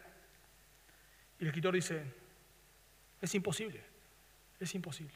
Y 1.39 1.43
el 1.43 1.47
escritor 1.47 1.74
dice, 1.74 2.04
es 3.22 3.34
imposible, 3.34 3.82
es 4.60 4.76
imposible. 4.76 5.16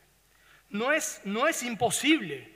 No 0.70 0.94
es, 0.94 1.22
no 1.26 1.48
es 1.48 1.62
imposible 1.62 2.52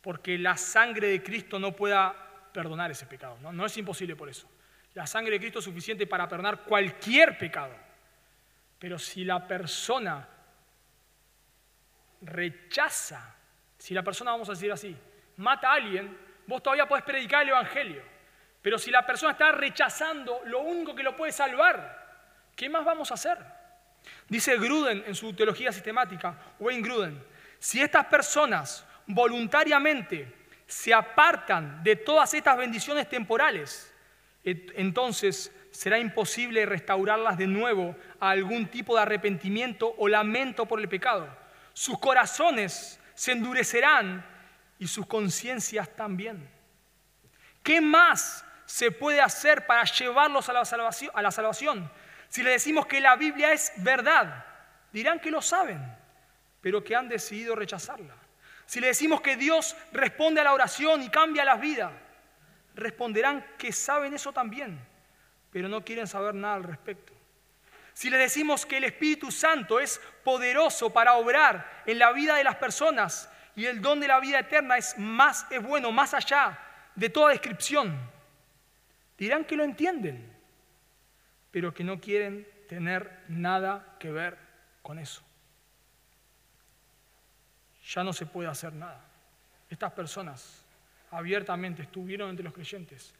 porque 0.00 0.38
la 0.38 0.56
sangre 0.56 1.08
de 1.08 1.22
Cristo 1.22 1.58
no 1.58 1.74
pueda 1.74 2.14
perdonar 2.52 2.92
ese 2.92 3.06
pecado, 3.06 3.36
¿no? 3.42 3.52
no 3.52 3.66
es 3.66 3.76
imposible 3.76 4.14
por 4.14 4.28
eso. 4.28 4.48
La 4.96 5.06
sangre 5.06 5.32
de 5.32 5.40
Cristo 5.40 5.58
es 5.58 5.64
suficiente 5.66 6.06
para 6.06 6.26
perdonar 6.26 6.62
cualquier 6.62 7.36
pecado. 7.36 7.74
Pero 8.78 8.98
si 8.98 9.26
la 9.26 9.46
persona 9.46 10.26
rechaza, 12.22 13.36
si 13.76 13.92
la 13.92 14.02
persona, 14.02 14.30
vamos 14.30 14.48
a 14.48 14.52
decir 14.52 14.72
así, 14.72 14.96
mata 15.36 15.68
a 15.68 15.74
alguien, 15.74 16.16
vos 16.46 16.62
todavía 16.62 16.88
podés 16.88 17.04
predicar 17.04 17.42
el 17.42 17.50
Evangelio. 17.50 18.02
Pero 18.62 18.78
si 18.78 18.90
la 18.90 19.04
persona 19.04 19.32
está 19.32 19.52
rechazando 19.52 20.40
lo 20.46 20.60
único 20.60 20.94
que 20.94 21.02
lo 21.02 21.14
puede 21.14 21.32
salvar, 21.32 22.48
¿qué 22.56 22.70
más 22.70 22.82
vamos 22.82 23.10
a 23.10 23.14
hacer? 23.14 23.36
Dice 24.26 24.56
Gruden 24.56 25.04
en 25.06 25.14
su 25.14 25.34
teología 25.34 25.72
sistemática, 25.72 26.54
Wayne 26.58 26.82
Gruden, 26.82 27.22
si 27.58 27.82
estas 27.82 28.06
personas 28.06 28.86
voluntariamente 29.06 30.46
se 30.64 30.94
apartan 30.94 31.82
de 31.82 31.96
todas 31.96 32.32
estas 32.32 32.56
bendiciones 32.56 33.06
temporales, 33.10 33.92
entonces 34.46 35.52
será 35.72 35.98
imposible 35.98 36.64
restaurarlas 36.64 37.36
de 37.36 37.48
nuevo 37.48 37.96
a 38.20 38.30
algún 38.30 38.68
tipo 38.68 38.94
de 38.94 39.02
arrepentimiento 39.02 39.94
o 39.98 40.08
lamento 40.08 40.66
por 40.66 40.80
el 40.80 40.88
pecado. 40.88 41.28
Sus 41.72 41.98
corazones 41.98 43.00
se 43.14 43.32
endurecerán 43.32 44.24
y 44.78 44.86
sus 44.86 45.06
conciencias 45.06 45.94
también. 45.96 46.48
¿Qué 47.62 47.80
más 47.80 48.44
se 48.64 48.92
puede 48.92 49.20
hacer 49.20 49.66
para 49.66 49.84
llevarlos 49.84 50.48
a 50.48 50.52
la, 50.52 50.64
salvación, 50.64 51.10
a 51.12 51.22
la 51.22 51.32
salvación? 51.32 51.90
Si 52.28 52.42
le 52.42 52.52
decimos 52.52 52.86
que 52.86 53.00
la 53.00 53.16
Biblia 53.16 53.52
es 53.52 53.72
verdad, 53.78 54.46
dirán 54.92 55.18
que 55.18 55.30
lo 55.30 55.42
saben, 55.42 55.80
pero 56.60 56.84
que 56.84 56.94
han 56.94 57.08
decidido 57.08 57.56
rechazarla. 57.56 58.14
Si 58.64 58.80
le 58.80 58.88
decimos 58.88 59.20
que 59.20 59.36
Dios 59.36 59.76
responde 59.92 60.40
a 60.40 60.44
la 60.44 60.52
oración 60.52 61.02
y 61.02 61.08
cambia 61.08 61.44
las 61.44 61.60
vidas, 61.60 61.92
responderán 62.76 63.44
que 63.58 63.72
saben 63.72 64.14
eso 64.14 64.32
también, 64.32 64.78
pero 65.50 65.68
no 65.68 65.84
quieren 65.84 66.06
saber 66.06 66.34
nada 66.34 66.54
al 66.54 66.64
respecto. 66.64 67.12
Si 67.94 68.10
les 68.10 68.20
decimos 68.20 68.66
que 68.66 68.76
el 68.76 68.84
Espíritu 68.84 69.30
Santo 69.30 69.80
es 69.80 70.00
poderoso 70.22 70.92
para 70.92 71.14
obrar 71.14 71.82
en 71.86 71.98
la 71.98 72.12
vida 72.12 72.36
de 72.36 72.44
las 72.44 72.56
personas 72.56 73.32
y 73.56 73.64
el 73.64 73.80
don 73.80 73.98
de 73.98 74.08
la 74.08 74.20
vida 74.20 74.38
eterna 74.38 74.76
es 74.76 74.98
más 74.98 75.46
es 75.50 75.62
bueno 75.62 75.90
más 75.90 76.12
allá 76.12 76.58
de 76.94 77.08
toda 77.08 77.30
descripción, 77.30 77.98
dirán 79.16 79.44
que 79.46 79.56
lo 79.56 79.64
entienden, 79.64 80.30
pero 81.50 81.72
que 81.72 81.84
no 81.84 81.98
quieren 81.98 82.46
tener 82.68 83.24
nada 83.28 83.96
que 83.98 84.10
ver 84.10 84.36
con 84.82 84.98
eso. 84.98 85.22
Ya 87.88 88.04
no 88.04 88.12
se 88.12 88.26
puede 88.26 88.48
hacer 88.48 88.74
nada. 88.74 89.02
Estas 89.70 89.92
personas 89.92 90.65
abiertamente, 91.16 91.82
estuvieron 91.82 92.30
entre 92.30 92.44
los 92.44 92.52
creyentes, 92.52 93.14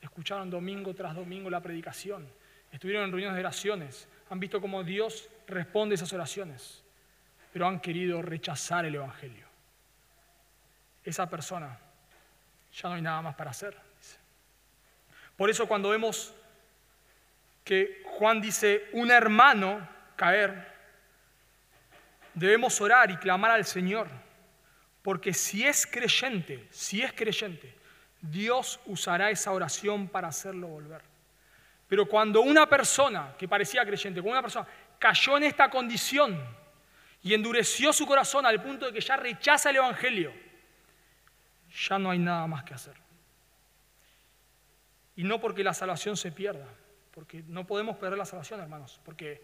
escucharon 0.00 0.50
domingo 0.50 0.94
tras 0.94 1.14
domingo 1.14 1.48
la 1.48 1.60
predicación, 1.60 2.28
estuvieron 2.70 3.04
en 3.04 3.10
reuniones 3.10 3.36
de 3.36 3.40
oraciones, 3.40 4.08
han 4.30 4.38
visto 4.38 4.60
cómo 4.60 4.84
Dios 4.84 5.28
responde 5.46 5.94
esas 5.94 6.12
oraciones, 6.12 6.82
pero 7.52 7.66
han 7.66 7.80
querido 7.80 8.20
rechazar 8.20 8.84
el 8.84 8.94
Evangelio. 8.94 9.46
Esa 11.02 11.28
persona 11.30 11.78
ya 12.72 12.88
no 12.90 12.96
hay 12.96 13.02
nada 13.02 13.22
más 13.22 13.34
para 13.34 13.50
hacer. 13.50 13.74
Por 15.36 15.48
eso 15.48 15.66
cuando 15.66 15.88
vemos 15.90 16.34
que 17.64 18.02
Juan 18.04 18.40
dice 18.40 18.88
un 18.92 19.10
hermano 19.10 19.88
caer, 20.16 20.66
debemos 22.34 22.78
orar 22.80 23.10
y 23.10 23.16
clamar 23.16 23.52
al 23.52 23.64
Señor, 23.64 24.08
porque 25.08 25.32
si 25.32 25.66
es 25.66 25.86
creyente, 25.86 26.68
si 26.70 27.00
es 27.00 27.14
creyente, 27.14 27.74
Dios 28.20 28.78
usará 28.84 29.30
esa 29.30 29.52
oración 29.52 30.06
para 30.06 30.28
hacerlo 30.28 30.66
volver. 30.66 31.00
Pero 31.88 32.04
cuando 32.06 32.42
una 32.42 32.68
persona 32.68 33.34
que 33.38 33.48
parecía 33.48 33.86
creyente, 33.86 34.20
cuando 34.20 34.32
una 34.32 34.42
persona 34.42 34.68
cayó 34.98 35.38
en 35.38 35.44
esta 35.44 35.70
condición 35.70 36.38
y 37.22 37.32
endureció 37.32 37.90
su 37.90 38.04
corazón 38.04 38.44
al 38.44 38.62
punto 38.62 38.84
de 38.84 38.92
que 38.92 39.00
ya 39.00 39.16
rechaza 39.16 39.70
el 39.70 39.76
Evangelio, 39.76 40.30
ya 41.88 41.98
no 41.98 42.10
hay 42.10 42.18
nada 42.18 42.46
más 42.46 42.62
que 42.64 42.74
hacer. 42.74 42.94
Y 45.16 45.24
no 45.24 45.40
porque 45.40 45.64
la 45.64 45.72
salvación 45.72 46.18
se 46.18 46.32
pierda, 46.32 46.68
porque 47.12 47.42
no 47.46 47.66
podemos 47.66 47.96
perder 47.96 48.18
la 48.18 48.26
salvación, 48.26 48.60
hermanos, 48.60 49.00
porque 49.06 49.42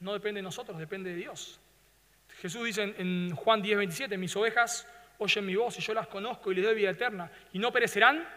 no 0.00 0.12
depende 0.12 0.40
de 0.40 0.42
nosotros, 0.42 0.76
depende 0.76 1.08
de 1.08 1.16
Dios. 1.16 1.61
Jesús 2.42 2.64
dice 2.64 2.92
en 2.98 3.36
Juan 3.36 3.62
10, 3.62 3.78
27, 3.78 4.18
mis 4.18 4.34
ovejas 4.34 4.84
oyen 5.18 5.46
mi 5.46 5.54
voz 5.54 5.78
y 5.78 5.80
yo 5.80 5.94
las 5.94 6.08
conozco 6.08 6.50
y 6.50 6.56
les 6.56 6.64
doy 6.64 6.74
vida 6.74 6.90
eterna. 6.90 7.30
Y 7.52 7.60
no 7.60 7.70
perecerán 7.70 8.28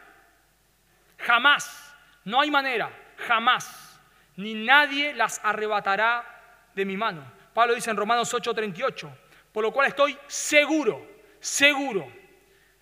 jamás, 1.18 1.96
no 2.24 2.40
hay 2.40 2.52
manera, 2.52 2.92
jamás, 3.18 4.00
ni 4.36 4.54
nadie 4.54 5.12
las 5.16 5.42
arrebatará 5.44 6.24
de 6.76 6.86
mi 6.86 6.96
mano. 6.96 7.26
Pablo 7.52 7.74
dice 7.74 7.90
en 7.90 7.98
Romanos 7.98 8.32
8:38, 8.32 9.10
por 9.52 9.64
lo 9.64 9.72
cual 9.72 9.88
estoy 9.88 10.16
seguro, 10.28 11.04
seguro 11.40 12.08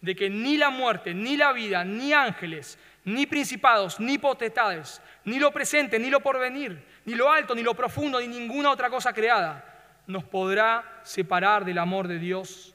de 0.01 0.15
que 0.15 0.30
ni 0.30 0.57
la 0.57 0.71
muerte, 0.71 1.13
ni 1.13 1.38
la 1.38 1.53
vida, 1.53 1.86
ni 1.86 2.11
ángeles, 2.11 2.78
ni 3.05 3.28
principados, 3.28 3.97
ni 3.97 4.17
potestades, 4.17 5.01
ni 5.24 5.39
lo 5.39 5.51
presente, 5.51 5.97
ni 5.99 6.09
lo 6.09 6.19
porvenir, 6.19 6.86
ni 7.05 7.15
lo 7.15 7.32
alto, 7.32 7.55
ni 7.55 7.63
lo 7.63 7.74
profundo, 7.74 8.19
ni 8.19 8.28
ninguna 8.28 8.71
otra 8.71 8.89
cosa 8.89 9.13
creada 9.13 9.69
nos 10.08 10.24
podrá 10.24 11.01
separar 11.04 11.66
del 11.66 11.78
amor 11.78 12.08
de 12.08 12.20
Dios 12.20 12.74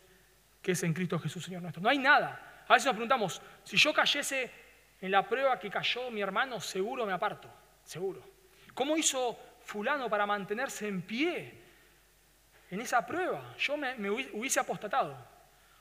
que 0.62 0.72
es 0.72 0.82
en 0.82 0.92
Cristo 0.92 1.18
Jesús, 1.18 1.44
Señor 1.44 1.62
nuestro. 1.62 1.82
No 1.82 1.88
hay 1.88 1.98
nada. 1.98 2.62
A 2.66 2.74
veces 2.74 2.86
nos 2.86 2.94
preguntamos, 2.94 3.40
si 3.64 3.76
yo 3.76 3.92
cayese 3.94 4.50
en 5.00 5.10
la 5.10 5.26
prueba 5.26 5.58
que 5.58 5.70
cayó 5.70 6.10
mi 6.10 6.20
hermano, 6.20 6.60
seguro 6.60 7.06
me 7.06 7.12
aparto, 7.12 7.48
seguro. 7.82 8.22
¿Cómo 8.74 8.96
hizo 8.96 9.38
fulano 9.62 10.10
para 10.10 10.26
mantenerse 10.26 10.86
en 10.86 11.02
pie 11.02 11.54
en 12.70 12.80
esa 12.80 13.06
prueba? 13.06 13.54
Yo 13.58 13.76
me, 13.76 14.10
hubiese 14.10 14.60
apostatado. 14.60 15.16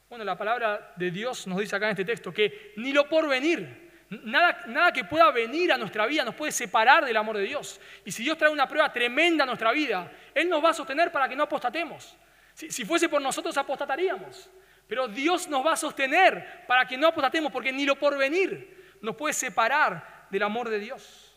Bueno, 0.09 0.23
la 0.23 0.37
palabra 0.37 0.93
de 0.95 1.11
Dios 1.11 1.47
nos 1.47 1.59
dice 1.59 1.75
acá 1.75 1.87
en 1.87 1.91
este 1.91 2.05
texto 2.05 2.33
que 2.33 2.73
ni 2.77 2.93
lo 2.93 3.09
por 3.09 3.27
venir, 3.27 3.86
nada, 4.09 4.63
nada 4.67 4.91
que 4.91 5.03
pueda 5.03 5.31
venir 5.31 5.71
a 5.71 5.77
nuestra 5.77 6.05
vida 6.05 6.23
nos 6.23 6.35
puede 6.35 6.51
separar 6.51 7.05
del 7.05 7.17
amor 7.17 7.37
de 7.37 7.43
Dios. 7.43 7.79
Y 8.05 8.11
si 8.11 8.23
Dios 8.23 8.37
trae 8.37 8.51
una 8.51 8.67
prueba 8.67 8.91
tremenda 8.91 9.43
a 9.43 9.47
nuestra 9.47 9.71
vida, 9.71 10.11
Él 10.33 10.49
nos 10.49 10.63
va 10.63 10.69
a 10.69 10.73
sostener 10.73 11.11
para 11.11 11.27
que 11.27 11.35
no 11.35 11.43
apostatemos. 11.43 12.15
Si, 12.53 12.85
fuese 12.85 13.07
por 13.07 13.21
nosotros, 13.21 13.55
apostataríamos. 13.55 14.49
Pero 14.87 15.07
Dios 15.07 15.47
nos 15.47 15.63
va 15.63 15.73
a 15.73 15.77
sostener 15.77 16.65
para 16.65 16.87
que 16.87 16.97
no 16.97 17.07
apostatemos, 17.07 17.51
porque 17.51 17.71
ni 17.71 17.85
lo 17.85 17.95
por 17.95 18.17
venir 18.17 18.97
nos 19.01 19.15
puede 19.15 19.33
separar 19.33 20.25
del 20.31 20.41
amor 20.41 20.69
de 20.69 20.79
Dios. 20.79 21.35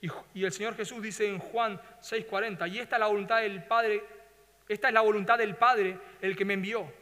Y, 0.00 0.44
el 0.44 0.52
Señor 0.52 0.76
Jesús 0.76 1.02
dice 1.02 1.26
en 1.26 1.40
Juan 1.40 1.80
6:40, 2.00 2.68
y 2.68 2.78
esta 2.78 2.96
es 2.96 3.00
la 3.00 3.06
voluntad 3.06 3.40
del 3.40 3.64
Padre, 3.64 4.04
esta 4.68 4.88
es 4.88 4.94
la 4.94 5.00
voluntad 5.00 5.38
del 5.38 5.56
Padre, 5.56 5.98
el 6.20 6.36
que 6.36 6.44
me 6.44 6.54
envió, 6.54 6.92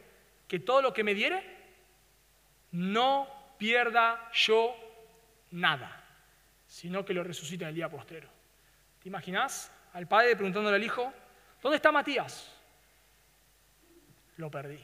que 0.47 0.59
todo 0.59 0.81
lo 0.81 0.91
que 0.91 1.03
me 1.03 1.13
diere, 1.13 1.43
no 2.71 3.27
pierda 3.59 4.29
yo 4.33 4.75
nada, 5.51 6.03
sino 6.67 7.03
que 7.03 7.13
lo 7.13 7.23
resucite 7.23 7.63
en 7.63 7.69
el 7.69 7.75
día 7.75 7.89
postrero. 7.89 8.29
¿Te 9.01 9.09
imaginas 9.09 9.71
al 9.93 10.07
Padre 10.07 10.35
preguntándole 10.35 10.75
al 10.75 10.83
Hijo, 10.83 11.13
¿dónde 11.61 11.77
está 11.77 11.91
Matías? 11.91 12.51
Lo 14.37 14.49
perdí, 14.49 14.79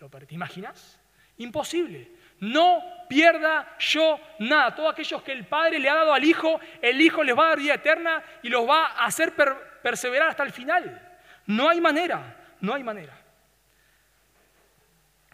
lo 0.00 0.08
perdí. 0.08 0.26
¿Te 0.26 0.34
imaginas? 0.34 0.98
Imposible. 1.38 2.10
No 2.40 2.82
pierda 3.08 3.76
yo 3.78 4.18
nada. 4.40 4.74
Todos 4.74 4.92
aquellos 4.92 5.22
que 5.22 5.32
el 5.32 5.46
Padre 5.46 5.78
le 5.78 5.88
ha 5.88 5.94
dado 5.94 6.12
al 6.12 6.24
Hijo, 6.24 6.60
el 6.82 7.00
Hijo 7.00 7.22
les 7.22 7.36
va 7.36 7.46
a 7.46 7.48
dar 7.50 7.58
vida 7.58 7.74
eterna 7.74 8.22
y 8.42 8.48
los 8.48 8.68
va 8.68 8.88
a 8.88 9.06
hacer 9.06 9.34
perseverar 9.82 10.28
hasta 10.28 10.42
el 10.42 10.52
final. 10.52 11.18
No 11.46 11.68
hay 11.68 11.80
manera, 11.80 12.36
no 12.60 12.74
hay 12.74 12.82
manera. 12.82 13.16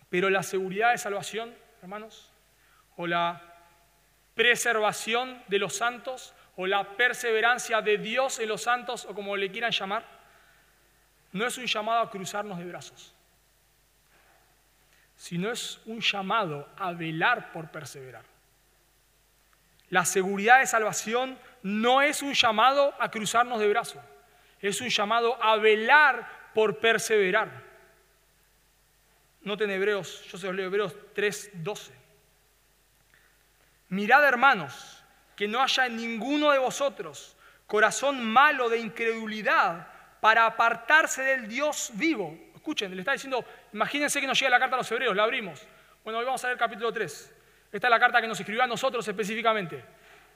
Pero 0.08 0.28
la 0.28 0.42
seguridad 0.42 0.92
de 0.92 0.98
salvación, 0.98 1.54
hermanos, 1.80 2.30
o 2.96 3.06
la 3.06 3.51
preservación 4.34 5.42
de 5.48 5.58
los 5.58 5.76
santos, 5.76 6.34
o 6.56 6.66
la 6.66 6.96
perseverancia 6.96 7.80
de 7.80 7.98
Dios 7.98 8.38
en 8.38 8.48
los 8.48 8.62
santos, 8.62 9.06
o 9.06 9.14
como 9.14 9.36
le 9.36 9.50
quieran 9.50 9.72
llamar, 9.72 10.04
no 11.32 11.46
es 11.46 11.56
un 11.56 11.66
llamado 11.66 12.00
a 12.00 12.10
cruzarnos 12.10 12.58
de 12.58 12.64
brazos 12.64 13.14
sino 15.22 15.52
es 15.52 15.80
un 15.86 16.00
llamado 16.00 16.68
a 16.76 16.90
velar 16.90 17.52
por 17.52 17.70
perseverar. 17.70 18.24
La 19.88 20.04
seguridad 20.04 20.58
de 20.58 20.66
salvación 20.66 21.38
no 21.62 22.02
es 22.02 22.22
un 22.22 22.34
llamado 22.34 22.92
a 22.98 23.08
cruzarnos 23.08 23.60
de 23.60 23.68
brazos, 23.68 24.02
es 24.60 24.80
un 24.80 24.88
llamado 24.88 25.40
a 25.40 25.58
velar 25.58 26.50
por 26.54 26.80
perseverar. 26.80 27.62
Noten 29.42 29.70
Hebreos, 29.70 30.24
yo 30.24 30.38
se 30.38 30.48
los 30.48 30.56
leo 30.56 30.66
Hebreos 30.66 30.92
3:12. 31.14 31.92
Mirad 33.92 34.24
hermanos, 34.24 35.04
que 35.36 35.46
no 35.46 35.62
haya 35.62 35.86
en 35.86 35.96
ninguno 35.96 36.50
de 36.50 36.58
vosotros 36.58 37.36
corazón 37.66 38.24
malo 38.24 38.68
de 38.68 38.78
incredulidad 38.78 39.86
para 40.20 40.46
apartarse 40.46 41.22
del 41.22 41.48
Dios 41.48 41.90
vivo 41.94 42.38
Escuchen, 42.62 42.94
le 42.94 43.00
está 43.00 43.10
diciendo, 43.10 43.44
imagínense 43.72 44.20
que 44.20 44.26
nos 44.28 44.38
llega 44.38 44.48
la 44.48 44.60
carta 44.60 44.76
a 44.76 44.78
los 44.78 44.92
hebreos, 44.92 45.16
la 45.16 45.24
abrimos. 45.24 45.60
Bueno, 46.04 46.20
hoy 46.20 46.24
vamos 46.24 46.44
a 46.44 46.48
ver 46.48 46.56
capítulo 46.56 46.92
3. 46.92 47.34
Esta 47.72 47.86
es 47.88 47.90
la 47.90 47.98
carta 47.98 48.20
que 48.20 48.28
nos 48.28 48.38
escribió 48.38 48.62
a 48.62 48.68
nosotros 48.68 49.06
específicamente. 49.08 49.84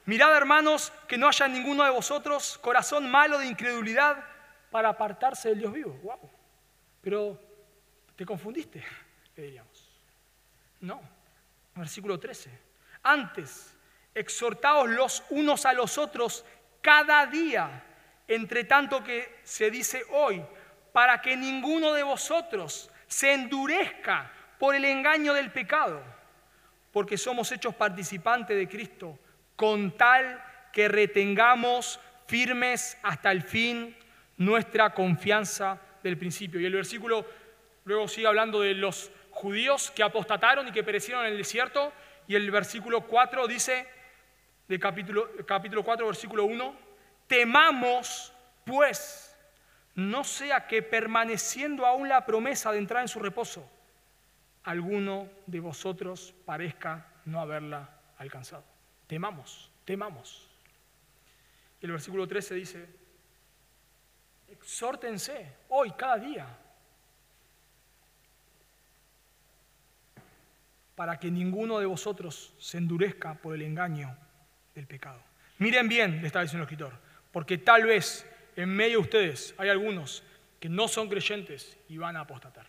Mirad, 0.07 0.37
hermanos, 0.37 0.93
que 1.07 1.17
no 1.17 1.29
haya 1.29 1.47
ninguno 1.47 1.85
de 1.85 1.91
vosotros 1.91 2.59
corazón 2.59 3.09
malo 3.09 3.39
de 3.39 3.47
incredulidad 3.47 4.25
para 4.73 4.89
apartarse 4.89 5.51
del 5.51 5.61
Dios 5.61 5.73
vivo. 5.73 5.93
Wow. 6.03 6.31
Pero 7.01 7.41
te 8.17 8.27
confundiste, 8.27 8.85
le 9.37 9.43
diríamos. 9.45 9.89
No. 10.81 11.01
Versículo 11.77 12.19
13. 12.19 12.51
Antes, 13.09 13.73
exhortaos 14.17 14.89
los 14.89 15.23
unos 15.31 15.65
a 15.65 15.73
los 15.73 15.97
otros 15.97 16.45
cada 16.81 17.25
día, 17.27 17.85
entre 18.27 18.65
tanto 18.65 19.05
que 19.05 19.39
se 19.45 19.71
dice 19.71 20.03
hoy, 20.11 20.43
para 20.93 21.23
que 21.23 21.37
ninguno 21.37 21.93
de 21.93 22.03
vosotros 22.03 22.91
se 23.07 23.33
endurezca 23.33 24.33
por 24.59 24.75
el 24.75 24.85
engaño 24.85 25.35
del 25.35 25.53
pecado, 25.53 26.03
porque 26.91 27.17
somos 27.17 27.53
hechos 27.53 27.77
participantes 27.77 28.57
de 28.57 28.69
Cristo, 28.69 29.17
con 29.55 29.97
tal 29.97 30.43
que 30.73 30.89
retengamos 30.89 32.01
firmes 32.27 32.99
hasta 33.05 33.31
el 33.31 33.43
fin 33.43 33.97
nuestra 34.37 34.93
confianza 34.93 35.81
del 36.03 36.19
principio. 36.19 36.59
Y 36.59 36.67
el 36.67 36.75
versículo 36.75 37.25
luego 37.85 38.09
sigue 38.09 38.27
hablando 38.27 38.63
de 38.63 38.75
los 38.75 39.13
judíos 39.31 39.93
que 39.93 40.03
apostataron 40.03 40.67
y 40.67 40.73
que 40.73 40.83
perecieron 40.83 41.25
en 41.25 41.33
el 41.33 41.39
desierto, 41.39 41.93
y 42.27 42.35
el 42.35 42.51
versículo 42.51 43.03
4 43.03 43.47
dice, 43.47 43.87
de 44.69 44.79
capítulo, 44.79 45.29
capítulo 45.47 45.85
4, 45.85 46.07
versículo 46.07 46.45
1, 46.45 46.77
temamos 47.27 48.33
pues 48.65 49.37
no 49.95 50.25
sea 50.25 50.67
que 50.67 50.83
permaneciendo 50.83 51.87
aún 51.87 52.09
la 52.09 52.27
promesa 52.27 52.73
de 52.73 52.79
entrar 52.79 53.03
en 53.03 53.09
su 53.09 53.21
reposo, 53.21 53.69
alguno 54.65 55.29
de 55.47 55.61
vosotros 55.61 56.35
parezca 56.45 57.07
no 57.25 57.41
haberla 57.41 57.89
alcanzado. 58.19 58.65
Temamos, 59.07 59.71
temamos. 59.85 60.49
Y 61.81 61.87
el 61.87 61.93
versículo 61.93 62.27
13 62.27 62.55
dice, 62.55 62.87
exhórtense 64.49 65.57
hoy, 65.69 65.93
cada 65.93 66.19
día, 66.19 66.47
para 70.97 71.21
que 71.21 71.31
ninguno 71.31 71.79
de 71.79 71.87
vosotros 71.87 72.55
se 72.59 72.79
endurezca 72.79 73.35
por 73.35 73.55
el 73.55 73.63
engaño 73.63 74.17
del 74.75 74.87
pecado. 74.87 75.23
Miren 75.59 75.89
bien, 75.89 76.21
le 76.21 76.27
está 76.27 76.41
diciendo 76.41 76.65
el 76.65 76.73
escritor, 76.73 76.99
porque 77.31 77.59
tal 77.59 77.85
vez 77.85 78.27
en 78.57 78.71
medio 78.71 78.99
de 78.99 79.03
ustedes 79.03 79.55
hay 79.59 79.69
algunos 79.69 80.25
que 80.59 80.69
no 80.69 80.89
son 80.89 81.09
creyentes 81.09 81.77
y 81.89 81.99
van 81.99 82.17
a 82.17 82.21
apostatar. 82.21 82.67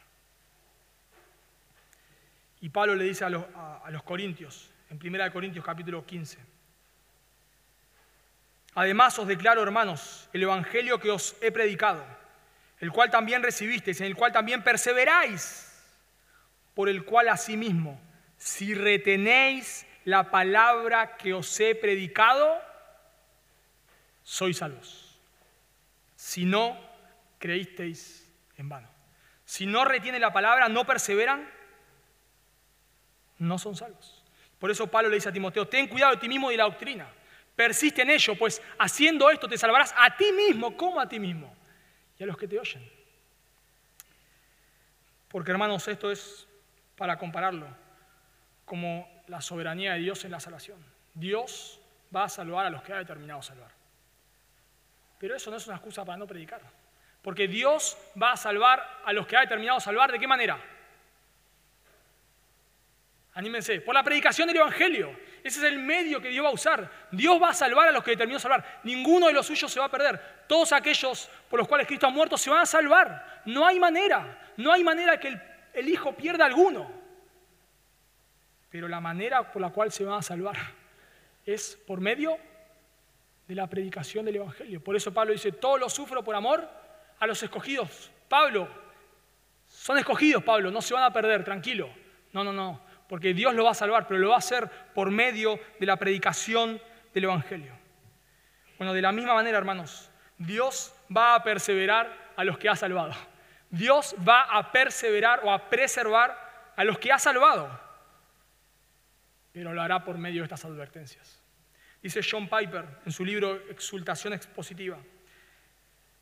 Y 2.60 2.70
Pablo 2.70 2.96
le 2.96 3.06
dice 3.06 3.24
a 3.24 3.30
los, 3.30 4.04
corintios, 4.04 4.70
en 4.90 5.00
1 5.02 5.32
Corintios 5.32 5.66
capítulo 5.66 6.06
15, 6.06 6.58
Además 8.76 9.18
os 9.18 9.28
declaro, 9.28 9.64
hermanos, 9.64 10.30
el 10.34 10.44
Evangelio 10.44 11.00
que 11.00 11.10
os 11.10 11.36
he 11.42 11.52
predicado, 11.52 12.06
el 12.80 12.92
cual 12.92 13.10
también 13.10 13.42
recibisteis, 13.42 14.00
en 14.02 14.06
el 14.06 14.16
cual 14.16 14.32
también 14.32 14.64
perseveráis, 14.64 15.68
por 16.76 16.88
el 16.88 17.04
cual 17.04 17.30
asimismo 17.30 18.00
si 18.38 18.74
retenéis 18.74 19.86
la 20.06 20.32
palabra 20.32 21.18
que 21.18 21.34
os 21.34 21.60
he 21.60 21.76
predicado, 21.76 22.62
sois 24.24 24.58
salvos. 24.58 25.20
Si 26.16 26.46
no, 26.46 26.78
creísteis 27.40 28.32
en 28.58 28.70
vano. 28.70 28.88
Si 29.44 29.66
no 29.66 29.86
retienen 29.86 30.22
la 30.22 30.34
palabra, 30.34 30.70
no 30.70 30.86
perseveran, 30.86 31.50
no 33.40 33.58
son 33.58 33.76
salvos. 33.76 34.24
Por 34.60 34.72
eso 34.72 34.88
Pablo 34.88 35.10
le 35.10 35.16
dice 35.16 35.30
a 35.30 35.34
Timoteo, 35.34 35.68
ten 35.68 35.88
cuidado 35.88 36.14
de 36.14 36.22
ti 36.22 36.30
mismo 36.30 36.50
y 36.50 36.54
de 36.54 36.58
la 36.58 36.66
doctrina. 36.66 37.08
Persiste 37.56 38.02
en 38.02 38.12
ello, 38.12 38.38
pues 38.38 38.62
haciendo 38.78 39.30
esto 39.30 39.48
te 39.48 39.58
salvarás 39.58 39.94
a 39.98 40.16
ti 40.16 40.32
mismo 40.32 40.76
como 40.78 41.00
a 41.00 41.10
ti 41.10 41.20
mismo 41.20 41.56
y 42.18 42.24
a 42.24 42.28
los 42.28 42.38
que 42.38 42.48
te 42.48 42.60
oyen. 42.60 42.88
Porque 45.28 45.52
hermanos, 45.52 45.88
esto 45.88 46.12
es 46.12 46.48
para 46.96 47.18
compararlo 47.18 47.87
como 48.68 49.24
la 49.28 49.42
soberanía 49.42 49.94
de 49.94 50.00
Dios 50.02 50.24
en 50.26 50.32
la 50.32 50.40
salvación. 50.40 50.78
Dios 51.16 51.82
va 52.16 52.26
a 52.26 52.30
salvar 52.30 52.68
a 52.68 52.70
los 52.70 52.84
que 52.84 52.94
ha 52.94 52.98
determinado 52.98 53.42
salvar. 53.42 53.72
Pero 55.18 55.36
eso 55.36 55.50
no 55.50 55.58
es 55.58 55.66
una 55.66 55.78
excusa 55.78 56.06
para 56.06 56.18
no 56.18 56.28
predicar. 56.28 56.62
Porque 57.22 57.48
Dios 57.48 57.98
va 58.22 58.34
a 58.34 58.38
salvar 58.38 59.02
a 59.04 59.14
los 59.14 59.26
que 59.26 59.38
ha 59.38 59.42
determinado 59.42 59.80
salvar. 59.80 60.12
¿De 60.12 60.20
qué 60.20 60.28
manera? 60.28 60.60
Anímense, 63.34 63.82
por 63.82 63.96
la 63.96 64.04
predicación 64.04 64.48
del 64.48 64.58
Evangelio. 64.58 65.18
Ese 65.44 65.60
es 65.60 65.66
el 65.72 65.80
medio 65.80 66.22
que 66.22 66.28
Dios 66.28 66.44
va 66.44 66.50
a 66.50 66.54
usar. 66.54 66.92
Dios 67.12 67.42
va 67.42 67.52
a 67.52 67.54
salvar 67.54 67.88
a 67.88 67.92
los 67.94 68.04
que 68.04 68.12
determinó 68.12 68.38
salvar. 68.40 68.82
Ninguno 68.84 69.28
de 69.28 69.34
los 69.34 69.46
suyos 69.46 69.72
se 69.72 69.80
va 69.80 69.86
a 69.86 69.92
perder. 69.92 70.46
Todos 70.48 70.74
aquellos 70.74 71.30
por 71.50 71.60
los 71.60 71.70
cuales 71.70 71.88
Cristo 71.88 72.06
ha 72.06 72.10
muerto 72.10 72.38
se 72.38 72.50
van 72.50 72.62
a 72.62 72.66
salvar. 72.66 73.44
No 73.46 73.66
hay 73.66 73.80
manera. 73.80 74.52
No 74.58 74.74
hay 74.74 74.84
manera 74.84 75.20
que 75.20 75.40
el, 75.74 75.88
Hijo 75.88 76.14
pierda 76.14 76.46
alguno. 76.46 76.92
Pero 78.70 78.88
la 78.88 79.00
manera 79.00 79.52
por 79.52 79.62
la 79.62 79.70
cual 79.70 79.92
se 79.92 80.04
van 80.04 80.20
a 80.20 80.22
salvar 80.22 80.58
es 81.46 81.78
por 81.88 82.02
medio 82.02 82.38
de 83.48 83.56
la 83.56 83.68
predicación 83.68 84.26
del 84.26 84.38
Evangelio. 84.38 84.84
Por 84.84 84.96
eso 84.96 85.14
Pablo 85.14 85.34
dice, 85.34 85.52
todo 85.54 85.78
lo 85.78 85.90
sufro 85.90 86.24
por 86.24 86.36
amor 86.36 86.68
a 87.20 87.28
los 87.28 87.42
escogidos. 87.42 88.12
Pablo, 88.28 88.68
son 89.68 89.98
escogidos, 89.98 90.44
Pablo, 90.44 90.70
no 90.70 90.82
se 90.82 90.94
van 90.94 91.04
a 91.04 91.14
perder, 91.14 91.44
tranquilo. 91.44 91.90
No, 92.34 92.44
no, 92.44 92.52
no 92.52 92.88
porque 93.08 93.34
Dios 93.34 93.54
lo 93.54 93.66
va 93.66 93.72
a 93.72 93.76
salvar, 93.76 94.08
pero 94.08 94.20
lo 94.20 94.30
va 94.30 94.36
a 94.36 94.40
hacer 94.40 94.70
por 94.94 95.12
medio 95.12 95.60
de 95.80 95.86
la 95.86 95.96
predicación 95.96 96.82
del 97.14 97.24
Evangelio. 97.24 97.74
Bueno, 98.78 98.94
de 98.94 99.02
la 99.02 99.12
misma 99.12 99.34
manera, 99.34 99.58
hermanos, 99.58 100.12
Dios 100.38 100.94
va 101.16 101.36
a 101.36 101.44
perseverar 101.44 102.12
a 102.36 102.44
los 102.44 102.58
que 102.58 102.70
ha 102.70 102.76
salvado. 102.76 103.14
Dios 103.70 104.16
va 104.28 104.44
a 104.44 104.72
perseverar 104.72 105.42
o 105.44 105.52
a 105.52 105.70
preservar 105.70 106.74
a 106.76 106.84
los 106.84 107.00
que 107.00 107.12
ha 107.12 107.18
salvado, 107.18 107.70
pero 109.58 109.74
lo 109.74 109.82
hará 109.82 110.04
por 110.04 110.20
medio 110.20 110.42
de 110.42 110.46
estas 110.46 110.66
advertencias. 110.66 111.42
Dice 112.00 112.22
John 112.22 112.48
Piper 112.48 112.86
en 113.08 113.12
su 113.12 113.26
libro 113.26 113.56
Exultación 113.72 114.34
Expositiva. 114.34 115.00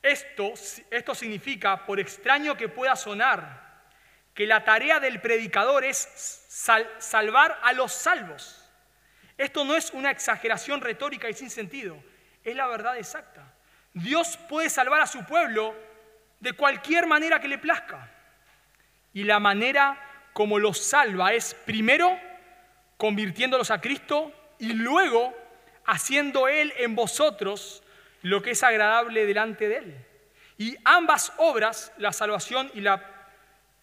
Esto, 0.02 0.54
esto 0.90 1.14
significa, 1.14 1.86
por 1.86 2.00
extraño 2.00 2.56
que 2.56 2.70
pueda 2.70 2.96
sonar, 2.96 3.84
que 4.34 4.48
la 4.48 4.64
tarea 4.64 5.02
del 5.02 5.20
predicador 5.20 5.84
es 5.84 5.98
salvar 6.98 7.60
a 7.62 7.74
los 7.74 7.92
salvos. 7.92 8.72
Esto 9.38 9.66
no 9.66 9.76
es 9.76 9.92
una 9.92 10.12
exageración 10.12 10.80
retórica 10.80 11.30
y 11.30 11.34
sin 11.34 11.50
sentido, 11.50 12.02
es 12.42 12.56
la 12.56 12.68
verdad 12.68 12.98
exacta. 12.98 13.54
Dios 13.94 14.38
puede 14.48 14.70
salvar 14.70 15.02
a 15.02 15.08
su 15.08 15.26
pueblo 15.26 15.76
de 16.40 16.54
cualquier 16.54 17.06
manera 17.06 17.42
que 17.42 17.50
le 17.50 17.58
plazca. 17.58 18.10
Y 19.12 19.24
la 19.24 19.42
manera 19.42 20.30
como 20.32 20.58
los 20.58 20.78
salva 20.78 21.34
es 21.34 21.54
primero 21.54 22.18
convirtiéndolos 22.98 23.72
a 23.72 23.82
Cristo 23.82 24.32
y 24.60 24.74
luego 24.74 25.34
haciendo 25.86 26.48
Él 26.48 26.74
en 26.78 26.96
vosotros 26.96 27.84
lo 28.22 28.42
que 28.42 28.52
es 28.52 28.64
agradable 28.64 29.26
delante 29.26 29.68
de 29.68 29.78
Él. 29.78 30.06
Y 30.58 30.78
ambas 30.84 31.34
obras, 31.38 31.92
la 31.98 32.14
salvación 32.14 32.72
y 32.74 32.82
la 32.82 33.04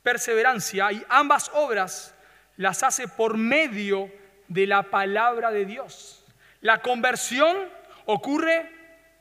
perseverancia 0.02 0.90
y 0.92 1.04
ambas 1.08 1.50
obras 1.54 2.14
las 2.56 2.82
hace 2.82 3.08
por 3.08 3.36
medio 3.36 4.10
de 4.48 4.66
la 4.66 4.84
palabra 4.84 5.50
de 5.50 5.64
Dios. 5.64 6.24
La 6.60 6.80
conversión 6.80 7.56
ocurre 8.06 8.70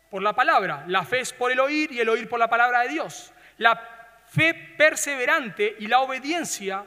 por 0.09 0.21
la 0.21 0.33
palabra, 0.33 0.83
la 0.87 1.05
fe 1.05 1.21
es 1.21 1.33
por 1.33 1.51
el 1.51 1.59
oír 1.59 1.91
y 1.91 1.99
el 1.99 2.09
oír 2.09 2.27
por 2.27 2.39
la 2.39 2.49
palabra 2.49 2.81
de 2.81 2.89
Dios. 2.89 3.31
La 3.57 3.79
fe 4.27 4.53
perseverante 4.77 5.75
y 5.79 5.87
la 5.87 5.99
obediencia 5.99 6.85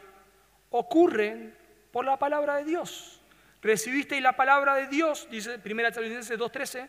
ocurren 0.70 1.57
por 1.95 2.05
la 2.05 2.16
palabra 2.16 2.57
de 2.57 2.64
Dios. 2.64 3.20
Recibisteis 3.62 4.20
la 4.20 4.32
palabra 4.32 4.74
de 4.74 4.88
Dios, 4.88 5.28
dice 5.30 5.61
1 5.64 5.82
Tesalonicenses 5.84 6.36
2.13, 6.36 6.88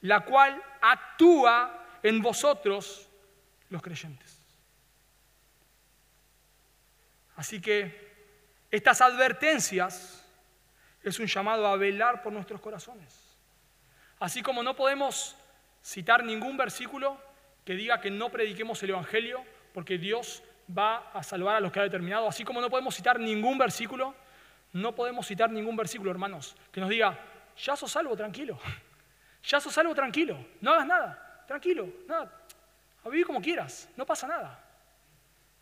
la 0.00 0.24
cual 0.24 0.62
actúa 0.80 1.84
en 2.02 2.22
vosotros 2.22 3.06
los 3.68 3.82
creyentes. 3.82 4.40
Así 7.36 7.60
que 7.60 8.16
estas 8.70 9.02
advertencias 9.02 10.26
es 11.02 11.18
un 11.18 11.26
llamado 11.26 11.66
a 11.66 11.76
velar 11.76 12.22
por 12.22 12.32
nuestros 12.32 12.62
corazones. 12.62 13.36
Así 14.18 14.40
como 14.40 14.62
no 14.62 14.74
podemos 14.74 15.36
citar 15.84 16.24
ningún 16.24 16.56
versículo 16.56 17.20
que 17.62 17.74
diga 17.74 18.00
que 18.00 18.10
no 18.10 18.30
prediquemos 18.30 18.82
el 18.82 18.88
Evangelio 18.88 19.44
porque 19.74 19.98
Dios 19.98 20.42
va 20.76 21.10
a 21.12 21.22
salvar 21.22 21.56
a 21.56 21.60
los 21.60 21.70
que 21.70 21.80
ha 21.80 21.82
determinado, 21.82 22.26
así 22.26 22.42
como 22.42 22.62
no 22.62 22.70
podemos 22.70 22.94
citar 22.94 23.20
ningún 23.20 23.58
versículo, 23.58 24.14
no 24.76 24.94
podemos 24.94 25.26
citar 25.26 25.50
ningún 25.50 25.76
versículo, 25.76 26.10
hermanos, 26.10 26.56
que 26.70 26.80
nos 26.80 26.90
diga, 26.90 27.18
ya 27.56 27.76
sos 27.76 27.90
salvo, 27.90 28.16
tranquilo, 28.16 28.58
ya 29.42 29.60
sos 29.60 29.72
salvo, 29.72 29.94
tranquilo, 29.94 30.38
no 30.60 30.72
hagas 30.72 30.86
nada, 30.86 31.44
tranquilo, 31.46 31.88
nada, 32.06 32.30
a 33.04 33.08
vivir 33.08 33.26
como 33.26 33.40
quieras, 33.40 33.88
no 33.96 34.04
pasa 34.04 34.26
nada. 34.26 34.62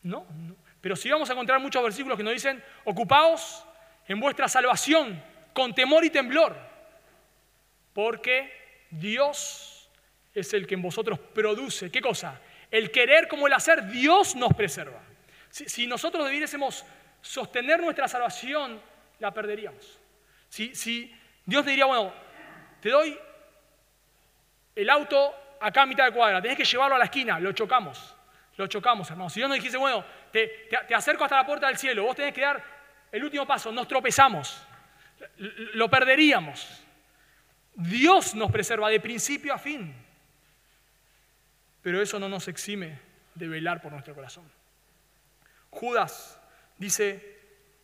No, 0.03 0.27
no. 0.37 0.55
Pero 0.81 0.97
sí 0.97 1.11
vamos 1.11 1.31
a 1.31 1.33
encontrar 1.33 1.59
muchos 1.61 1.83
versículos 1.83 2.19
que 2.19 2.25
nos 2.25 2.35
dicen, 2.35 2.63
ocupaos 2.85 3.65
en 4.07 4.21
vuestra 4.21 4.49
salvación 4.49 5.23
con 5.55 5.75
temor 5.75 6.05
y 6.05 6.11
temblor, 6.11 6.55
porque 7.95 8.87
Dios 8.91 9.89
es 10.35 10.53
el 10.53 10.67
que 10.67 10.75
en 10.75 10.83
vosotros 10.83 11.19
produce. 11.19 11.91
¿Qué 11.91 12.03
cosa? 12.03 12.41
El 12.71 12.91
querer 12.91 13.29
como 13.29 13.47
el 13.47 13.53
hacer, 13.53 13.87
Dios 13.87 14.35
nos 14.35 14.53
preserva. 14.53 15.01
Si, 15.51 15.87
nosotros 15.87 16.25
debiésemos 16.25 16.85
sostener 17.23 17.81
nuestra 17.81 18.09
salvación, 18.09 18.81
la 19.19 19.33
perderíamos. 19.33 19.99
Si, 20.49 20.75
si 20.75 21.15
Dios 21.45 21.65
diría, 21.65 21.85
bueno, 21.87 22.13
te 22.81 22.91
doy 22.91 23.19
el 24.75 24.91
auto 24.91 25.35
acá 25.61 25.83
a 25.83 25.87
mitad 25.87 26.07
de 26.07 26.13
cuadra, 26.13 26.43
tenés 26.43 26.57
que 26.57 26.65
llevarlo 26.65 26.97
a 26.97 26.99
la 26.99 27.05
esquina, 27.05 27.41
lo 27.41 27.53
chocamos. 27.53 28.15
Lo 28.57 28.67
chocamos, 28.67 29.11
hermanos. 29.11 29.33
Si 29.33 29.41
Dios 29.41 29.49
nos 29.49 29.59
dijese, 29.59 29.77
bueno, 29.77 30.05
te, 30.31 30.69
acerco 30.95 31.25
hasta 31.25 31.37
la 31.37 31.47
puerta 31.47 31.67
del 31.67 31.77
cielo, 31.77 32.05
vos 32.05 32.17
tenés 32.17 32.33
que 32.33 32.41
dar 32.41 32.63
el 33.11 33.25
último 33.25 33.47
paso, 33.47 33.73
nos 33.73 33.89
tropezamos, 33.89 34.63
lo 35.39 35.89
perderíamos. 35.89 36.83
Dios 37.75 38.35
nos 38.35 38.53
preserva 38.53 38.89
de 38.91 39.01
principio 39.01 39.53
a 39.53 39.59
fin, 39.59 39.93
pero 41.83 42.01
eso 42.01 42.21
no 42.21 42.29
nos 42.29 42.47
exime 42.47 43.01
de 43.35 43.49
velar 43.49 43.83
por 43.83 43.91
nuestro 43.91 44.15
corazón. 44.15 44.49
Judas, 45.71 46.41
dice, 46.79 47.34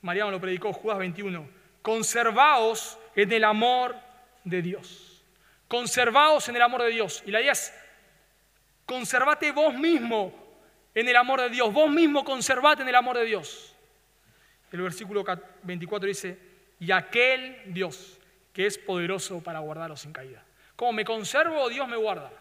Mariano 0.02 0.30
lo 0.30 0.40
predicó, 0.40 0.72
Judas 0.72 0.98
21, 0.98 1.48
conservaos 1.82 2.98
en 3.14 3.32
el 3.32 3.44
amor 3.44 3.96
de 4.44 4.62
Dios. 4.62 5.22
Conservaos 5.68 6.48
en 6.48 6.56
el 6.56 6.62
amor 6.62 6.82
de 6.82 6.90
Dios. 6.90 7.22
Y 7.26 7.30
la 7.30 7.40
idea 7.40 7.52
es, 7.52 7.72
conservate 8.86 9.52
vos 9.52 9.74
mismo 9.74 10.34
en 10.94 11.08
el 11.08 11.16
amor 11.16 11.40
de 11.42 11.50
Dios. 11.50 11.72
Vos 11.72 11.90
mismo 11.90 12.24
conservate 12.24 12.82
en 12.82 12.88
el 12.88 12.94
amor 12.94 13.18
de 13.18 13.24
Dios. 13.24 13.74
El 14.72 14.82
versículo 14.82 15.24
24 15.62 16.06
dice, 16.06 16.38
y 16.78 16.90
aquel 16.92 17.62
Dios 17.66 18.18
que 18.52 18.66
es 18.66 18.78
poderoso 18.78 19.42
para 19.42 19.60
guardaros 19.60 20.00
sin 20.00 20.12
caída. 20.12 20.42
Como 20.76 20.92
me 20.92 21.04
conservo, 21.04 21.68
Dios 21.68 21.86
me 21.86 21.96
guarda. 21.96 22.32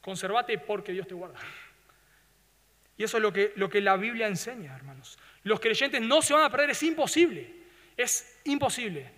Conservate 0.00 0.58
porque 0.58 0.92
Dios 0.92 1.06
te 1.06 1.14
guarda. 1.14 1.38
Y 2.96 3.04
eso 3.04 3.16
es 3.18 3.22
lo 3.22 3.32
que, 3.32 3.52
lo 3.56 3.68
que 3.68 3.80
la 3.80 3.96
Biblia 3.96 4.26
enseña, 4.26 4.74
hermanos. 4.74 5.18
Los 5.44 5.60
creyentes 5.60 6.00
no 6.00 6.22
se 6.22 6.34
van 6.34 6.44
a 6.44 6.50
perder, 6.50 6.70
es 6.70 6.82
imposible. 6.82 7.62
Es 7.96 8.40
imposible. 8.44 9.10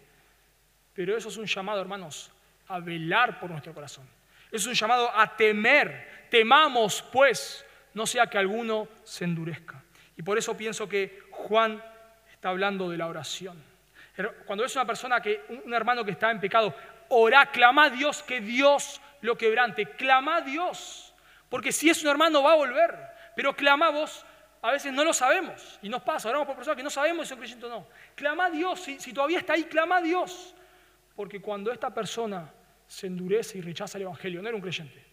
Pero 0.95 1.17
eso 1.17 1.29
es 1.29 1.37
un 1.37 1.47
llamado, 1.47 1.81
hermanos, 1.81 2.31
a 2.69 2.79
velar 2.81 3.39
por 3.39 3.51
nuestro 3.51 3.75
corazón. 3.75 4.09
Es 4.51 4.67
un 4.67 4.75
llamado 4.75 5.11
a 5.15 5.37
temer. 5.37 6.27
Temamos, 6.31 7.03
pues, 7.13 7.65
no 7.95 8.07
sea 8.07 8.27
que 8.27 8.39
alguno 8.39 8.89
se 9.03 9.25
endurezca. 9.25 9.83
Y 10.17 10.23
por 10.23 10.39
eso 10.39 10.57
pienso 10.57 10.89
que 10.89 11.21
Juan 11.31 11.83
está 12.33 12.51
hablando 12.51 12.89
de 12.89 12.97
la 12.97 13.09
oración. 13.09 13.63
Cuando 14.47 14.65
es 14.65 14.75
una 14.77 14.87
persona 14.87 15.21
que, 15.21 15.43
un 15.65 15.75
hermano 15.75 16.05
que 16.05 16.13
está 16.13 16.31
en 16.31 16.41
pecado, 16.41 16.75
ora, 17.09 17.47
clama 17.47 17.87
a 17.87 17.91
Dios 17.91 18.23
que 18.23 18.41
Dios 18.41 19.01
lo 19.23 19.37
quebrante. 19.37 19.87
Clama 19.87 20.37
a 20.37 20.41
Dios. 20.41 21.13
Porque 21.49 21.73
si 21.73 21.91
es 21.91 22.03
un 22.03 22.11
hermano 22.11 22.43
va 22.43 22.53
a 22.53 22.57
volver. 22.57 22.97
Pero 23.35 23.57
clama 23.57 23.91
vos 23.91 24.25
A 24.65 24.71
veces 24.71 24.95
no 24.95 25.05
lo 25.05 25.13
sabemos 25.13 25.79
y 25.83 25.91
nos 25.91 26.03
pasa, 26.03 26.31
oramos 26.31 26.47
por 26.47 26.57
personas 26.57 26.79
que 26.79 26.83
no 26.83 26.89
sabemos 26.89 27.27
si 27.27 27.29
son 27.29 27.39
creyentes 27.39 27.65
o 27.65 27.69
no. 27.69 27.87
Clama 28.15 28.47
a 28.47 28.51
Dios, 28.51 28.81
si, 28.81 28.99
si 28.99 29.13
todavía 29.13 29.41
está 29.41 29.53
ahí, 29.53 29.65
clama 29.65 29.99
a 29.99 30.01
Dios. 30.01 30.55
Porque 31.15 31.39
cuando 31.39 31.71
esta 31.71 31.93
persona 31.93 32.51
se 32.87 33.09
endurece 33.09 33.59
y 33.59 33.61
rechaza 33.61 33.99
el 33.99 34.05
Evangelio, 34.05 34.41
no 34.41 34.49
era 34.49 34.57
un 34.57 34.63
creyente, 34.63 35.05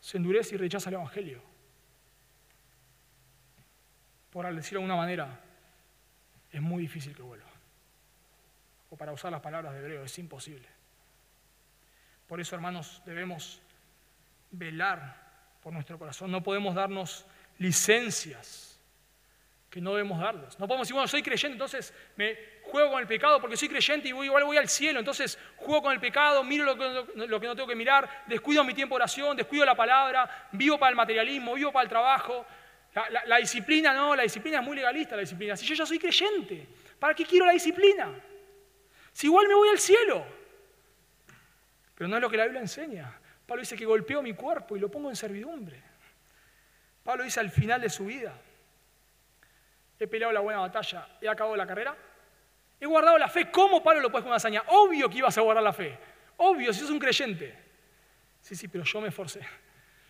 se 0.00 0.16
endurece 0.16 0.54
y 0.54 0.58
rechaza 0.58 0.88
el 0.88 0.94
Evangelio. 0.94 1.42
Por 4.30 4.46
decirlo 4.54 4.80
de 4.80 4.84
alguna 4.84 4.96
manera, 4.96 5.40
es 6.50 6.62
muy 6.62 6.80
difícil 6.80 7.14
que 7.14 7.20
vuelva. 7.20 7.50
O 8.88 8.96
para 8.96 9.12
usar 9.12 9.30
las 9.30 9.42
palabras 9.42 9.74
de 9.74 9.80
hebreo, 9.80 10.04
es 10.04 10.18
imposible. 10.18 10.66
Por 12.26 12.40
eso, 12.40 12.54
hermanos, 12.54 13.02
debemos 13.04 13.60
velar 14.52 15.20
por 15.62 15.70
nuestro 15.70 15.98
corazón. 15.98 16.30
No 16.30 16.42
podemos 16.42 16.74
darnos 16.74 17.26
licencias 17.58 18.69
que 19.70 19.80
no 19.80 19.92
debemos 19.92 20.18
darnos. 20.18 20.58
No 20.58 20.66
podemos 20.66 20.86
decir, 20.86 20.94
bueno, 20.94 21.06
soy 21.06 21.22
creyente, 21.22 21.52
entonces 21.52 21.94
me 22.16 22.36
juego 22.62 22.90
con 22.90 23.00
el 23.00 23.06
pecado 23.06 23.40
porque 23.40 23.56
soy 23.56 23.68
creyente 23.68 24.08
y 24.08 24.12
voy, 24.12 24.26
igual 24.26 24.42
voy 24.42 24.56
al 24.56 24.68
cielo, 24.68 24.98
entonces 24.98 25.38
juego 25.56 25.82
con 25.82 25.92
el 25.92 26.00
pecado, 26.00 26.42
miro 26.42 26.64
lo 26.64 26.76
que, 26.76 27.28
no 27.28 27.54
tengo 27.54 27.68
que 27.68 27.76
mirar, 27.76 28.24
descuido 28.26 28.64
mi 28.64 28.74
tiempo 28.74 28.96
de 28.96 29.02
oración, 29.02 29.36
descuido 29.36 29.64
la 29.64 29.76
palabra, 29.76 30.48
vivo 30.52 30.76
para 30.76 30.90
el 30.90 30.96
materialismo, 30.96 31.54
vivo 31.54 31.70
para 31.70 31.84
el 31.84 31.88
trabajo. 31.88 32.44
La, 33.26 33.36
disciplina, 33.36 33.92
no, 33.92 34.16
la 34.16 34.24
disciplina 34.24 34.58
es 34.58 34.64
muy 34.64 34.74
legalista, 34.74 35.14
la 35.14 35.20
disciplina. 35.20 35.56
Si 35.56 35.64
yo 35.64 35.76
ya 35.76 35.86
soy 35.86 36.00
creyente, 36.00 36.66
¿para 36.98 37.14
qué 37.14 37.24
quiero 37.24 37.46
la 37.46 37.52
disciplina? 37.52 38.10
Si 39.12 39.28
igual 39.28 39.46
me 39.46 39.54
voy 39.54 39.68
al 39.68 39.78
cielo. 39.78 40.26
Pero 41.94 42.08
no 42.08 42.16
es 42.16 42.22
lo 42.22 42.28
que 42.28 42.36
la 42.36 42.44
Biblia 42.44 42.60
enseña. 42.60 43.16
Pablo 43.46 43.60
dice 43.60 43.76
que 43.76 43.84
golpeo 43.84 44.20
mi 44.22 44.32
cuerpo 44.32 44.76
y 44.76 44.80
lo 44.80 44.90
pongo 44.90 45.08
en 45.08 45.14
servidumbre. 45.14 45.80
Pablo 47.04 47.22
dice 47.22 47.38
al 47.38 47.50
final 47.50 47.80
de 47.80 47.90
su 47.90 48.06
vida, 48.06 48.34
he 50.00 50.08
peleado 50.08 50.32
la 50.32 50.40
buena 50.40 50.60
batalla, 50.60 51.06
he 51.20 51.28
acabado 51.28 51.54
la 51.56 51.66
carrera, 51.66 51.94
he 52.80 52.86
guardado 52.86 53.18
la 53.18 53.28
fe. 53.28 53.50
¿Cómo 53.50 53.82
Pablo 53.82 54.00
lo 54.00 54.10
puedes 54.10 54.22
con 54.22 54.30
una 54.30 54.36
hazaña? 54.36 54.64
Obvio 54.68 55.08
que 55.10 55.18
ibas 55.18 55.36
a 55.36 55.42
guardar 55.42 55.62
la 55.62 55.74
fe. 55.74 55.96
Obvio, 56.38 56.72
si 56.72 56.80
sos 56.80 56.90
un 56.90 56.98
creyente. 56.98 57.56
Sí, 58.40 58.56
sí, 58.56 58.68
pero 58.68 58.82
yo 58.82 59.00
me 59.02 59.08
esforcé. 59.08 59.40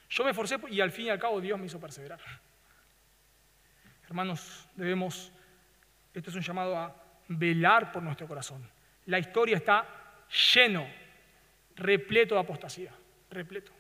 Yo 0.09 0.24
me 0.24 0.30
esforcé 0.30 0.59
y 0.68 0.80
al 0.80 0.93
fin 0.93 1.07
y 1.07 1.11
al 1.11 1.18
cabo 1.18 1.41
Dios 1.41 1.59
me 1.59 1.66
hizo 1.66 1.80
perseverar. 1.80 2.20
Hermanos, 4.05 4.68
debemos, 4.76 5.32
esto 6.14 6.30
es 6.30 6.36
un 6.36 6.43
llamado 6.43 6.76
a 6.76 6.95
velar 7.28 7.91
por 7.91 8.03
nuestro 8.03 8.28
corazón. 8.28 8.68
La 9.07 9.18
historia 9.18 9.57
está 9.57 9.86
lleno, 10.55 10.86
repleto 11.74 12.36
de 12.36 12.41
apostasía, 12.41 12.93
repleto. 13.28 13.72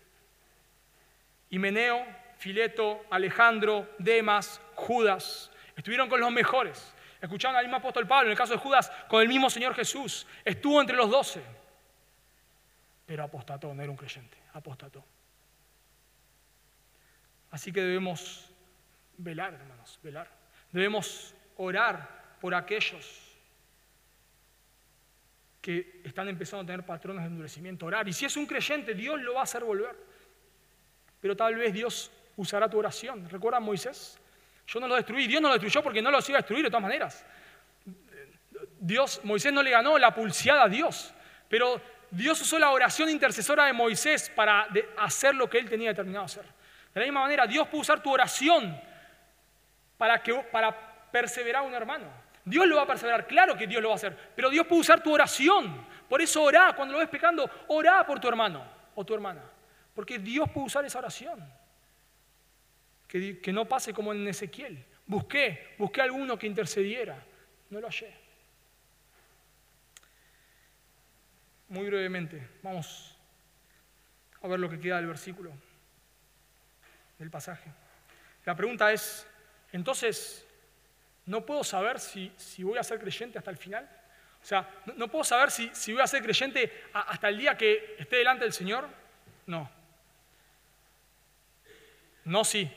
Himeneo, 1.50 2.04
Fileto, 2.38 3.04
Alejandro, 3.10 3.90
Demas, 3.98 4.60
Judas, 4.74 5.49
Estuvieron 5.80 6.10
con 6.10 6.20
los 6.20 6.30
mejores. 6.30 6.92
Escucharon 7.22 7.56
al 7.56 7.64
mismo 7.64 7.78
apóstol 7.78 8.06
Pablo, 8.06 8.26
en 8.26 8.32
el 8.32 8.36
caso 8.36 8.52
de 8.52 8.58
Judas, 8.58 8.92
con 9.08 9.22
el 9.22 9.28
mismo 9.28 9.48
Señor 9.48 9.74
Jesús. 9.74 10.26
Estuvo 10.44 10.78
entre 10.78 10.94
los 10.94 11.08
doce. 11.08 11.42
Pero 13.06 13.24
apostató, 13.24 13.72
no 13.72 13.82
era 13.82 13.90
un 13.90 13.96
creyente, 13.96 14.36
apostató. 14.52 15.02
Así 17.50 17.72
que 17.72 17.80
debemos 17.80 18.52
velar, 19.16 19.54
hermanos, 19.54 19.98
velar. 20.02 20.30
Debemos 20.70 21.34
orar 21.56 22.36
por 22.42 22.54
aquellos 22.54 23.38
que 25.62 26.02
están 26.04 26.28
empezando 26.28 26.64
a 26.64 26.66
tener 26.66 26.84
patrones 26.84 27.22
de 27.22 27.28
endurecimiento. 27.28 27.86
Orar. 27.86 28.06
Y 28.06 28.12
si 28.12 28.26
es 28.26 28.36
un 28.36 28.44
creyente, 28.44 28.92
Dios 28.92 29.18
lo 29.22 29.32
va 29.32 29.40
a 29.40 29.44
hacer 29.44 29.64
volver. 29.64 29.96
Pero 31.22 31.34
tal 31.34 31.54
vez 31.54 31.72
Dios 31.72 32.12
usará 32.36 32.68
tu 32.68 32.78
oración. 32.78 33.30
¿Recuerda 33.30 33.56
a 33.56 33.60
Moisés? 33.60 34.19
Yo 34.70 34.78
no 34.78 34.86
lo 34.86 34.94
destruí. 34.94 35.26
Dios 35.26 35.42
no 35.42 35.48
lo 35.48 35.54
destruyó 35.54 35.82
porque 35.82 36.00
no 36.00 36.12
los 36.12 36.28
iba 36.28 36.38
a 36.38 36.42
destruir 36.42 36.62
de 36.62 36.70
todas 36.70 36.82
maneras. 36.82 37.26
Dios, 38.78 39.20
Moisés 39.24 39.52
no 39.52 39.62
le 39.62 39.70
ganó 39.70 39.98
la 39.98 40.14
pulseada 40.14 40.64
a 40.64 40.68
Dios, 40.68 41.12
pero 41.48 41.80
Dios 42.10 42.40
usó 42.40 42.56
la 42.58 42.70
oración 42.70 43.08
intercesora 43.10 43.64
de 43.64 43.72
Moisés 43.72 44.30
para 44.30 44.68
hacer 44.98 45.34
lo 45.34 45.50
que 45.50 45.58
él 45.58 45.68
tenía 45.68 45.88
determinado 45.88 46.24
hacer. 46.26 46.44
De 46.94 47.00
la 47.00 47.06
misma 47.06 47.22
manera, 47.22 47.46
Dios 47.48 47.66
puede 47.66 47.82
usar 47.82 48.00
tu 48.00 48.12
oración 48.12 48.80
para, 49.98 50.22
que, 50.22 50.34
para 50.34 50.70
perseverar 51.10 51.62
a 51.62 51.66
un 51.66 51.74
hermano. 51.74 52.06
Dios 52.44 52.66
lo 52.66 52.76
va 52.76 52.82
a 52.82 52.86
perseverar, 52.86 53.26
claro 53.26 53.56
que 53.56 53.66
Dios 53.66 53.82
lo 53.82 53.88
va 53.88 53.94
a 53.94 53.96
hacer, 53.96 54.16
pero 54.36 54.50
Dios 54.50 54.66
puede 54.66 54.82
usar 54.82 55.02
tu 55.02 55.12
oración. 55.12 55.84
Por 56.08 56.22
eso 56.22 56.42
orá, 56.42 56.72
cuando 56.74 56.92
lo 56.92 57.00
ves 57.00 57.08
pecando, 57.08 57.50
orá 57.68 58.06
por 58.06 58.20
tu 58.20 58.28
hermano 58.28 58.64
o 58.94 59.04
tu 59.04 59.14
hermana, 59.14 59.42
porque 59.94 60.18
Dios 60.18 60.48
puede 60.48 60.66
usar 60.66 60.84
esa 60.84 60.98
oración 61.00 61.59
que, 63.10 63.52
no 63.52 63.64
pase 63.64 63.92
como 63.92 64.12
en 64.12 64.26
Ezequiel. 64.28 64.84
Busqué, 65.06 65.74
busqué 65.78 66.00
a 66.00 66.04
alguno 66.04 66.38
que 66.38 66.46
intercediera, 66.46 67.20
no 67.70 67.80
lo 67.80 67.88
hallé. 67.88 68.14
Muy 71.68 71.86
brevemente, 71.86 72.48
vamos 72.62 73.16
a 74.40 74.48
ver 74.48 74.60
lo 74.60 74.70
que 74.70 74.78
queda 74.78 74.96
del 74.96 75.08
versículo, 75.08 75.50
del 77.18 77.30
pasaje. 77.30 77.70
La 78.44 78.54
pregunta 78.54 78.92
es, 78.92 79.26
entonces, 79.72 80.46
¿no 81.26 81.44
puedo 81.44 81.64
saber 81.64 81.98
si, 81.98 82.32
si 82.36 82.62
voy 82.62 82.78
a 82.78 82.84
ser 82.84 83.00
creyente 83.00 83.38
hasta 83.38 83.50
el 83.50 83.56
final? 83.56 83.88
O 84.40 84.46
sea, 84.46 84.68
¿no, 84.96 85.08
puedo 85.08 85.24
saber 85.24 85.50
si, 85.50 85.68
si, 85.74 85.92
voy 85.92 86.00
a 86.00 86.06
ser 86.06 86.22
creyente 86.22 86.84
hasta 86.92 87.28
el 87.28 87.38
día 87.38 87.56
que 87.56 87.96
esté 87.98 88.16
delante 88.16 88.44
del 88.44 88.52
Señor? 88.52 88.88
No. 89.46 89.68
No, 92.24 92.44
sí. 92.44 92.70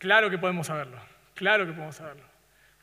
Claro 0.00 0.30
que 0.30 0.38
podemos 0.38 0.66
saberlo, 0.66 0.98
claro 1.34 1.66
que 1.66 1.72
podemos 1.72 1.94
saberlo. 1.94 2.24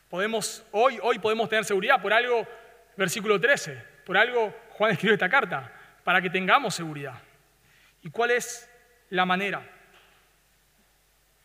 Podemos, 0.08 0.64
hoy, 0.72 1.00
hoy 1.02 1.18
podemos 1.18 1.50
tener 1.50 1.66
seguridad 1.66 2.00
por 2.00 2.14
algo, 2.14 2.48
versículo 2.96 3.42
13, 3.42 3.84
por 4.06 4.16
algo 4.16 4.56
Juan 4.74 4.92
escribió 4.92 5.16
esta 5.16 5.28
carta, 5.28 5.74
para 6.04 6.22
que 6.22 6.30
tengamos 6.30 6.76
seguridad. 6.76 7.20
¿Y 8.04 8.12
cuál 8.12 8.30
es 8.30 8.70
la 9.10 9.26
manera? 9.26 9.68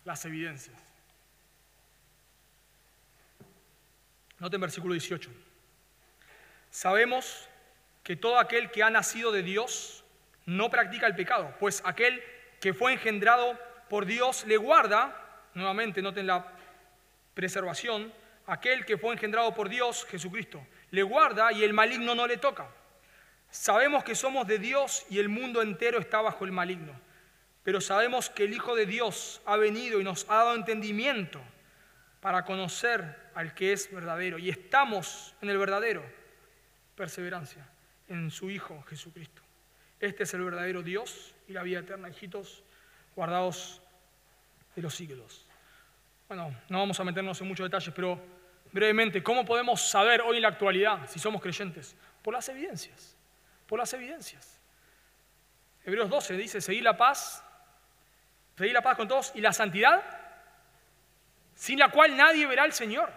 Las 0.05 0.23
evidencias. 0.27 0.77
Noten 4.41 4.61
versículo 4.61 4.93
18. 4.93 5.31
Sabemos 6.69 7.49
que 8.03 8.15
todo 8.15 8.39
aquel 8.39 8.71
que 8.71 8.83
ha 8.83 8.91
nacido 8.91 9.33
de 9.33 9.43
Dios 9.43 10.05
no 10.45 10.69
practica 10.69 11.07
el 11.07 11.17
pecado, 11.17 11.57
pues 11.59 11.81
aquel 11.87 12.23
que 12.61 12.75
fue 12.75 12.93
engendrado 12.93 13.59
por 13.89 14.05
Dios 14.05 14.45
le 14.47 14.59
guarda 14.59 15.19
nuevamente 15.55 16.03
noten 16.03 16.27
la 16.27 16.47
preservación, 17.35 18.13
aquel 18.47 18.85
que 18.85 18.99
fue 18.99 19.13
engendrado 19.13 19.55
por 19.55 19.69
Dios, 19.69 20.07
Jesucristo, 20.07 20.67
le 20.91 21.03
guarda 21.03 21.53
y 21.53 21.65
el 21.65 21.73
maligno 21.73 22.15
no 22.15 22.27
le 22.27 22.37
toca. 22.37 22.69
Sabemos 23.51 24.05
que 24.05 24.15
somos 24.15 24.47
de 24.47 24.59
Dios 24.59 25.05
y 25.11 25.19
el 25.19 25.29
mundo 25.29 25.61
entero 25.61 25.99
está 25.99 26.23
bajo 26.23 26.45
el 26.45 26.53
maligno, 26.53 26.99
pero 27.63 27.81
sabemos 27.81 28.31
que 28.31 28.45
el 28.45 28.55
Hijo 28.55 28.75
de 28.75 28.87
Dios 28.87 29.43
ha 29.45 29.57
venido 29.57 30.01
y 30.01 30.05
nos 30.05 30.25
ha 30.31 30.37
dado 30.37 30.55
entendimiento 30.55 31.41
para 32.21 32.45
conocer 32.45 33.31
al 33.35 33.53
que 33.55 33.73
es 33.73 33.93
verdadero 33.93 34.39
y 34.39 34.49
estamos 34.49 35.35
en 35.43 35.51
el 35.51 35.59
verdadero, 35.59 36.03
perseverancia, 36.95 37.69
en 38.09 38.31
su 38.31 38.51
Hijo 38.51 38.83
Jesucristo. 38.89 39.43
Este 40.01 40.23
es 40.23 40.33
el 40.35 40.45
verdadero 40.45 40.83
Dios 40.83 41.35
y 41.47 41.53
la 41.53 41.63
vida 41.63 41.81
eterna, 41.81 42.09
hijitos, 42.09 42.65
guardados 43.15 43.82
de 44.75 44.83
los 44.83 44.95
siglos. 44.95 45.47
Bueno, 46.29 46.55
no 46.69 46.79
vamos 46.79 46.99
a 46.99 47.05
meternos 47.05 47.41
en 47.41 47.49
muchos 47.49 47.65
detalles, 47.65 47.93
pero 47.95 48.19
brevemente, 48.73 49.23
¿cómo 49.23 49.45
podemos 49.45 49.83
saber 49.83 50.23
hoy 50.23 50.37
en 50.37 50.43
la 50.43 50.49
actualidad 50.49 51.07
si 51.09 51.19
somos 51.19 51.43
creyentes? 51.43 51.95
Por 52.23 52.33
las 52.33 52.49
evidencias, 52.49 53.17
por 53.67 53.79
las 53.79 53.93
evidencias. 53.93 54.59
Hebreos 55.85 56.09
12 56.09 56.37
dice, 56.37 56.61
seguir 56.61 56.83
la 56.83 56.97
paz, 56.97 57.45
seguir 58.57 58.73
la 58.73 58.83
paz 58.83 58.97
con 58.97 59.09
todos 59.09 59.33
y 59.35 59.41
la 59.41 59.53
santidad, 59.53 60.03
sin 61.55 61.79
la 61.79 61.91
cual 61.91 62.17
nadie 62.17 62.47
verá 62.47 62.63
al 62.63 62.73
Señor. 62.73 63.13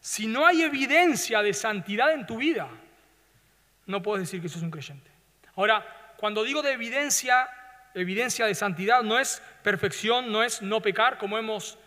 Si 0.00 0.26
no 0.26 0.46
hay 0.46 0.62
evidencia 0.62 1.42
de 1.42 1.54
santidad 1.54 2.12
en 2.12 2.26
tu 2.26 2.38
vida, 2.38 2.68
no 3.86 4.02
puedes 4.02 4.26
decir 4.26 4.42
que 4.42 4.48
sos 4.48 4.62
un 4.62 4.70
creyente. 4.70 5.10
Ahora, 5.54 6.14
cuando 6.16 6.42
digo 6.42 6.62
de 6.62 6.72
evidencia 6.72 7.48
evidencia 7.94 8.46
de 8.46 8.54
santidad 8.54 9.02
no 9.02 9.18
es 9.18 9.42
perfección, 9.62 10.32
no 10.32 10.42
es 10.42 10.62
no 10.62 10.80
pecar, 10.80 11.18
como 11.18 11.38
hemos 11.38 11.78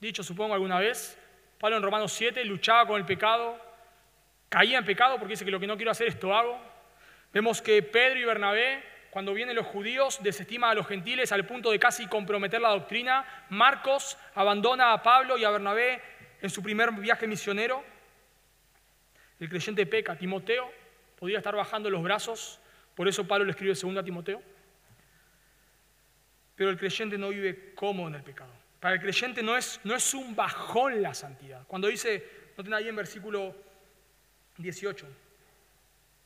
dicho, 0.00 0.22
supongo, 0.22 0.54
alguna 0.54 0.78
vez. 0.78 1.18
Pablo 1.58 1.76
en 1.76 1.82
Romanos 1.82 2.12
7 2.12 2.44
luchaba 2.44 2.86
con 2.86 2.96
el 2.96 3.06
pecado, 3.06 3.58
caía 4.48 4.78
en 4.78 4.84
pecado 4.84 5.18
porque 5.18 5.32
dice 5.32 5.44
que 5.44 5.50
lo 5.50 5.60
que 5.60 5.66
no 5.66 5.76
quiero 5.76 5.90
hacer 5.90 6.08
esto 6.08 6.34
hago. 6.34 6.60
Vemos 7.32 7.62
que 7.62 7.82
Pedro 7.82 8.20
y 8.20 8.24
Bernabé, 8.24 8.82
cuando 9.10 9.32
vienen 9.32 9.56
los 9.56 9.66
judíos, 9.66 10.18
desestiman 10.22 10.70
a 10.70 10.74
los 10.74 10.86
gentiles 10.86 11.32
al 11.32 11.46
punto 11.46 11.70
de 11.70 11.78
casi 11.78 12.06
comprometer 12.06 12.60
la 12.60 12.70
doctrina. 12.70 13.24
Marcos 13.48 14.18
abandona 14.34 14.92
a 14.92 15.02
Pablo 15.02 15.38
y 15.38 15.44
a 15.44 15.50
Bernabé 15.50 16.02
en 16.42 16.50
su 16.50 16.62
primer 16.62 16.92
viaje 16.92 17.26
misionero. 17.26 17.82
El 19.40 19.48
creyente 19.48 19.86
peca. 19.86 20.16
Timoteo 20.16 20.70
podía 21.18 21.38
estar 21.38 21.56
bajando 21.56 21.88
los 21.90 22.02
brazos, 22.02 22.60
por 22.94 23.08
eso 23.08 23.26
Pablo 23.26 23.46
le 23.46 23.52
escribe 23.52 23.74
segundo 23.74 24.00
a 24.00 24.04
Timoteo. 24.04 24.42
Pero 26.56 26.70
el 26.70 26.78
creyente 26.78 27.18
no 27.18 27.30
vive 27.30 27.74
cómodo 27.74 28.08
en 28.08 28.14
el 28.16 28.22
pecado. 28.22 28.52
Para 28.80 28.96
el 28.96 29.00
creyente 29.00 29.42
no 29.42 29.56
es, 29.56 29.80
no 29.84 29.94
es 29.94 30.14
un 30.14 30.36
bajón 30.36 31.02
la 31.02 31.14
santidad. 31.14 31.66
Cuando 31.66 31.88
dice, 31.88 32.52
no 32.56 32.62
tiene 32.62 32.76
ahí 32.76 32.88
en 32.88 32.96
versículo 32.96 33.56
18, 34.58 35.06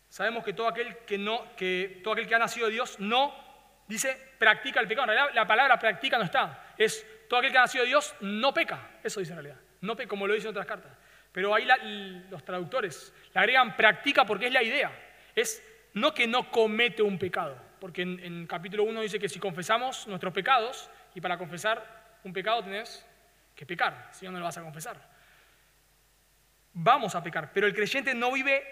sabemos 0.08 0.44
que 0.44 0.52
todo 0.52 0.68
aquel 0.68 0.96
que, 1.06 1.18
no, 1.18 1.54
que 1.56 2.00
todo 2.02 2.14
aquel 2.14 2.26
que 2.26 2.34
ha 2.34 2.38
nacido 2.38 2.66
de 2.66 2.72
Dios 2.72 2.98
no, 2.98 3.32
dice, 3.86 4.34
practica 4.38 4.80
el 4.80 4.88
pecado. 4.88 5.04
En 5.04 5.16
realidad 5.16 5.34
la 5.34 5.46
palabra 5.46 5.78
practica 5.78 6.18
no 6.18 6.24
está. 6.24 6.74
Es 6.76 7.06
todo 7.28 7.38
aquel 7.38 7.52
que 7.52 7.58
ha 7.58 7.62
nacido 7.62 7.84
de 7.84 7.88
Dios 7.88 8.14
no 8.20 8.52
peca. 8.52 8.90
Eso 9.02 9.20
dice 9.20 9.32
en 9.32 9.38
realidad. 9.38 9.60
No 9.80 9.96
peca, 9.96 10.08
como 10.08 10.26
lo 10.26 10.34
dicen 10.34 10.50
otras 10.50 10.66
cartas. 10.66 10.92
Pero 11.32 11.54
ahí 11.54 11.66
los 12.30 12.44
traductores 12.44 13.14
le 13.32 13.40
agregan 13.40 13.76
practica 13.76 14.26
porque 14.26 14.46
es 14.46 14.52
la 14.52 14.62
idea. 14.62 14.90
Es 15.34 15.62
no 15.94 16.12
que 16.12 16.26
no 16.26 16.50
comete 16.50 17.02
un 17.02 17.18
pecado. 17.18 17.67
Porque 17.80 18.02
en, 18.02 18.46
capítulo 18.46 18.84
1 18.84 19.00
dice 19.02 19.18
que 19.18 19.28
si 19.28 19.38
confesamos 19.38 20.06
nuestros 20.06 20.32
pecados, 20.32 20.90
y 21.14 21.20
para 21.20 21.38
confesar 21.38 22.18
un 22.24 22.32
pecado 22.32 22.62
tenés 22.62 23.06
que 23.54 23.66
pecar, 23.66 24.10
si 24.12 24.24
no, 24.26 24.32
no 24.32 24.38
lo 24.38 24.44
vas 24.44 24.58
a 24.58 24.62
confesar. 24.62 25.00
Vamos 26.72 27.14
a 27.14 27.22
pecar, 27.22 27.50
pero 27.52 27.66
el 27.66 27.74
creyente 27.74 28.14
no 28.14 28.32
vive, 28.32 28.62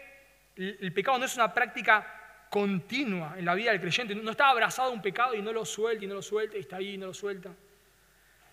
el 0.56 0.92
pecado 0.92 1.18
no 1.18 1.24
es 1.24 1.34
una 1.34 1.52
práctica 1.52 2.46
continua 2.50 3.34
en 3.36 3.44
la 3.44 3.54
vida 3.54 3.72
del 3.72 3.80
creyente, 3.80 4.14
no 4.14 4.30
está 4.30 4.48
abrazado 4.48 4.90
a 4.90 4.92
un 4.92 5.02
pecado 5.02 5.34
y 5.34 5.42
no 5.42 5.52
lo 5.52 5.64
suelta 5.64 6.04
y 6.04 6.06
no 6.06 6.14
lo 6.14 6.22
suelta 6.22 6.56
y 6.56 6.60
está 6.60 6.76
ahí 6.76 6.94
y 6.94 6.98
no 6.98 7.06
lo 7.06 7.14
suelta, 7.14 7.50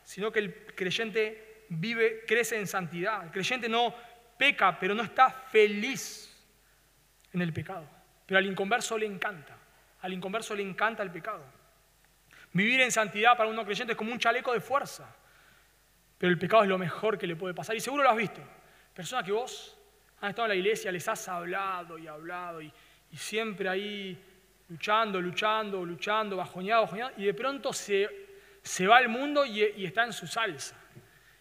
sino 0.04 0.32
que 0.32 0.40
el 0.40 0.66
creyente 0.76 1.66
vive, 1.70 2.24
crece 2.28 2.58
en 2.58 2.68
santidad. 2.68 3.24
El 3.24 3.32
creyente 3.32 3.70
no 3.70 3.94
peca, 4.38 4.78
pero 4.80 4.94
no 4.94 5.04
está 5.04 5.30
feliz 5.30 6.30
en 7.32 7.42
el 7.42 7.54
pecado. 7.54 7.88
Pero 8.26 8.38
al 8.38 8.46
inconverso 8.46 8.98
le 8.98 9.06
encanta, 9.06 9.58
al 10.04 10.12
inconverso 10.12 10.54
le 10.54 10.62
encanta 10.62 11.02
el 11.02 11.12
pecado. 11.12 11.44
Vivir 12.52 12.82
en 12.82 12.92
santidad 12.92 13.38
para 13.38 13.50
uno 13.50 13.64
creyente 13.64 13.94
es 13.94 13.98
como 13.98 14.12
un 14.12 14.20
chaleco 14.20 14.52
de 14.52 14.60
fuerza. 14.60 15.16
Pero 16.18 16.30
el 16.30 16.38
pecado 16.38 16.64
es 16.64 16.70
lo 16.70 16.78
mejor 16.78 17.18
que 17.18 17.26
le 17.26 17.38
puede 17.38 17.54
pasar. 17.54 17.76
Y 17.78 17.80
seguro 17.80 18.04
lo 18.04 18.10
has 18.10 18.18
visto. 18.18 18.42
Personas 18.94 19.26
que 19.26 19.32
vos 19.32 19.78
has 20.20 20.30
estado 20.30 20.48
en 20.48 20.50
la 20.50 20.56
iglesia, 20.56 20.92
les 20.92 21.08
has 21.08 21.26
hablado 21.30 21.98
y 21.98 22.08
hablado 22.08 22.62
y, 22.62 22.72
siempre 23.16 23.70
ahí 23.70 24.22
luchando, 24.68 25.22
luchando, 25.22 25.86
luchando, 25.86 26.36
bajoneado, 26.36 26.82
bajoneado. 26.82 27.14
Y 27.16 27.24
de 27.24 27.34
pronto 27.34 27.72
se, 27.72 28.10
se 28.62 28.86
va 28.86 28.98
al 28.98 29.08
mundo 29.08 29.46
y, 29.46 29.86
está 29.86 30.04
en 30.04 30.12
su 30.12 30.28
salsa. 30.28 30.76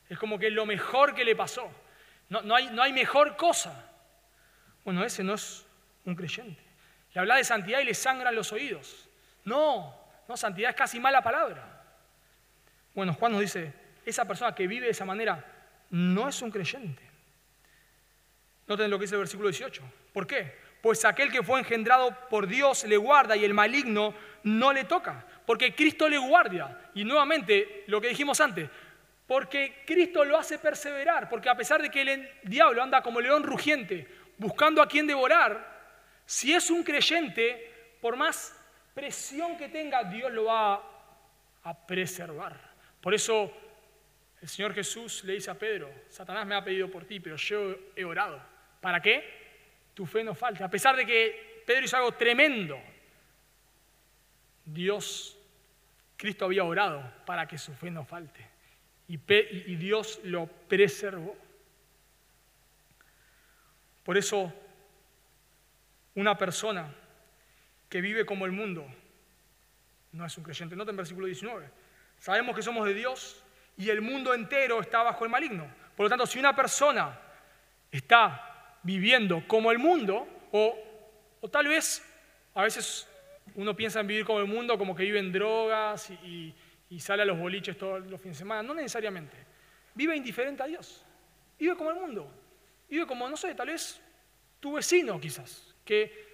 Es 0.08 0.16
como 0.16 0.38
que 0.38 0.46
es 0.46 0.52
lo 0.52 0.66
mejor 0.66 1.16
que 1.16 1.24
le 1.24 1.34
pasó. 1.34 1.68
No, 2.28 2.42
no, 2.42 2.54
hay, 2.54 2.70
no 2.70 2.80
hay 2.80 2.92
mejor 2.92 3.36
cosa. 3.36 3.90
Bueno, 4.84 5.04
ese 5.04 5.24
no 5.24 5.34
es 5.34 5.66
un 6.04 6.14
creyente. 6.14 6.61
Le 7.14 7.20
habla 7.20 7.36
de 7.36 7.44
santidad 7.44 7.80
y 7.80 7.84
le 7.84 7.94
sangran 7.94 8.34
los 8.34 8.52
oídos. 8.52 9.08
No, 9.44 9.94
no, 10.28 10.36
santidad 10.36 10.70
es 10.70 10.76
casi 10.76 10.98
mala 10.98 11.22
palabra. 11.22 11.82
Bueno, 12.94 13.14
Juan 13.14 13.32
nos 13.32 13.40
dice, 13.40 13.72
esa 14.04 14.24
persona 14.24 14.54
que 14.54 14.66
vive 14.66 14.86
de 14.86 14.92
esa 14.92 15.04
manera 15.04 15.44
no 15.90 16.28
es 16.28 16.40
un 16.42 16.50
creyente. 16.50 17.02
Noten 18.66 18.90
lo 18.90 18.98
que 18.98 19.04
dice 19.04 19.14
el 19.14 19.20
versículo 19.20 19.48
18. 19.48 19.82
¿Por 20.12 20.26
qué? 20.26 20.56
Pues 20.80 21.04
aquel 21.04 21.30
que 21.30 21.42
fue 21.42 21.60
engendrado 21.60 22.16
por 22.28 22.46
Dios 22.46 22.84
le 22.84 22.96
guarda 22.96 23.36
y 23.36 23.44
el 23.44 23.54
maligno 23.54 24.14
no 24.42 24.72
le 24.72 24.84
toca. 24.84 25.24
Porque 25.46 25.74
Cristo 25.74 26.08
le 26.08 26.18
guarda. 26.18 26.90
Y 26.94 27.04
nuevamente, 27.04 27.84
lo 27.86 28.00
que 28.00 28.08
dijimos 28.08 28.40
antes, 28.40 28.68
porque 29.26 29.82
Cristo 29.86 30.24
lo 30.24 30.38
hace 30.38 30.58
perseverar. 30.58 31.28
Porque 31.28 31.48
a 31.48 31.56
pesar 31.56 31.82
de 31.82 31.90
que 31.90 32.02
el 32.02 32.30
diablo 32.42 32.82
anda 32.82 33.02
como 33.02 33.20
león 33.20 33.42
rugiente, 33.42 34.08
buscando 34.38 34.82
a 34.82 34.88
quien 34.88 35.06
devorar, 35.06 35.71
si 36.32 36.54
es 36.54 36.70
un 36.70 36.82
creyente, 36.82 37.98
por 38.00 38.16
más 38.16 38.58
presión 38.94 39.54
que 39.58 39.68
tenga, 39.68 40.02
Dios 40.04 40.32
lo 40.32 40.44
va 40.44 40.82
a 41.62 41.86
preservar. 41.86 42.58
Por 43.02 43.12
eso 43.12 43.52
el 44.40 44.48
Señor 44.48 44.72
Jesús 44.72 45.24
le 45.24 45.34
dice 45.34 45.50
a 45.50 45.58
Pedro, 45.58 45.92
Satanás 46.08 46.46
me 46.46 46.54
ha 46.54 46.64
pedido 46.64 46.90
por 46.90 47.04
ti, 47.04 47.20
pero 47.20 47.36
yo 47.36 47.76
he 47.94 48.02
orado. 48.02 48.42
¿Para 48.80 49.02
qué? 49.02 49.22
Tu 49.92 50.06
fe 50.06 50.24
no 50.24 50.34
falte. 50.34 50.64
A 50.64 50.70
pesar 50.70 50.96
de 50.96 51.04
que 51.04 51.62
Pedro 51.66 51.84
hizo 51.84 51.98
algo 51.98 52.12
tremendo, 52.12 52.80
Dios, 54.64 55.38
Cristo 56.16 56.46
había 56.46 56.64
orado 56.64 57.12
para 57.26 57.46
que 57.46 57.58
su 57.58 57.74
fe 57.74 57.90
no 57.90 58.06
falte. 58.06 58.48
Y, 59.06 59.16
y 59.16 59.76
Dios 59.76 60.18
lo 60.24 60.46
preservó. 60.46 61.36
Por 64.02 64.16
eso, 64.16 64.50
una 66.14 66.36
persona 66.36 66.94
que 67.88 68.00
vive 68.00 68.24
como 68.24 68.46
el 68.46 68.52
mundo 68.52 68.86
no 70.12 70.26
es 70.26 70.36
un 70.36 70.44
creyente. 70.44 70.76
Nota 70.76 70.90
en 70.90 70.96
versículo 70.96 71.26
19. 71.26 71.68
Sabemos 72.18 72.54
que 72.54 72.62
somos 72.62 72.86
de 72.86 72.94
Dios 72.94 73.42
y 73.76 73.88
el 73.88 74.00
mundo 74.00 74.34
entero 74.34 74.80
está 74.80 75.02
bajo 75.02 75.24
el 75.24 75.30
maligno. 75.30 75.66
Por 75.96 76.04
lo 76.04 76.10
tanto, 76.10 76.26
si 76.26 76.38
una 76.38 76.54
persona 76.54 77.18
está 77.90 78.78
viviendo 78.82 79.46
como 79.46 79.70
el 79.70 79.78
mundo, 79.78 80.26
o, 80.52 80.76
tal 81.50 81.68
vez 81.68 82.06
a 82.54 82.62
veces 82.62 83.08
uno 83.54 83.74
piensa 83.74 84.00
en 84.00 84.06
vivir 84.06 84.24
como 84.24 84.40
el 84.40 84.46
mundo, 84.46 84.78
como 84.78 84.94
que 84.94 85.02
vive 85.02 85.18
en 85.18 85.32
drogas 85.32 86.10
y, 86.10 86.54
y 86.90 87.00
sale 87.00 87.22
a 87.22 87.26
los 87.26 87.38
boliches 87.38 87.76
todos 87.76 88.06
los 88.06 88.20
fines 88.20 88.36
de 88.36 88.42
semana. 88.42 88.62
No 88.62 88.74
necesariamente. 88.74 89.36
Vive 89.94 90.16
indiferente 90.16 90.62
a 90.62 90.66
Dios. 90.66 91.04
Vive 91.58 91.76
como 91.76 91.90
el 91.90 91.96
mundo. 91.96 92.30
Vive 92.88 93.06
como, 93.06 93.28
no 93.28 93.36
sé, 93.36 93.54
tal 93.54 93.68
vez 93.68 94.00
tu 94.60 94.74
vecino 94.74 95.18
quizás, 95.18 95.71
que 95.84 96.32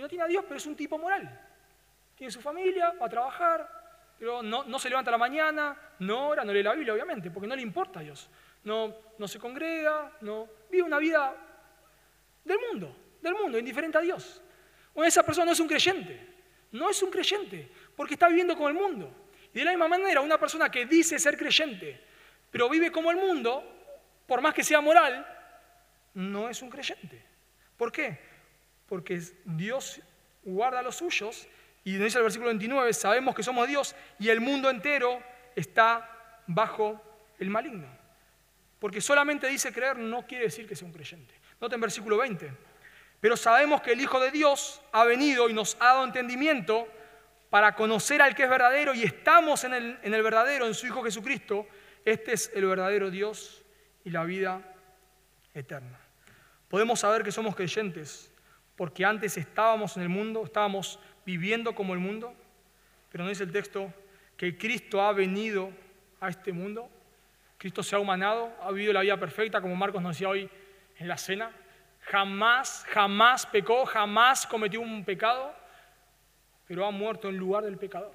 no 0.00 0.08
tiene 0.08 0.24
a 0.24 0.28
Dios, 0.28 0.44
pero 0.44 0.56
es 0.56 0.66
un 0.66 0.76
tipo 0.76 0.98
moral. 0.98 1.46
Tiene 2.14 2.30
su 2.30 2.40
familia, 2.40 2.94
va 3.00 3.06
a 3.06 3.08
trabajar, 3.08 3.78
pero 4.18 4.42
no, 4.42 4.78
se 4.78 4.88
levanta 4.88 5.10
a 5.10 5.12
la 5.12 5.18
mañana, 5.18 5.76
no 6.00 6.28
ora, 6.28 6.44
no 6.44 6.52
lee 6.52 6.62
la 6.62 6.74
Biblia, 6.74 6.92
obviamente, 6.92 7.30
porque 7.30 7.46
no 7.46 7.54
le 7.54 7.62
importa 7.62 8.00
a 8.00 8.02
Dios. 8.02 8.28
No, 8.64 8.94
no 9.16 9.28
se 9.28 9.38
congrega, 9.38 10.16
no 10.22 10.48
vive 10.70 10.82
una 10.82 10.98
vida 10.98 11.34
del 12.44 12.58
mundo, 12.58 12.96
del 13.22 13.34
mundo, 13.34 13.58
indiferente 13.58 13.98
a 13.98 14.00
Dios. 14.00 14.42
Bueno, 14.94 15.06
esa 15.06 15.22
persona 15.22 15.46
no 15.46 15.52
es 15.52 15.60
un 15.60 15.68
creyente, 15.68 16.34
no 16.72 16.90
es 16.90 17.00
un 17.02 17.10
creyente, 17.10 17.70
porque 17.94 18.14
está 18.14 18.28
viviendo 18.28 18.56
como 18.56 18.68
el 18.68 18.74
mundo. 18.74 19.28
Y 19.54 19.60
de 19.60 19.64
la 19.64 19.70
misma 19.70 19.88
manera, 19.88 20.20
una 20.20 20.38
persona 20.38 20.68
que 20.70 20.86
dice 20.86 21.18
ser 21.18 21.38
creyente, 21.38 22.04
pero 22.50 22.68
vive 22.68 22.90
como 22.90 23.12
el 23.12 23.16
mundo, 23.16 23.62
por 24.26 24.40
más 24.40 24.52
que 24.52 24.64
sea 24.64 24.80
moral, 24.80 25.24
no 26.14 26.48
es 26.48 26.60
un 26.60 26.70
creyente. 26.70 27.24
¿Por 27.76 27.92
qué? 27.92 28.27
Porque 28.88 29.20
Dios 29.44 30.00
guarda 30.44 30.82
los 30.82 30.96
suyos, 30.96 31.48
y 31.88 31.96
dice 31.96 32.18
el 32.18 32.24
versículo 32.24 32.48
29, 32.48 32.92
sabemos 32.92 33.34
que 33.34 33.42
somos 33.42 33.66
Dios 33.66 33.96
y 34.18 34.28
el 34.28 34.42
mundo 34.42 34.68
entero 34.68 35.22
está 35.56 36.06
bajo 36.46 37.00
el 37.38 37.48
maligno. 37.48 37.88
Porque 38.78 39.00
solamente 39.00 39.46
dice 39.48 39.72
creer 39.72 39.96
no 39.96 40.26
quiere 40.26 40.44
decir 40.44 40.68
que 40.68 40.76
sea 40.76 40.86
un 40.86 40.92
creyente. 40.92 41.32
Nota 41.58 41.76
en 41.76 41.80
versículo 41.80 42.18
20. 42.18 42.52
Pero 43.20 43.38
sabemos 43.38 43.80
que 43.80 43.92
el 43.92 44.02
Hijo 44.02 44.20
de 44.20 44.30
Dios 44.30 44.82
ha 44.92 45.04
venido 45.04 45.48
y 45.48 45.54
nos 45.54 45.76
ha 45.80 45.86
dado 45.86 46.04
entendimiento 46.04 46.86
para 47.48 47.74
conocer 47.74 48.20
al 48.20 48.34
que 48.34 48.44
es 48.44 48.50
verdadero 48.50 48.92
y 48.94 49.02
estamos 49.02 49.64
en 49.64 49.72
el, 49.72 49.98
en 50.02 50.12
el 50.12 50.22
verdadero, 50.22 50.66
en 50.66 50.74
su 50.74 50.86
Hijo 50.86 51.02
Jesucristo. 51.02 51.66
Este 52.04 52.34
es 52.34 52.52
el 52.54 52.66
verdadero 52.66 53.10
Dios 53.10 53.64
y 54.04 54.10
la 54.10 54.24
vida 54.24 54.60
eterna. 55.54 55.98
Podemos 56.68 57.00
saber 57.00 57.22
que 57.22 57.32
somos 57.32 57.56
creyentes 57.56 58.30
porque 58.78 59.04
antes 59.04 59.36
estábamos 59.36 59.96
en 59.96 60.04
el 60.04 60.08
mundo, 60.08 60.44
estábamos 60.44 61.00
viviendo 61.26 61.74
como 61.74 61.94
el 61.94 61.98
mundo, 61.98 62.32
pero 63.10 63.24
no 63.24 63.30
dice 63.30 63.42
el 63.42 63.50
texto 63.50 63.92
que 64.36 64.56
Cristo 64.56 65.02
ha 65.02 65.12
venido 65.12 65.72
a 66.20 66.28
este 66.28 66.52
mundo, 66.52 66.88
Cristo 67.58 67.82
se 67.82 67.96
ha 67.96 67.98
humanado, 67.98 68.54
ha 68.62 68.70
vivido 68.70 68.92
la 68.92 69.00
vida 69.00 69.16
perfecta, 69.16 69.60
como 69.60 69.74
Marcos 69.74 70.00
nos 70.00 70.14
decía 70.14 70.28
hoy 70.28 70.48
en 70.96 71.08
la 71.08 71.18
cena, 71.18 71.50
jamás, 72.02 72.86
jamás 72.90 73.46
pecó, 73.46 73.84
jamás 73.84 74.46
cometió 74.46 74.80
un 74.80 75.04
pecado, 75.04 75.52
pero 76.64 76.86
ha 76.86 76.92
muerto 76.92 77.28
en 77.28 77.36
lugar 77.36 77.64
del 77.64 77.78
pecador. 77.78 78.12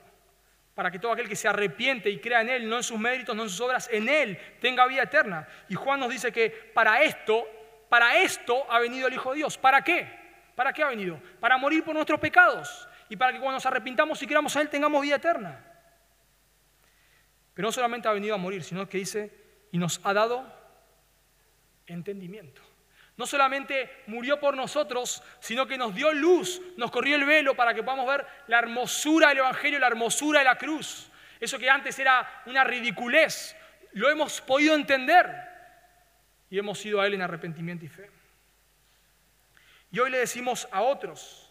Para 0.75 0.89
que 0.89 0.97
todo 0.97 1.11
aquel 1.11 1.27
que 1.27 1.35
se 1.35 1.49
arrepiente 1.49 2.09
y 2.09 2.19
crea 2.19 2.39
en 2.39 2.47
Él, 2.47 2.69
no 2.69 2.77
en 2.77 2.83
sus 2.83 2.97
méritos, 2.97 3.35
no 3.35 3.43
en 3.43 3.49
sus 3.49 3.59
obras, 3.59 3.89
en 3.91 4.07
Él 4.07 4.39
tenga 4.61 4.87
vida 4.87 5.03
eterna. 5.03 5.45
Y 5.67 5.75
Juan 5.75 5.99
nos 5.99 6.09
dice 6.09 6.31
que 6.31 6.49
para 6.49 7.03
esto, 7.03 7.45
para 7.89 8.15
esto 8.19 8.65
ha 8.71 8.79
venido 8.79 9.09
el 9.09 9.13
Hijo 9.13 9.31
de 9.31 9.39
Dios. 9.39 9.57
¿Para 9.57 9.83
qué? 9.83 10.22
¿Para 10.55 10.73
qué 10.73 10.83
ha 10.83 10.87
venido? 10.87 11.19
Para 11.39 11.57
morir 11.57 11.83
por 11.83 11.95
nuestros 11.95 12.19
pecados 12.19 12.87
y 13.09 13.15
para 13.15 13.31
que 13.31 13.39
cuando 13.39 13.57
nos 13.57 13.65
arrepintamos 13.65 14.21
y 14.21 14.27
creamos 14.27 14.55
a 14.55 14.61
Él 14.61 14.69
tengamos 14.69 15.01
vida 15.01 15.15
eterna. 15.15 15.63
Pero 17.53 17.67
no 17.67 17.71
solamente 17.71 18.07
ha 18.07 18.13
venido 18.13 18.35
a 18.35 18.37
morir, 18.37 18.63
sino 18.63 18.87
que 18.87 18.97
dice, 18.97 19.31
y 19.71 19.77
nos 19.77 20.01
ha 20.03 20.13
dado 20.13 20.45
entendimiento. 21.87 22.61
No 23.15 23.27
solamente 23.27 24.03
murió 24.07 24.39
por 24.39 24.55
nosotros, 24.55 25.21
sino 25.39 25.67
que 25.67 25.77
nos 25.77 25.93
dio 25.93 26.11
luz, 26.13 26.61
nos 26.77 26.89
corrió 26.89 27.15
el 27.15 27.25
velo 27.25 27.55
para 27.55 27.73
que 27.73 27.83
podamos 27.83 28.07
ver 28.07 28.25
la 28.47 28.57
hermosura 28.57 29.29
del 29.29 29.39
Evangelio, 29.39 29.79
la 29.79 29.87
hermosura 29.87 30.39
de 30.39 30.45
la 30.45 30.57
cruz. 30.57 31.11
Eso 31.39 31.59
que 31.59 31.69
antes 31.69 31.97
era 31.99 32.43
una 32.47 32.63
ridiculez, 32.63 33.55
lo 33.91 34.09
hemos 34.09 34.41
podido 34.41 34.73
entender 34.73 35.29
y 36.49 36.57
hemos 36.57 36.83
ido 36.85 37.01
a 37.01 37.07
Él 37.07 37.13
en 37.13 37.21
arrepentimiento 37.21 37.85
y 37.85 37.89
fe. 37.89 38.09
Y 39.93 39.99
hoy 39.99 40.11
le 40.11 40.17
decimos 40.17 40.67
a 40.73 40.81
otros 40.81 41.49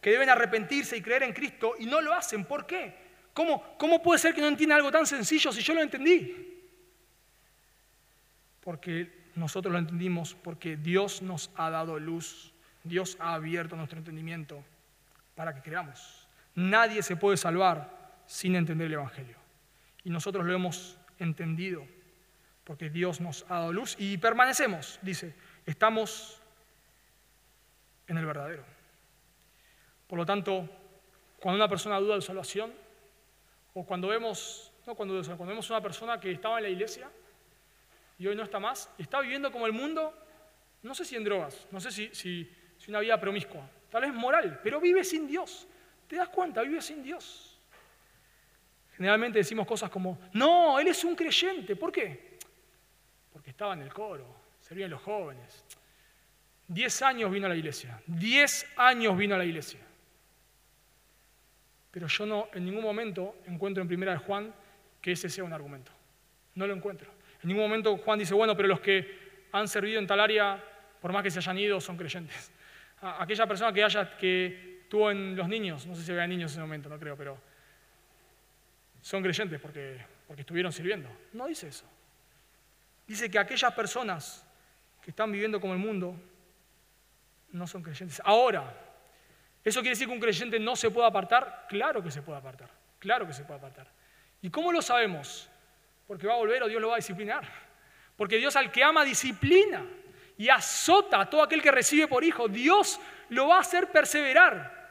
que 0.00 0.10
deben 0.10 0.28
arrepentirse 0.28 0.96
y 0.96 1.02
creer 1.02 1.22
en 1.22 1.32
Cristo 1.32 1.74
y 1.78 1.86
no 1.86 2.00
lo 2.00 2.12
hacen. 2.12 2.44
¿Por 2.44 2.66
qué? 2.66 2.96
¿Cómo, 3.32 3.76
cómo 3.78 4.02
puede 4.02 4.18
ser 4.18 4.34
que 4.34 4.40
no 4.40 4.48
entiendan 4.48 4.78
algo 4.78 4.90
tan 4.90 5.06
sencillo 5.06 5.52
si 5.52 5.62
yo 5.62 5.72
lo 5.72 5.82
entendí? 5.82 6.54
porque 8.64 9.12
nosotros 9.36 9.72
lo 9.72 9.78
entendimos, 9.78 10.34
porque 10.34 10.76
Dios 10.76 11.20
nos 11.20 11.50
ha 11.54 11.68
dado 11.68 11.98
luz, 12.00 12.52
Dios 12.82 13.16
ha 13.20 13.34
abierto 13.34 13.76
nuestro 13.76 13.98
entendimiento 13.98 14.64
para 15.36 15.54
que 15.54 15.60
creamos. 15.60 16.26
Nadie 16.54 17.02
se 17.02 17.16
puede 17.16 17.36
salvar 17.36 18.22
sin 18.26 18.56
entender 18.56 18.86
el 18.86 18.94
Evangelio. 18.94 19.36
Y 20.02 20.10
nosotros 20.10 20.46
lo 20.46 20.54
hemos 20.54 20.96
entendido 21.18 21.86
porque 22.64 22.88
Dios 22.88 23.20
nos 23.20 23.44
ha 23.50 23.56
dado 23.56 23.72
luz 23.72 23.96
y 23.98 24.16
permanecemos, 24.16 24.98
dice, 25.02 25.34
estamos 25.66 26.40
en 28.06 28.18
el 28.18 28.26
verdadero. 28.26 28.64
Por 30.06 30.18
lo 30.18 30.26
tanto, 30.26 30.68
cuando 31.40 31.56
una 31.56 31.68
persona 31.68 31.98
duda 31.98 32.16
de 32.16 32.22
salvación, 32.22 32.72
o 33.74 33.84
cuando 33.84 34.08
vemos, 34.08 34.72
no 34.86 34.94
cuando, 34.94 35.14
cuando 35.22 35.46
vemos 35.46 35.70
una 35.70 35.80
persona 35.80 36.20
que 36.20 36.30
estaba 36.30 36.58
en 36.58 36.64
la 36.64 36.70
iglesia 36.70 37.10
y 38.18 38.26
hoy 38.26 38.36
no 38.36 38.44
está 38.44 38.60
más, 38.60 38.90
está 38.98 39.20
viviendo 39.20 39.50
como 39.50 39.66
el 39.66 39.72
mundo, 39.72 40.14
no 40.82 40.94
sé 40.94 41.04
si 41.04 41.16
en 41.16 41.24
drogas, 41.24 41.66
no 41.70 41.80
sé 41.80 41.90
si, 41.90 42.14
si, 42.14 42.50
si 42.78 42.90
una 42.90 43.00
vida 43.00 43.18
promiscua, 43.18 43.68
tal 43.90 44.02
vez 44.02 44.14
moral, 44.14 44.60
pero 44.62 44.80
vive 44.80 45.02
sin 45.02 45.26
Dios. 45.26 45.66
¿Te 46.06 46.16
das 46.16 46.28
cuenta? 46.28 46.62
Vive 46.62 46.80
sin 46.80 47.02
Dios. 47.02 47.58
Generalmente 48.96 49.38
decimos 49.38 49.66
cosas 49.66 49.90
como, 49.90 50.18
no, 50.34 50.78
él 50.78 50.86
es 50.86 51.02
un 51.02 51.16
creyente. 51.16 51.74
¿Por 51.74 51.90
qué? 51.90 52.38
Porque 53.32 53.50
estaba 53.50 53.74
en 53.74 53.82
el 53.82 53.92
coro, 53.92 54.26
servían 54.60 54.90
los 54.90 55.02
jóvenes. 55.02 55.64
Diez 56.66 57.02
años 57.02 57.30
vino 57.30 57.46
a 57.46 57.50
la 57.50 57.56
iglesia, 57.56 58.00
diez 58.06 58.66
años 58.76 59.16
vino 59.16 59.34
a 59.34 59.38
la 59.38 59.44
iglesia. 59.44 59.80
Pero 61.90 62.06
yo 62.06 62.26
no 62.26 62.48
en 62.52 62.64
ningún 62.64 62.82
momento 62.82 63.36
encuentro 63.46 63.82
en 63.82 63.88
Primera 63.88 64.12
de 64.12 64.18
Juan 64.18 64.52
que 65.00 65.12
ese 65.12 65.28
sea 65.28 65.44
un 65.44 65.52
argumento. 65.52 65.92
No 66.54 66.66
lo 66.66 66.74
encuentro. 66.74 67.10
En 67.42 67.48
ningún 67.48 67.64
momento 67.64 67.96
Juan 67.98 68.18
dice, 68.18 68.34
bueno, 68.34 68.56
pero 68.56 68.68
los 68.68 68.80
que 68.80 69.46
han 69.52 69.68
servido 69.68 70.00
en 70.00 70.06
tal 70.06 70.18
área, 70.18 70.62
por 71.00 71.12
más 71.12 71.22
que 71.22 71.30
se 71.30 71.38
hayan 71.38 71.58
ido, 71.58 71.80
son 71.80 71.96
creyentes. 71.96 72.50
Aquella 73.00 73.46
persona 73.46 73.72
que, 73.72 73.84
haya, 73.84 74.16
que 74.16 74.86
tuvo 74.88 75.10
en 75.10 75.36
los 75.36 75.46
niños, 75.46 75.86
no 75.86 75.94
sé 75.94 76.02
si 76.02 76.10
había 76.10 76.26
niños 76.26 76.52
en 76.52 76.54
ese 76.54 76.60
momento, 76.62 76.88
no 76.88 76.98
creo, 76.98 77.16
pero 77.16 77.38
son 79.02 79.22
creyentes 79.22 79.60
porque, 79.60 79.98
porque 80.26 80.40
estuvieron 80.40 80.72
sirviendo. 80.72 81.10
No 81.34 81.46
dice 81.46 81.68
eso. 81.68 81.84
Dice 83.06 83.30
que 83.30 83.38
aquellas 83.38 83.72
personas 83.74 84.46
que 85.02 85.10
están 85.10 85.30
viviendo 85.30 85.60
como 85.60 85.74
el 85.74 85.78
mundo 85.78 86.18
no 87.54 87.66
son 87.66 87.82
creyentes. 87.82 88.20
Ahora, 88.24 88.72
¿Eso 89.64 89.80
quiere 89.80 89.94
decir 89.94 90.06
que 90.06 90.12
un 90.12 90.20
creyente 90.20 90.60
no 90.60 90.76
se 90.76 90.90
puede 90.90 91.08
apartar? 91.08 91.64
Claro 91.68 92.02
que 92.02 92.10
se 92.10 92.20
puede 92.20 92.38
apartar, 92.38 92.68
claro 92.98 93.26
que 93.26 93.32
se 93.32 93.44
puede 93.44 93.58
apartar. 93.58 93.86
¿Y 94.42 94.50
cómo 94.50 94.70
lo 94.70 94.82
sabemos? 94.82 95.48
Porque 96.06 96.26
va 96.26 96.34
a 96.34 96.36
volver 96.36 96.62
o 96.62 96.68
Dios 96.68 96.82
lo 96.82 96.88
va 96.88 96.94
a 96.94 96.98
disciplinar. 96.98 97.50
Porque 98.14 98.36
Dios 98.36 98.54
al 98.56 98.70
que 98.70 98.84
ama 98.84 99.04
disciplina 99.04 99.82
y 100.36 100.50
azota 100.50 101.20
a 101.20 101.30
todo 101.30 101.42
aquel 101.42 101.62
que 101.62 101.70
recibe 101.70 102.06
por 102.06 102.22
hijo. 102.22 102.46
Dios 102.46 103.00
lo 103.30 103.48
va 103.48 103.56
a 103.56 103.60
hacer 103.60 103.90
perseverar. 103.90 104.84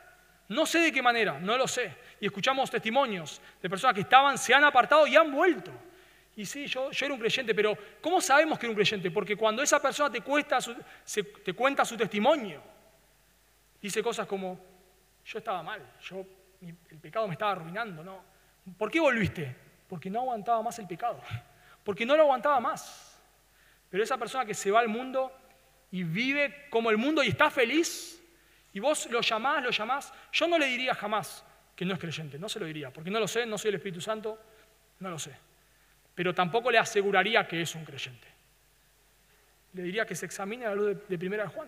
No 0.49 0.65
sé 0.65 0.79
de 0.79 0.91
qué 0.91 1.03
manera, 1.03 1.39
no 1.39 1.55
lo 1.55 1.67
sé. 1.67 1.95
Y 2.19 2.25
escuchamos 2.25 2.71
testimonios 2.71 3.39
de 3.61 3.69
personas 3.69 3.93
que 3.93 4.01
estaban, 4.01 4.39
se 4.39 4.55
han 4.55 4.63
apartado 4.63 5.05
y 5.05 5.15
han 5.15 5.31
vuelto. 5.31 5.71
Y 6.35 6.45
sí, 6.45 6.65
yo, 6.67 6.89
era 6.91 7.13
un 7.13 7.19
creyente, 7.19 7.53
pero 7.53 7.77
¿cómo 8.01 8.19
sabemos 8.19 8.57
que 8.57 8.65
era 8.65 8.71
un 8.71 8.75
creyente? 8.75 9.11
Porque 9.11 9.35
cuando 9.35 9.61
esa 9.61 9.81
persona 9.81 10.11
te, 10.11 10.21
te 10.21 11.53
cuenta 11.53 11.85
su 11.85 11.97
testimonio, 11.97 12.73
Dice 13.83 14.01
cosas 14.01 14.25
como, 14.25 14.57
yo 15.25 15.39
estaba 15.39 15.61
mal, 15.61 15.81
yo, 16.03 16.25
el 16.61 16.99
pecado 16.99 17.27
me 17.27 17.33
estaba 17.33 17.51
arruinando, 17.51 18.01
¿no? 18.01 18.23
¿Por 18.77 18.89
qué 18.89 19.01
volviste? 19.01 19.53
Porque 19.89 20.09
no 20.09 20.21
aguantaba 20.21 20.61
más 20.61 20.79
el 20.79 20.87
pecado, 20.87 21.21
porque 21.83 22.05
no 22.05 22.15
lo 22.15 22.23
aguantaba 22.23 22.61
más. 22.61 23.21
Pero 23.89 24.01
esa 24.01 24.17
persona 24.17 24.45
que 24.45 24.53
se 24.53 24.71
va 24.71 24.79
al 24.79 24.87
mundo 24.87 25.37
y 25.91 26.03
vive 26.03 26.69
como 26.69 26.91
el 26.91 26.97
mundo 26.97 27.21
y 27.23 27.27
está 27.27 27.51
feliz, 27.51 28.23
y 28.71 28.79
vos 28.79 29.11
lo 29.11 29.19
llamás, 29.19 29.61
lo 29.61 29.69
llamás, 29.71 30.13
yo 30.31 30.47
no 30.47 30.57
le 30.57 30.67
diría 30.67 30.95
jamás 30.95 31.43
que 31.75 31.83
no 31.83 31.93
es 31.93 31.99
creyente, 31.99 32.39
no 32.39 32.47
se 32.47 32.61
lo 32.61 32.65
diría, 32.65 32.89
porque 32.89 33.11
no 33.11 33.19
lo 33.19 33.27
sé, 33.27 33.45
no 33.45 33.57
soy 33.57 33.67
el 33.67 33.75
Espíritu 33.75 33.99
Santo, 33.99 34.39
no 34.99 35.09
lo 35.09 35.19
sé. 35.19 35.35
Pero 36.15 36.33
tampoco 36.33 36.69
le 36.69 36.77
aseguraría 36.77 37.47
que 37.47 37.61
es 37.61 37.75
un 37.75 37.83
creyente. 37.83 38.27
Le 39.73 39.83
diría 39.83 40.05
que 40.05 40.15
se 40.15 40.25
examine 40.25 40.65
a 40.65 40.69
la 40.69 40.75
luz 40.75 41.07
de, 41.07 41.17
Primera 41.17 41.43
de 41.43 41.49
Juan. 41.49 41.67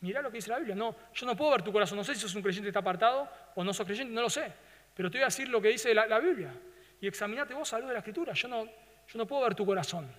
Mirá 0.00 0.22
lo 0.22 0.30
que 0.30 0.38
dice 0.38 0.50
la 0.50 0.58
Biblia. 0.58 0.74
No, 0.74 0.96
yo 1.12 1.26
no 1.26 1.36
puedo 1.36 1.50
ver 1.50 1.62
tu 1.62 1.72
corazón. 1.72 1.98
No 1.98 2.04
sé 2.04 2.14
si 2.14 2.20
sos 2.22 2.34
un 2.34 2.42
creyente 2.42 2.66
que 2.66 2.70
está 2.70 2.80
apartado 2.80 3.28
o 3.54 3.62
no 3.62 3.74
sos 3.74 3.86
creyente, 3.86 4.14
no 4.14 4.22
lo 4.22 4.30
sé. 4.30 4.50
Pero 4.94 5.10
te 5.10 5.18
voy 5.18 5.22
a 5.22 5.26
decir 5.26 5.48
lo 5.48 5.60
que 5.60 5.68
dice 5.68 5.92
la, 5.92 6.18
Biblia. 6.18 6.52
Y 7.00 7.06
examinate 7.06 7.52
vos 7.52 7.70
a 7.72 7.76
la 7.76 7.80
luz 7.80 7.88
de 7.88 7.94
la 7.94 7.98
Escritura. 8.00 8.32
Yo 8.32 8.48
no, 8.48 8.64
yo 8.64 9.18
no 9.18 9.26
puedo 9.26 9.42
ver 9.42 9.54
tu 9.54 9.66
corazón. 9.66 10.10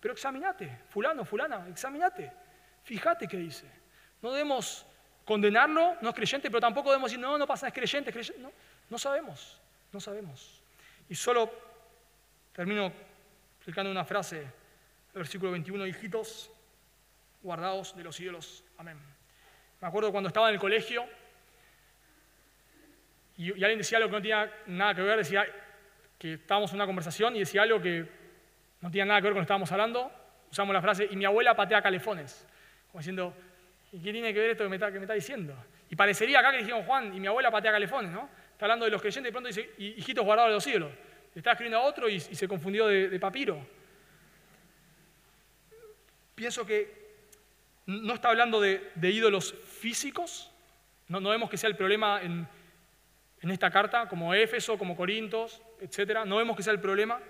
Pero 0.00 0.14
examinate. 0.14 0.82
Fulano, 0.88 1.24
fulana, 1.24 1.66
examinate. 1.68 2.32
Fíjate 2.84 3.26
qué 3.26 3.38
dice. 3.38 3.66
No 4.22 4.30
debemos 4.30 4.86
condenarlo, 5.24 5.96
no 6.00 6.10
es 6.10 6.14
creyente, 6.14 6.48
pero 6.48 6.60
tampoco 6.60 6.90
debemos 6.90 7.10
decir, 7.10 7.20
no, 7.20 7.36
no 7.36 7.46
pasa, 7.46 7.66
es 7.66 7.74
creyente, 7.74 8.10
es 8.10 8.14
creyente. 8.14 8.40
No, 8.40 8.52
no 8.88 8.98
sabemos, 8.98 9.60
no 9.92 10.00
sabemos. 10.00 10.62
Y 11.08 11.16
solo 11.16 11.65
termino 12.56 12.90
explicando 13.56 13.90
una 13.90 14.06
frase, 14.06 14.38
el 14.38 15.18
versículo 15.20 15.52
21, 15.52 15.86
hijitos, 15.88 16.50
guardados 17.42 17.94
de 17.94 18.02
los 18.02 18.18
ídolos. 18.18 18.64
Amén. 18.78 18.96
Me 19.78 19.86
acuerdo 19.86 20.10
cuando 20.10 20.28
estaba 20.28 20.48
en 20.48 20.54
el 20.54 20.60
colegio 20.60 21.04
y, 23.36 23.50
alguien 23.50 23.76
decía 23.76 23.98
algo 23.98 24.08
que 24.08 24.16
no 24.16 24.22
tenía 24.22 24.50
nada 24.68 24.94
que 24.94 25.02
ver, 25.02 25.18
decía 25.18 25.44
que 26.18 26.32
estábamos 26.32 26.70
en 26.70 26.76
una 26.76 26.86
conversación 26.86 27.36
y 27.36 27.40
decía 27.40 27.60
algo 27.60 27.78
que 27.82 28.08
no 28.80 28.90
tenía 28.90 29.04
nada 29.04 29.20
que 29.20 29.24
ver 29.24 29.32
con 29.34 29.40
lo 29.40 29.42
que 29.42 29.48
estábamos 29.48 29.70
hablando. 29.72 30.10
Usamos 30.50 30.72
la 30.72 30.80
frase, 30.80 31.08
y 31.10 31.14
mi 31.16 31.26
abuela 31.26 31.54
patea 31.54 31.82
calefones. 31.82 32.46
Como 32.90 33.00
diciendo, 33.00 33.34
¿y 33.92 34.00
qué 34.00 34.12
tiene 34.12 34.32
que 34.32 34.40
ver 34.40 34.50
esto 34.52 34.64
que 34.64 34.70
me 34.70 34.76
está, 34.76 35.12
diciendo? 35.12 35.54
Y 35.90 35.96
parecería 35.96 36.38
acá 36.38 36.52
que 36.52 36.58
dijimos, 36.58 36.86
Juan, 36.86 37.14
y 37.14 37.20
mi 37.20 37.26
abuela 37.26 37.50
patea 37.50 37.72
calefones, 37.72 38.10
¿no? 38.12 38.30
Está 38.52 38.64
hablando 38.64 38.86
de 38.86 38.92
los 38.92 39.02
creyentes 39.02 39.28
y 39.28 39.30
de 39.30 39.32
pronto 39.32 39.48
dice, 39.48 39.74
hijitos 39.76 40.24
guardados 40.24 40.48
de 40.48 40.54
los 40.54 40.66
ídolos. 40.66 41.05
Estaba 41.36 41.52
escribiendo 41.52 41.78
a 41.78 41.82
otro 41.82 42.08
y, 42.08 42.18
se 42.18 42.48
confundió 42.48 42.88
de 42.88 43.20
papiro. 43.20 43.64
Pienso 46.34 46.66
que 46.66 47.06
no 47.86 48.14
está 48.14 48.28
hablando 48.28 48.60
de, 48.60 48.92
ídolos 49.00 49.54
físicos, 49.54 50.50
no, 51.08 51.20
vemos 51.20 51.48
que 51.48 51.56
sea 51.56 51.70
el 51.70 51.76
problema 51.76 52.20
en, 52.22 52.46
esta 53.50 53.70
carta, 53.70 54.08
como 54.08 54.34
Éfeso, 54.34 54.76
como 54.76 54.96
Corintios, 54.96 55.62
etc. 55.80 56.24
No 56.26 56.36
vemos 56.36 56.56
que 56.56 56.64
sea 56.64 56.72
el 56.72 56.80
problema, 56.80 57.20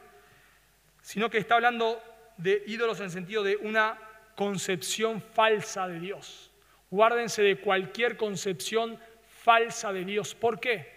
sino 1.03 1.29
que 1.29 1.37
está 1.37 1.57
hablando 1.57 2.03
de 2.39 2.65
ídolos 2.67 2.99
en 3.01 3.05
el 3.05 3.11
sentido 3.11 3.43
de 3.43 3.57
una 3.59 3.99
concepción 4.35 5.21
falsa 5.21 5.87
de 5.87 6.01
Dios. 6.01 6.51
Guárdense 6.91 7.43
de 7.43 7.61
cualquier 7.61 8.17
concepción 8.17 8.99
falsa 9.29 9.93
de 9.93 10.07
Dios. 10.07 10.35
¿Por 10.35 10.59
qué? 10.59 10.96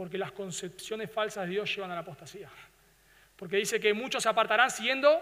Porque 0.00 0.16
las 0.16 0.32
concepciones 0.32 1.10
falsas 1.10 1.44
de 1.44 1.50
Dios 1.52 1.76
llevan 1.76 1.90
a 1.90 1.94
la 1.94 2.00
apostasía. 2.00 2.48
Porque 3.36 3.58
dice 3.58 3.78
que 3.78 3.92
muchos 3.92 4.22
se 4.22 4.30
apartarán 4.30 4.70
siguiendo 4.70 5.20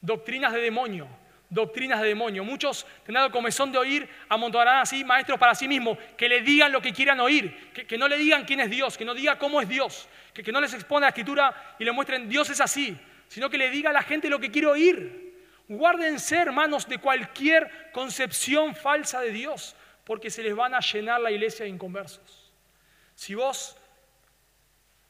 doctrinas 0.00 0.52
de 0.52 0.60
demonio, 0.60 1.08
doctrinas 1.50 2.00
de 2.00 2.06
demonio. 2.06 2.44
Muchos, 2.44 2.86
teniendo 3.04 3.32
comezón 3.32 3.72
de 3.72 3.78
oír, 3.78 4.08
amontonarán 4.28 4.82
así 4.82 5.02
maestros 5.02 5.36
para 5.36 5.56
sí 5.56 5.66
mismos, 5.66 5.98
que 6.16 6.28
le 6.28 6.42
digan 6.42 6.70
lo 6.70 6.80
que 6.80 6.92
quieran 6.92 7.18
oír, 7.18 7.72
que, 7.72 7.98
no 7.98 8.06
le 8.06 8.18
digan 8.18 8.44
quién 8.44 8.60
es 8.60 8.70
Dios, 8.70 8.96
que 8.96 9.04
no 9.04 9.14
diga 9.14 9.36
cómo 9.36 9.60
es 9.60 9.68
Dios, 9.68 10.08
que, 10.32 10.52
no 10.52 10.60
les 10.60 10.74
expone 10.74 11.00
la 11.06 11.08
escritura 11.08 11.74
y 11.80 11.84
le 11.84 11.90
muestren 11.90 12.28
Dios 12.28 12.50
es 12.50 12.60
así, 12.60 12.96
sino 13.26 13.50
que 13.50 13.58
le 13.58 13.68
diga 13.68 13.90
a 13.90 13.92
la 13.92 14.04
gente 14.04 14.30
lo 14.30 14.38
que 14.38 14.52
quiere 14.52 14.68
oír. 14.68 15.42
Guárdense, 15.66 16.36
hermanos, 16.36 16.86
de 16.86 16.98
cualquier 16.98 17.90
concepción 17.90 18.76
falsa 18.76 19.20
de 19.20 19.32
Dios, 19.32 19.74
porque 20.04 20.30
se 20.30 20.44
les 20.44 20.54
van 20.54 20.72
a 20.72 20.78
llenar 20.78 21.20
la 21.20 21.32
iglesia 21.32 21.64
de 21.64 21.70
inconversos. 21.70 22.41
Si 23.22 23.36
vos 23.36 23.76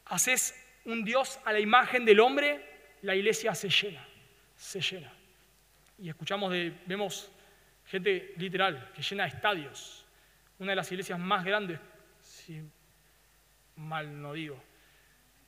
haces 0.05 0.55
un 0.85 1.03
Dios 1.03 1.41
a 1.47 1.53
la 1.55 1.61
imagen 1.61 2.05
del 2.05 2.21
hombre, 2.21 2.63
la 3.01 3.15
iglesia 3.15 3.55
se 3.55 3.71
llena, 3.71 4.07
se 4.55 4.83
llena 4.83 5.11
y 5.97 6.11
escuchamos 6.11 6.53
de, 6.53 6.79
vemos 6.85 7.33
gente 7.87 8.35
literal 8.37 8.93
que 8.95 9.01
llena 9.01 9.25
estadios. 9.25 10.05
Una 10.59 10.73
de 10.73 10.77
las 10.77 10.93
iglesias 10.93 11.19
más 11.19 11.43
grandes, 11.43 11.81
si 12.21 12.63
mal 13.77 14.21
no 14.21 14.35
digo, 14.35 14.63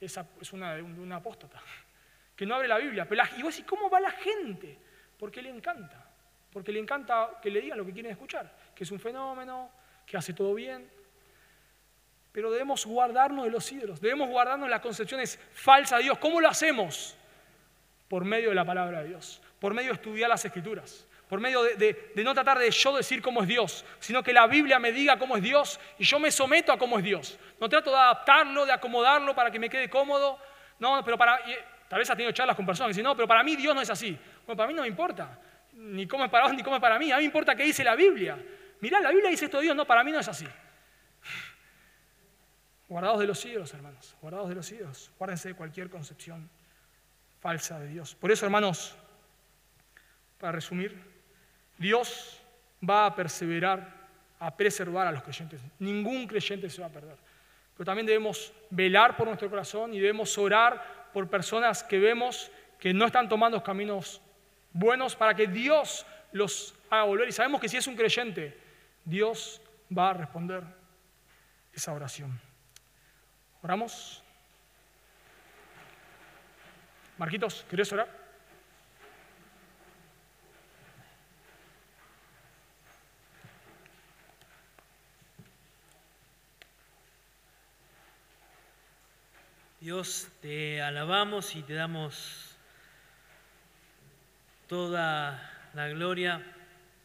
es, 0.01 0.17
una 0.55 0.77
de 0.77 0.83
una 0.83 1.17
apóstata, 1.17 1.61
que 2.35 2.47
no 2.47 2.55
abre 2.55 2.69
la 2.69 2.79
Biblia. 2.79 3.07
Y 3.37 3.43
vos 3.43 3.55
decís, 3.55 3.69
¿cómo 3.69 3.91
va 3.91 4.01
la 4.01 4.13
gente? 4.13 4.79
Porque 5.19 5.43
le 5.43 5.51
encanta. 5.51 6.03
Porque 6.51 6.73
le 6.73 6.81
encanta 6.81 7.39
que 7.43 7.51
le 7.51 7.61
digan 7.61 7.77
lo 7.77 7.85
que 7.85 7.93
quieren 7.93 8.13
escuchar, 8.13 8.57
que 8.75 8.85
es 8.85 8.91
un 8.91 9.01
fenómeno, 9.01 9.71
que 10.07 10.17
hace 10.17 10.33
todo 10.33 10.55
bien. 10.55 10.94
Pero 12.35 12.51
debemos 12.51 12.85
guardarnos 12.85 13.47
de 13.47 13.51
los 13.51 13.73
ídolos, 13.73 13.99
debemos 13.99 14.29
guardarnos 14.29 14.69
las 14.69 14.81
concepciones 14.81 15.39
falsas 15.55 16.01
de 16.01 16.05
Dios. 16.05 16.19
¿Cómo 16.19 16.39
lo 16.43 16.49
hacemos? 16.49 17.17
Por 18.09 18.27
medio 18.27 18.51
de 18.51 18.55
la 18.55 18.67
palabra 18.67 19.03
de 19.03 19.09
Dios 19.09 19.41
por 19.65 19.73
medio 19.73 19.89
de 19.89 19.95
estudiar 19.95 20.29
las 20.29 20.45
escrituras, 20.45 21.07
por 21.27 21.41
medio 21.41 21.63
de, 21.63 22.13
no 22.17 22.35
tratar 22.35 22.59
de 22.59 22.71
yo 22.71 22.95
decir 22.95 23.23
cómo 23.23 23.41
es 23.41 23.49
Dios, 23.49 23.83
sino 23.99 24.23
que 24.23 24.31
la 24.31 24.47
Biblia 24.47 24.79
me 24.79 24.93
diga 24.93 25.19
cómo 25.19 25.39
es 25.39 25.43
Dios 25.43 25.81
y 25.99 26.05
yo 26.05 26.19
me 26.19 26.31
someto 26.31 26.71
a 26.71 26.77
cómo 26.77 26.99
es 26.99 27.05
Dios. 27.05 27.39
No 27.59 27.67
trato 27.67 27.91
de 27.91 27.97
adaptarlo, 27.97 28.67
de 28.67 28.73
acomodarlo 28.73 29.35
para 29.35 29.51
que 29.51 29.59
me 29.59 29.71
quede 29.71 29.89
cómodo. 29.89 30.39
No, 30.79 31.03
pero 31.03 31.17
para... 31.17 31.41
tal 31.89 31.99
vez 31.99 32.11
ha 32.11 32.15
tenido 32.15 32.31
charlas 32.33 32.55
con 32.55 32.67
personas 32.67 32.89
que 32.89 32.93
dicen, 32.99 33.05
no, 33.05 33.17
pero 33.17 33.27
para 33.27 33.43
mí 33.43 33.57
Dios 33.57 33.75
no 33.75 33.81
es 33.81 33.89
así. 33.89 34.11
Bueno, 34.45 34.55
para 34.55 34.69
mí 34.69 34.75
no 34.75 34.83
me 34.83 34.89
importa, 34.89 35.39
ni 35.73 36.07
come 36.07 36.29
para 36.29 36.45
vos 36.45 36.55
ni 36.55 36.63
come 36.63 36.79
para 36.79 36.99
mí, 36.99 37.11
a 37.11 37.17
mí 37.17 37.23
me 37.23 37.25
importa 37.29 37.55
qué 37.55 37.63
dice 37.63 37.83
la 37.83 37.95
Biblia. 37.95 38.37
Mirá, 38.81 39.01
la 39.01 39.13
Biblia 39.13 39.31
dice 39.31 39.47
esto 39.47 39.57
de 39.57 39.63
Dios, 39.63 39.75
no, 39.75 39.87
para 39.87 40.05
mí 40.05 40.13
no 40.13 40.19
es 40.21 40.29
así. 40.29 40.47
Guardados 42.95 43.19
de 43.19 43.27
los 43.27 43.45
ídolos, 43.45 43.75
hermanos, 43.75 44.17
guardados 44.23 44.49
de 44.49 44.55
los 44.55 44.71
ídolos. 44.71 45.11
Guárdense 45.19 45.49
de 45.49 45.55
cualquier 45.57 45.91
concepción 45.91 46.49
falsa 47.41 47.81
de 47.81 47.89
Dios. 47.89 48.15
Por 48.15 48.31
eso, 48.31 48.45
hermanos, 48.47 48.95
para 50.39 50.53
resumir, 50.53 50.97
Dios 51.77 52.41
va 52.89 53.07
a 53.07 53.17
perseverar, 53.17 53.93
a 54.39 54.57
preservar 54.57 55.09
a 55.09 55.11
los 55.11 55.25
creyentes. 55.25 55.61
Ningún 55.81 56.29
creyente 56.29 56.71
se 56.71 56.83
va 56.83 56.87
a 56.87 56.91
perder. 56.91 57.17
Pero 57.77 57.85
también 57.85 58.07
debemos 58.07 58.53
velar 58.71 59.17
por 59.17 59.27
nuestro 59.27 59.51
corazón 59.51 59.93
y 59.93 59.99
debemos 59.99 60.39
orar 60.39 61.11
por 61.13 61.29
personas 61.29 61.83
que 61.83 61.99
vemos 61.99 62.49
que 62.79 62.95
no 62.95 63.07
están 63.07 63.29
tomando 63.29 63.61
caminos 63.61 64.21
buenos 64.73 65.17
para 65.17 65.35
que 65.35 65.49
Dios 65.49 66.07
los 66.31 66.77
haga 66.89 67.03
volver. 67.03 67.29
Y 67.29 67.33
sabemos 67.33 67.61
que 67.61 67.69
si 67.69 67.77
es 67.77 67.89
un 67.89 67.97
creyente, 67.97 68.57
Dios 69.05 69.61
va 69.91 70.11
a 70.11 70.15
responder 70.15 70.63
esa 71.73 71.93
oración. 71.93 72.54
¿Oramos? 73.65 74.23
Marquitos, 77.17 77.65
¿querés 77.71 77.91
orar? 77.95 78.11
Dios, 89.81 90.29
te 90.43 90.83
alabamos 90.83 91.57
y 91.57 91.63
te 91.63 91.73
damos 91.73 92.59
toda 94.69 95.71
la 95.73 95.89
gloria 95.89 96.45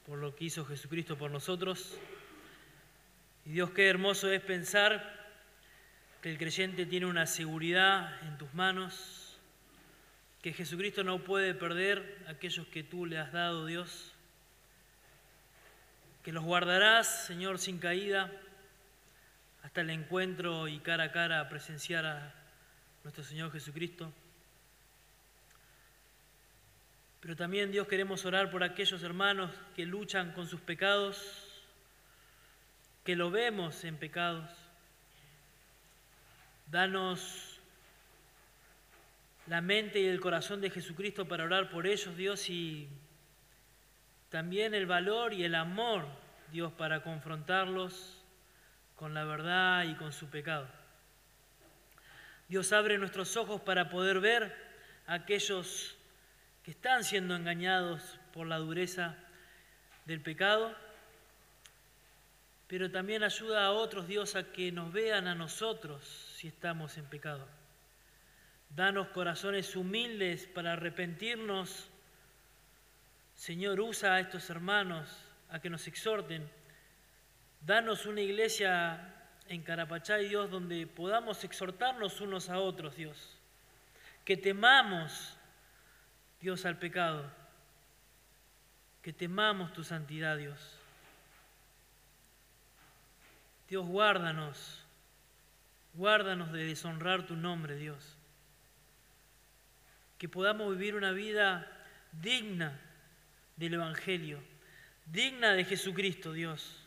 por 0.05 0.17
lo 0.17 0.35
que 0.35 0.43
hizo 0.43 0.65
Jesucristo 0.65 1.17
por 1.17 1.31
nosotros. 1.31 1.97
Y 3.45 3.51
Dios, 3.51 3.69
qué 3.69 3.87
hermoso 3.87 4.29
es 4.29 4.41
pensar 4.41 5.18
que 6.21 6.29
el 6.29 6.37
creyente 6.37 6.85
tiene 6.85 7.05
una 7.05 7.25
seguridad 7.25 8.21
en 8.23 8.37
tus 8.37 8.53
manos, 8.53 9.37
que 10.41 10.53
Jesucristo 10.53 11.03
no 11.03 11.23
puede 11.23 11.53
perder 11.53 12.25
aquellos 12.27 12.67
que 12.67 12.83
tú 12.83 13.05
le 13.05 13.17
has 13.17 13.31
dado, 13.31 13.65
Dios, 13.65 14.13
que 16.23 16.33
los 16.33 16.43
guardarás, 16.43 17.25
Señor, 17.25 17.57
sin 17.57 17.79
caída, 17.79 18.31
hasta 19.63 19.81
el 19.81 19.89
encuentro 19.91 20.67
y 20.67 20.79
cara 20.79 21.05
a 21.05 21.11
cara 21.11 21.47
presenciar 21.47 22.05
a 22.05 22.33
nuestro 23.03 23.23
Señor 23.23 23.51
Jesucristo. 23.51 24.11
Pero 27.21 27.35
también, 27.35 27.71
Dios, 27.71 27.87
queremos 27.87 28.25
orar 28.25 28.51
por 28.51 28.63
aquellos 28.63 29.03
hermanos 29.03 29.51
que 29.75 29.85
luchan 29.85 30.33
con 30.33 30.47
sus 30.47 30.59
pecados, 30.59 31.63
que 33.05 33.15
lo 33.15 33.31
vemos 33.31 33.83
en 33.85 33.97
pecados 33.97 34.49
Danos 36.71 37.59
la 39.47 39.61
mente 39.61 39.99
y 39.99 40.07
el 40.07 40.19
corazón 40.19 40.61
de 40.61 40.69
Jesucristo 40.69 41.27
para 41.27 41.43
orar 41.43 41.69
por 41.69 41.87
ellos, 41.87 42.15
Dios, 42.15 42.49
y 42.49 42.87
también 44.29 44.73
el 44.73 44.85
valor 44.85 45.33
y 45.33 45.43
el 45.43 45.55
amor, 45.55 46.05
Dios, 46.51 46.71
para 46.73 47.01
confrontarlos 47.01 48.21
con 48.95 49.13
la 49.13 49.23
verdad 49.23 49.85
y 49.85 49.95
con 49.95 50.13
su 50.13 50.29
pecado. 50.29 50.67
Dios 52.47 52.71
abre 52.71 52.97
nuestros 52.97 53.37
ojos 53.37 53.61
para 53.61 53.89
poder 53.89 54.19
ver 54.19 54.55
a 55.07 55.13
aquellos 55.15 55.95
que 56.63 56.71
están 56.71 57.03
siendo 57.03 57.35
engañados 57.35 58.19
por 58.33 58.45
la 58.45 58.57
dureza 58.57 59.15
del 60.05 60.21
pecado 60.21 60.75
pero 62.69 62.91
también 62.91 63.23
ayuda 63.23 63.65
a 63.65 63.71
otros, 63.71 64.07
Dios, 64.07 64.35
a 64.35 64.43
que 64.51 64.71
nos 64.71 64.93
vean 64.93 65.27
a 65.27 65.33
nosotros 65.33 66.28
si 66.39 66.47
estamos 66.47 66.97
en 66.97 67.03
pecado. 67.03 67.45
Danos 68.69 69.09
corazones 69.09 69.75
humildes 69.75 70.47
para 70.47 70.71
arrepentirnos. 70.71 71.89
Señor, 73.35 73.81
usa 73.81 74.13
a 74.13 74.19
estos 74.21 74.49
hermanos 74.49 75.09
a 75.49 75.59
que 75.59 75.69
nos 75.69 75.85
exhorten. 75.87 76.49
Danos 77.59 78.05
una 78.05 78.21
iglesia 78.21 79.15
en 79.49 79.63
Carapachay, 79.63 80.29
Dios, 80.29 80.49
donde 80.49 80.87
podamos 80.87 81.43
exhortarnos 81.43 82.21
unos 82.21 82.47
a 82.49 82.59
otros, 82.59 82.95
Dios. 82.95 83.37
Que 84.23 84.37
temamos, 84.37 85.35
Dios, 86.39 86.65
al 86.65 86.79
pecado. 86.79 87.29
Que 89.01 89.11
temamos 89.11 89.73
tu 89.73 89.83
santidad, 89.83 90.37
Dios. 90.37 90.79
Dios, 93.67 93.85
guárdanos, 93.85 94.78
guárdanos 95.93 96.51
de 96.51 96.65
deshonrar 96.65 97.25
tu 97.25 97.35
nombre, 97.35 97.75
Dios. 97.75 98.17
Que 100.17 100.29
podamos 100.29 100.77
vivir 100.77 100.95
una 100.95 101.11
vida 101.11 101.67
digna 102.11 102.79
del 103.55 103.75
Evangelio, 103.75 104.39
digna 105.05 105.53
de 105.53 105.65
Jesucristo, 105.65 106.33
Dios. 106.33 106.85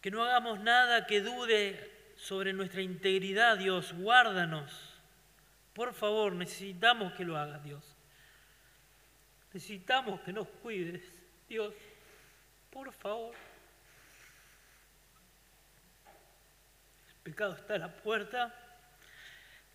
Que 0.00 0.10
no 0.10 0.22
hagamos 0.22 0.60
nada 0.60 1.06
que 1.06 1.20
dude 1.20 1.92
sobre 2.16 2.52
nuestra 2.52 2.82
integridad, 2.82 3.58
Dios. 3.58 3.92
Guárdanos. 3.92 4.94
Por 5.72 5.92
favor, 5.92 6.32
necesitamos 6.32 7.12
que 7.12 7.24
lo 7.24 7.36
hagas, 7.36 7.62
Dios. 7.62 7.96
Necesitamos 9.52 10.20
que 10.20 10.32
nos 10.32 10.48
cuides, 10.48 11.02
Dios. 11.48 11.74
Por 12.70 12.92
favor. 12.92 13.34
Pecado 17.26 17.56
está 17.56 17.74
a 17.74 17.78
la 17.78 17.92
puerta, 17.92 18.54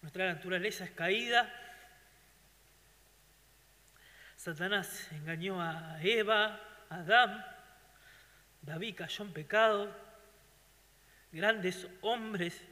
nuestra 0.01 0.33
naturaleza 0.33 0.85
es 0.85 0.91
caída. 0.91 1.53
Satanás 4.37 5.11
engañó 5.11 5.61
a 5.61 6.01
Eva, 6.01 6.61
a 6.89 6.95
Adán, 6.95 7.45
David 8.61 8.95
cayó 8.95 9.25
en 9.25 9.33
pecado, 9.33 9.93
grandes 11.33 11.89
hombres 11.99 12.63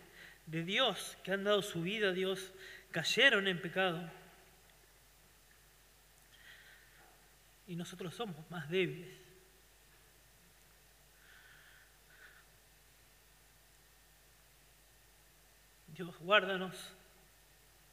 de 0.45 0.63
Dios 0.63 1.17
que 1.25 1.33
han 1.33 1.43
dado 1.43 1.61
su 1.61 1.81
vida 1.81 2.09
a 2.09 2.13
Dios 2.13 2.53
cayeron 2.91 3.49
en 3.49 3.61
pecado. 3.61 4.09
Y 7.67 7.75
nosotros 7.75 8.15
somos 8.15 8.49
más 8.49 8.69
débiles. 8.69 9.18
Dios, 15.99 16.17
guárdanos 16.19 16.73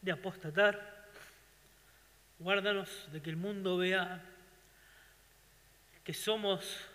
de 0.00 0.12
apostatar, 0.12 1.10
guárdanos 2.38 3.08
de 3.10 3.20
que 3.20 3.30
el 3.30 3.36
mundo 3.36 3.78
vea 3.78 4.22
que 6.04 6.14
somos 6.14 6.86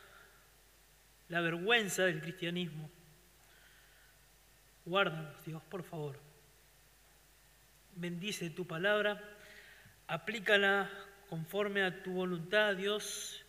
la 1.27 1.41
vergüenza 1.41 2.05
del 2.05 2.21
cristianismo. 2.21 2.89
Guárdanos, 4.85 5.35
Dios, 5.45 5.61
por 5.63 5.83
favor. 5.83 6.17
Bendice 7.97 8.49
tu 8.49 8.65
palabra, 8.65 9.21
aplícala 10.07 10.89
conforme 11.29 11.83
a 11.83 12.03
tu 12.03 12.13
voluntad, 12.13 12.77
Dios, 12.77 13.43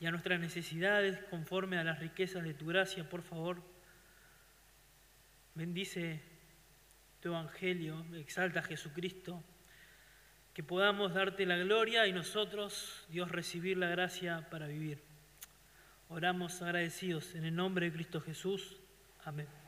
y 0.00 0.06
a 0.06 0.10
nuestras 0.10 0.40
necesidades, 0.40 1.20
conforme 1.30 1.78
a 1.78 1.84
las 1.84 2.00
riquezas 2.00 2.42
de 2.42 2.52
tu 2.52 2.66
gracia, 2.66 3.08
por 3.08 3.22
favor. 3.22 3.62
Bendice 5.54 6.31
tu 7.22 7.28
Evangelio, 7.28 8.04
exalta 8.14 8.58
a 8.60 8.62
Jesucristo, 8.64 9.42
que 10.52 10.64
podamos 10.64 11.14
darte 11.14 11.46
la 11.46 11.56
gloria 11.56 12.06
y 12.08 12.12
nosotros, 12.12 13.06
Dios, 13.08 13.30
recibir 13.30 13.78
la 13.78 13.88
gracia 13.88 14.48
para 14.50 14.66
vivir. 14.66 14.98
Oramos 16.08 16.60
agradecidos 16.60 17.36
en 17.36 17.44
el 17.44 17.54
nombre 17.54 17.86
de 17.86 17.92
Cristo 17.92 18.20
Jesús. 18.20 18.76
Amén. 19.24 19.61